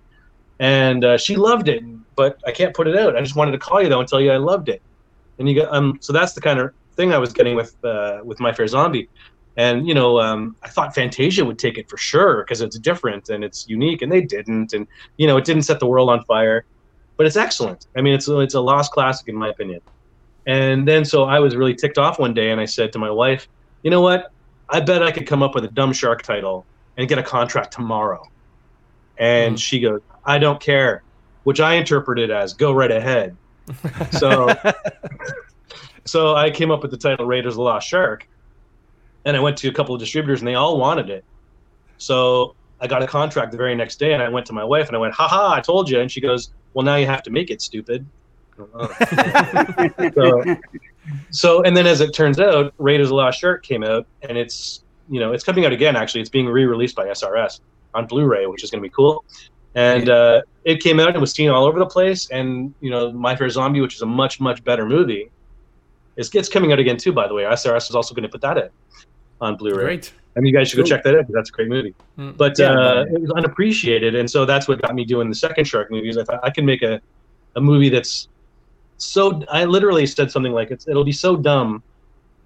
and 0.59 1.05
uh, 1.05 1.18
she 1.18 1.37
loved 1.37 1.68
it, 1.68 1.82
but 2.16 2.39
I 2.47 2.53
can't 2.53 2.74
put 2.74 2.89
it 2.89 2.97
out. 2.97 3.16
I 3.16 3.20
just 3.20 3.37
wanted 3.37 3.53
to 3.53 3.59
call 3.59 3.82
you 3.82 3.89
though 3.89 4.01
and 4.01 4.09
tell 4.09 4.20
you 4.20 4.32
I 4.32 4.39
loved 4.39 4.68
it. 4.68 4.82
And 5.39 5.49
you 5.49 5.61
got 5.61 5.72
um, 5.72 5.99
so 6.01 6.12
that's 6.12 6.32
the 6.32 6.41
kind 6.41 6.59
of 6.59 6.72
thing 6.95 7.12
I 7.12 7.18
was 7.18 7.32
getting 7.32 7.57
with 7.57 7.76
uh, 7.84 8.20
with 8.24 8.41
My 8.41 8.53
Fair 8.53 8.66
Zombie, 8.66 9.09
and 9.57 9.87
you 9.87 9.95
know 9.95 10.18
um, 10.20 10.57
I 10.62 10.68
thought 10.68 10.95
Fantasia 10.95 11.45
would 11.45 11.59
take 11.59 11.78
it 11.78 11.89
for 11.89 11.97
sure 11.97 12.43
because 12.43 12.61
it's 12.61 12.78
different 12.78 13.28
and 13.28 13.45
it's 13.45 13.68
unique, 13.68 14.03
and 14.03 14.11
they 14.11 14.22
didn't, 14.22 14.72
and 14.72 14.87
you 15.16 15.26
know 15.26 15.37
it 15.37 15.45
didn't 15.45 15.62
set 15.62 15.80
the 15.80 15.87
world 15.87 16.09
on 16.09 16.24
fire, 16.24 16.64
but 17.16 17.26
it's 17.26 17.37
excellent. 17.37 17.87
I 17.97 18.01
mean 18.01 18.14
it's 18.14 18.28
it's 18.28 18.55
a 18.55 18.61
lost 18.61 18.93
classic 18.93 19.28
in 19.28 19.37
my 19.37 19.49
opinion. 19.49 19.80
And 20.47 20.87
then 20.87 21.05
so 21.05 21.24
I 21.24 21.41
was 21.41 21.57
really 21.57 21.74
ticked 21.74 21.99
off 21.99 22.18
one 22.18 22.34
day, 22.34 22.51
and 22.51 22.61
I 22.61 22.64
said 22.64 22.93
to 22.93 22.99
my 22.99 23.11
wife, 23.11 23.49
you 23.82 23.91
know 23.91 24.01
what? 24.01 24.32
I 24.68 24.80
bet 24.80 25.03
I 25.03 25.12
could 25.12 25.26
come 25.26 25.43
up 25.43 25.55
with 25.55 25.64
a 25.64 25.68
dumb 25.68 25.93
shark 25.93 26.22
title 26.22 26.66
and 26.97 27.09
get 27.09 27.18
a 27.18 27.22
contract 27.22 27.72
tomorrow. 27.72 28.22
And 29.18 29.59
she 29.59 29.80
goes, 29.80 30.01
I 30.24 30.39
don't 30.39 30.61
care, 30.61 31.03
which 31.45 31.61
I 31.61 31.74
interpreted 31.74 32.30
as 32.30 32.53
go 32.53 32.72
right 32.72 32.91
ahead. 32.91 33.37
So, 34.12 34.54
so 36.04 36.34
I 36.36 36.50
came 36.50 36.70
up 36.70 36.82
with 36.82 36.90
the 36.90 36.96
title 36.96 37.26
Raiders 37.26 37.54
of 37.54 37.56
the 37.56 37.62
Lost 37.62 37.88
Shark, 37.88 38.28
and 39.24 39.36
I 39.36 39.40
went 39.40 39.56
to 39.58 39.68
a 39.68 39.72
couple 39.72 39.94
of 39.94 40.00
distributors, 40.00 40.40
and 40.40 40.48
they 40.48 40.54
all 40.54 40.78
wanted 40.78 41.10
it. 41.10 41.24
So 41.98 42.54
I 42.80 42.86
got 42.86 43.02
a 43.02 43.06
contract 43.06 43.52
the 43.52 43.58
very 43.58 43.74
next 43.74 43.98
day, 43.98 44.12
and 44.12 44.22
I 44.22 44.28
went 44.28 44.46
to 44.46 44.52
my 44.52 44.64
wife, 44.64 44.86
and 44.88 44.96
I 44.96 45.00
went, 45.00 45.14
"Ha 45.14 45.26
ha! 45.26 45.54
I 45.54 45.60
told 45.60 45.90
you." 45.90 46.00
And 46.00 46.10
she 46.10 46.20
goes, 46.20 46.50
"Well, 46.74 46.84
now 46.84 46.96
you 46.96 47.06
have 47.06 47.22
to 47.24 47.30
make 47.30 47.50
it, 47.50 47.62
stupid." 47.62 48.06
so, 50.14 50.56
so, 51.30 51.62
and 51.62 51.76
then 51.76 51.86
as 51.86 52.00
it 52.00 52.14
turns 52.14 52.40
out, 52.40 52.72
Raiders 52.78 53.06
of 53.06 53.10
the 53.10 53.14
Lost 53.16 53.40
Shark 53.40 53.62
came 53.62 53.82
out, 53.82 54.06
and 54.22 54.38
it's 54.38 54.82
you 55.08 55.20
know 55.20 55.32
it's 55.32 55.44
coming 55.44 55.64
out 55.64 55.72
again. 55.72 55.96
Actually, 55.96 56.20
it's 56.20 56.30
being 56.30 56.46
re-released 56.46 56.96
by 56.96 57.06
SRS 57.06 57.60
on 57.94 58.06
Blu-ray, 58.06 58.46
which 58.46 58.62
is 58.62 58.70
going 58.70 58.82
to 58.82 58.88
be 58.88 58.92
cool. 58.94 59.24
And 59.76 60.08
uh, 60.08 60.42
it 60.64 60.82
came 60.82 60.98
out 60.98 61.10
and 61.10 61.20
was 61.20 61.32
seen 61.32 61.50
all 61.50 61.64
over 61.64 61.78
the 61.78 61.86
place. 61.86 62.28
And 62.30 62.74
you 62.80 62.90
know, 62.90 63.12
My 63.12 63.36
Fair 63.36 63.48
Zombie, 63.50 63.80
which 63.80 63.94
is 63.94 64.02
a 64.02 64.06
much 64.06 64.40
much 64.40 64.64
better 64.64 64.86
movie, 64.86 65.30
is 66.16 66.34
it's 66.34 66.48
coming 66.48 66.72
out 66.72 66.78
again 66.78 66.96
too. 66.96 67.12
By 67.12 67.28
the 67.28 67.34
way, 67.34 67.44
SRS 67.44 67.90
is 67.90 67.94
also 67.94 68.14
going 68.14 68.24
to 68.24 68.28
put 68.28 68.40
that 68.40 68.58
out 68.58 68.70
on 69.40 69.56
Blu-ray. 69.56 69.84
Great. 69.84 70.12
I 70.34 70.40
mean, 70.40 70.52
you 70.52 70.58
guys 70.58 70.68
should 70.68 70.78
go 70.78 70.82
check 70.82 71.02
that 71.04 71.14
out 71.14 71.20
because 71.20 71.34
that's 71.34 71.50
a 71.50 71.52
great 71.52 71.68
movie. 71.68 71.94
Mm. 72.18 72.36
But 72.36 72.58
Yeah, 72.58 72.72
uh, 72.72 73.04
it 73.10 73.20
was 73.20 73.30
unappreciated, 73.32 74.14
and 74.14 74.30
so 74.30 74.44
that's 74.44 74.66
what 74.66 74.80
got 74.82 74.94
me 74.94 75.04
doing 75.04 75.28
the 75.28 75.34
second 75.34 75.66
Shark 75.66 75.90
movies. 75.90 76.16
I 76.18 76.24
thought 76.24 76.40
I 76.42 76.50
can 76.50 76.66
make 76.66 76.82
a, 76.82 77.00
a 77.54 77.60
movie 77.60 77.90
that's 77.90 78.28
so. 78.96 79.42
I 79.50 79.64
literally 79.66 80.06
said 80.06 80.30
something 80.30 80.52
like, 80.52 80.70
"It's 80.70 80.88
it'll 80.88 81.04
be 81.04 81.12
so 81.12 81.36
dumb 81.36 81.82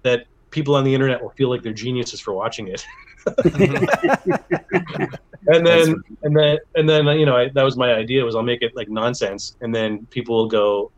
that 0.03 0.25
people 0.51 0.75
on 0.75 0.83
the 0.83 0.93
internet 0.93 1.21
will 1.21 1.31
feel 1.31 1.49
like 1.49 1.63
they're 1.63 1.73
geniuses 1.73 2.19
for 2.19 2.33
watching 2.33 2.67
it. 2.67 2.85
and 5.47 5.65
then 5.65 5.95
and 6.23 6.35
then 6.35 6.57
and 6.75 6.89
then 6.89 7.05
you 7.19 7.25
know 7.25 7.35
I, 7.35 7.49
that 7.49 7.63
was 7.63 7.77
my 7.77 7.93
idea 7.93 8.23
was 8.23 8.35
I'll 8.35 8.43
make 8.43 8.61
it 8.61 8.75
like 8.75 8.89
nonsense, 8.89 9.55
and 9.61 9.73
then 9.73 10.05
people 10.07 10.35
will 10.35 10.47
go. 10.47 10.91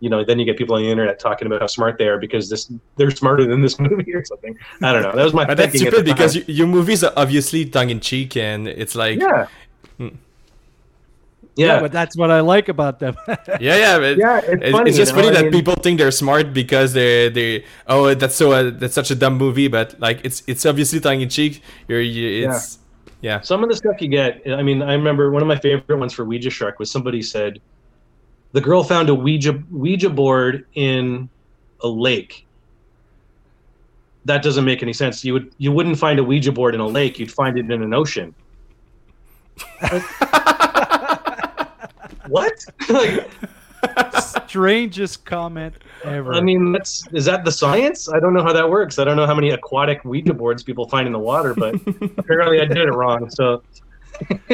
You 0.00 0.10
know, 0.10 0.24
then 0.24 0.40
you 0.40 0.44
get 0.44 0.56
people 0.58 0.74
on 0.74 0.82
the 0.82 0.90
internet 0.90 1.20
talking 1.20 1.46
about 1.46 1.60
how 1.60 1.68
smart 1.68 1.96
they 1.96 2.08
are 2.08 2.18
because 2.18 2.50
this 2.50 2.72
they're 2.96 3.12
smarter 3.12 3.46
than 3.46 3.60
this 3.60 3.78
movie 3.86 4.12
or 4.12 4.24
something. 4.24 4.58
I 4.82 4.92
don't 4.92 5.02
know. 5.02 5.12
That 5.12 5.22
was 5.22 5.32
my 5.32 5.44
But 5.44 5.58
that's 5.58 5.78
stupid 5.78 6.04
because 6.04 6.36
your 6.48 6.66
movies 6.66 7.04
are 7.04 7.12
obviously 7.16 7.66
tongue 7.66 7.90
in 7.90 8.00
cheek 8.00 8.36
and 8.36 8.66
it's 8.66 8.96
like 8.96 9.20
yeah, 9.20 9.46
Mm. 9.98 10.16
Yeah, 11.56 11.80
but 11.80 11.92
that's 11.92 12.16
what 12.16 12.30
I 12.30 12.40
like 12.40 12.68
about 12.68 12.98
them. 12.98 13.16
yeah, 13.28 13.76
yeah, 13.76 13.98
but 13.98 14.16
Yeah, 14.16 14.38
it's 14.38 14.48
it's, 14.62 14.70
funny, 14.70 14.88
it's 14.90 14.98
just 14.98 15.12
you 15.12 15.16
know, 15.18 15.22
funny 15.24 15.36
I 15.36 15.40
that 15.40 15.44
mean- 15.44 15.52
people 15.52 15.74
think 15.74 15.98
they're 15.98 16.10
smart 16.10 16.52
because 16.54 16.92
they're 16.92 17.30
they 17.30 17.64
oh 17.86 18.14
that's 18.14 18.34
so 18.34 18.52
uh, 18.52 18.70
that's 18.70 18.94
such 18.94 19.10
a 19.10 19.14
dumb 19.14 19.36
movie, 19.36 19.68
but 19.68 19.98
like 20.00 20.20
it's 20.24 20.42
it's 20.46 20.64
obviously 20.64 21.00
tongue 21.00 21.20
in 21.20 21.28
cheek. 21.28 21.62
You're 21.88 22.00
you, 22.00 22.48
it's 22.48 22.78
yeah. 23.20 23.40
Some 23.40 23.62
of 23.62 23.70
the 23.70 23.76
stuff 23.76 24.00
you 24.00 24.08
get, 24.08 24.42
I 24.48 24.62
mean, 24.62 24.82
I 24.82 24.94
remember 24.94 25.30
one 25.30 25.42
of 25.42 25.48
my 25.48 25.56
favorite 25.56 25.96
ones 25.96 26.12
for 26.12 26.24
Ouija 26.24 26.50
Shark 26.50 26.80
was 26.80 26.90
somebody 26.90 27.22
said, 27.22 27.60
the 28.50 28.60
girl 28.60 28.82
found 28.82 29.08
a 29.10 29.14
Ouija 29.14 29.62
Ouija 29.70 30.10
board 30.10 30.66
in 30.74 31.28
a 31.82 31.88
lake. 31.88 32.46
That 34.24 34.42
doesn't 34.42 34.64
make 34.64 34.82
any 34.82 34.92
sense. 34.92 35.24
You 35.24 35.34
would 35.34 35.54
you 35.58 35.72
wouldn't 35.72 35.98
find 35.98 36.18
a 36.18 36.24
Ouija 36.24 36.52
board 36.52 36.74
in 36.74 36.80
a 36.80 36.86
lake. 36.86 37.18
You'd 37.18 37.32
find 37.32 37.56
it 37.58 37.70
in 37.70 37.82
an 37.82 37.94
ocean. 37.94 38.34
what? 42.28 42.52
like, 42.88 43.30
Strangest 44.46 45.24
comment 45.24 45.74
ever. 46.04 46.32
I 46.34 46.40
mean, 46.40 46.72
that's 46.72 47.04
is 47.12 47.24
that 47.24 47.44
the 47.44 47.50
science? 47.52 48.08
I 48.12 48.20
don't 48.20 48.32
know 48.34 48.42
how 48.42 48.52
that 48.52 48.68
works. 48.68 48.98
I 48.98 49.04
don't 49.04 49.16
know 49.16 49.26
how 49.26 49.34
many 49.34 49.50
aquatic 49.50 50.04
Ouija 50.04 50.34
boards 50.34 50.62
people 50.62 50.88
find 50.88 51.06
in 51.06 51.12
the 51.12 51.18
water, 51.18 51.54
but 51.54 51.74
apparently 52.18 52.60
I 52.60 52.64
did 52.66 52.78
it 52.78 52.92
wrong. 52.92 53.28
So 53.30 53.62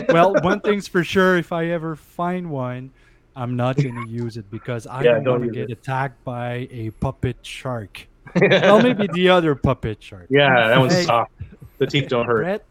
well, 0.08 0.32
one 0.42 0.60
thing's 0.60 0.88
for 0.88 1.04
sure: 1.04 1.36
if 1.36 1.52
I 1.52 1.66
ever 1.66 1.94
find 1.96 2.50
one, 2.50 2.90
I'm 3.36 3.56
not 3.56 3.76
going 3.76 4.02
to 4.06 4.10
use 4.10 4.36
it 4.36 4.50
because 4.50 4.86
I 4.86 5.02
Yeah, 5.02 5.14
don't, 5.14 5.24
don't 5.24 5.40
want 5.40 5.52
to 5.52 5.66
get 5.66 5.70
attacked 5.70 6.24
by 6.24 6.66
a 6.70 6.90
puppet 6.90 7.36
shark. 7.42 8.06
well, 8.34 8.82
maybe 8.82 9.08
the 9.12 9.28
other 9.28 9.54
puppet 9.54 10.02
shark. 10.02 10.26
yeah, 10.30 10.68
that 10.68 10.78
one's 10.78 10.94
Hey, 10.94 11.02
soft. 11.04 11.32
The 11.78 11.86
teeth 11.86 12.08
don't 12.08 12.26
hurt. 12.26 12.42
Brett, 12.42 12.64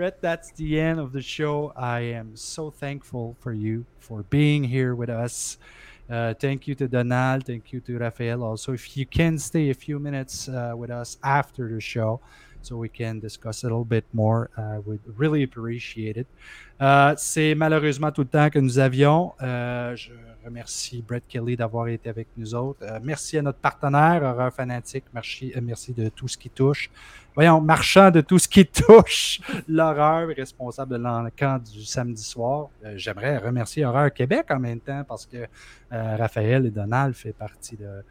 Brett, 0.00 0.22
that's 0.22 0.50
the 0.52 0.80
end 0.80 0.98
of 0.98 1.12
the 1.12 1.20
show. 1.20 1.74
I 1.76 2.00
am 2.16 2.34
so 2.34 2.70
thankful 2.70 3.36
for 3.38 3.52
you 3.52 3.84
for 3.98 4.22
being 4.30 4.64
here 4.64 4.94
with 4.94 5.10
us. 5.10 5.58
Uh, 6.08 6.32
thank 6.32 6.66
you 6.66 6.74
to 6.76 6.88
Donald. 6.88 7.44
Thank 7.44 7.70
you 7.70 7.80
to 7.80 7.98
Raphael. 7.98 8.42
Also, 8.42 8.72
if 8.72 8.96
you 8.96 9.04
can 9.04 9.38
stay 9.38 9.68
a 9.68 9.74
few 9.74 9.98
minutes 9.98 10.48
uh, 10.48 10.72
with 10.74 10.90
us 10.90 11.18
after 11.22 11.68
the 11.68 11.82
show, 11.82 12.18
so 12.62 12.78
we 12.78 12.88
can 12.88 13.20
discuss 13.20 13.62
a 13.62 13.66
little 13.66 13.84
bit 13.84 14.06
more, 14.14 14.48
uh, 14.56 14.80
we'd 14.86 15.00
really 15.18 15.42
appreciate 15.42 16.16
it. 16.16 16.26
Euh, 16.80 17.14
C'est 17.18 17.54
malheureusement 17.54 18.10
tout 18.10 18.22
le 18.22 18.28
temps 18.28 18.48
que 18.48 18.58
nous 18.58 18.78
avions. 18.78 19.34
Euh, 19.42 19.94
je 19.96 20.12
remercie 20.44 21.02
Brett 21.06 21.24
Kelly 21.28 21.56
d'avoir 21.56 21.88
été 21.88 22.08
avec 22.08 22.28
nous 22.36 22.54
autres. 22.54 22.80
Euh, 22.82 22.98
merci 23.02 23.38
à 23.38 23.42
notre 23.42 23.58
partenaire, 23.58 24.22
Horreur 24.22 24.52
Fanatique. 24.52 25.04
Merci, 25.12 25.52
euh, 25.56 25.60
merci 25.62 25.92
de 25.92 26.08
tout 26.08 26.28
ce 26.28 26.36
qui 26.36 26.50
touche. 26.50 26.90
Voyons, 27.34 27.60
marchand 27.60 28.10
de 28.10 28.20
tout 28.20 28.38
ce 28.38 28.48
qui 28.48 28.66
touche 28.86 29.40
l'horreur, 29.68 30.28
responsable 30.28 30.92
de 30.92 30.96
l'encan 30.96 31.58
du 31.58 31.84
samedi 31.84 32.22
soir. 32.22 32.68
Euh, 32.84 32.94
J'aimerais 32.96 33.38
remercier 33.38 33.84
Horreur 33.84 34.12
Québec 34.12 34.46
en 34.50 34.58
même 34.58 34.80
temps 34.80 35.04
parce 35.06 35.26
que 35.26 35.46
Raphaël 35.90 36.66
et 36.66 36.70
Donald 36.70 37.14
fait 37.14 37.32
partie 37.32 37.76
de 37.76 38.04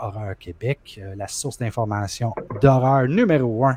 Horreur 0.00 0.38
Québec, 0.38 1.00
la 1.16 1.26
source 1.26 1.58
d'information 1.58 2.32
d'horreur 2.62 3.08
numéro 3.08 3.66
un 3.66 3.76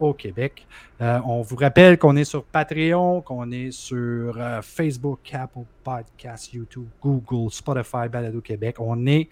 au 0.00 0.12
Québec. 0.12 0.66
Euh, 1.00 1.20
on 1.24 1.42
vous 1.42 1.56
rappelle 1.56 1.98
qu'on 1.98 2.16
est 2.16 2.24
sur 2.24 2.44
Patreon, 2.44 3.20
qu'on 3.22 3.50
est 3.50 3.70
sur 3.70 4.34
euh, 4.36 4.62
Facebook, 4.62 5.20
Apple 5.32 5.64
Podcasts, 5.82 6.52
YouTube, 6.52 6.86
Google, 7.02 7.50
Spotify, 7.50 8.08
Balado 8.10 8.40
Québec. 8.40 8.76
On 8.78 9.06
est 9.06 9.28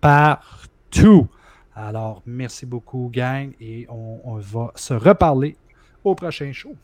partout. 0.00 1.28
Alors, 1.74 2.22
merci 2.26 2.66
beaucoup, 2.66 3.10
gang, 3.12 3.52
et 3.60 3.86
on, 3.88 4.20
on 4.24 4.36
va 4.36 4.72
se 4.74 4.94
reparler 4.94 5.56
au 6.02 6.14
prochain 6.14 6.52
show. 6.52 6.74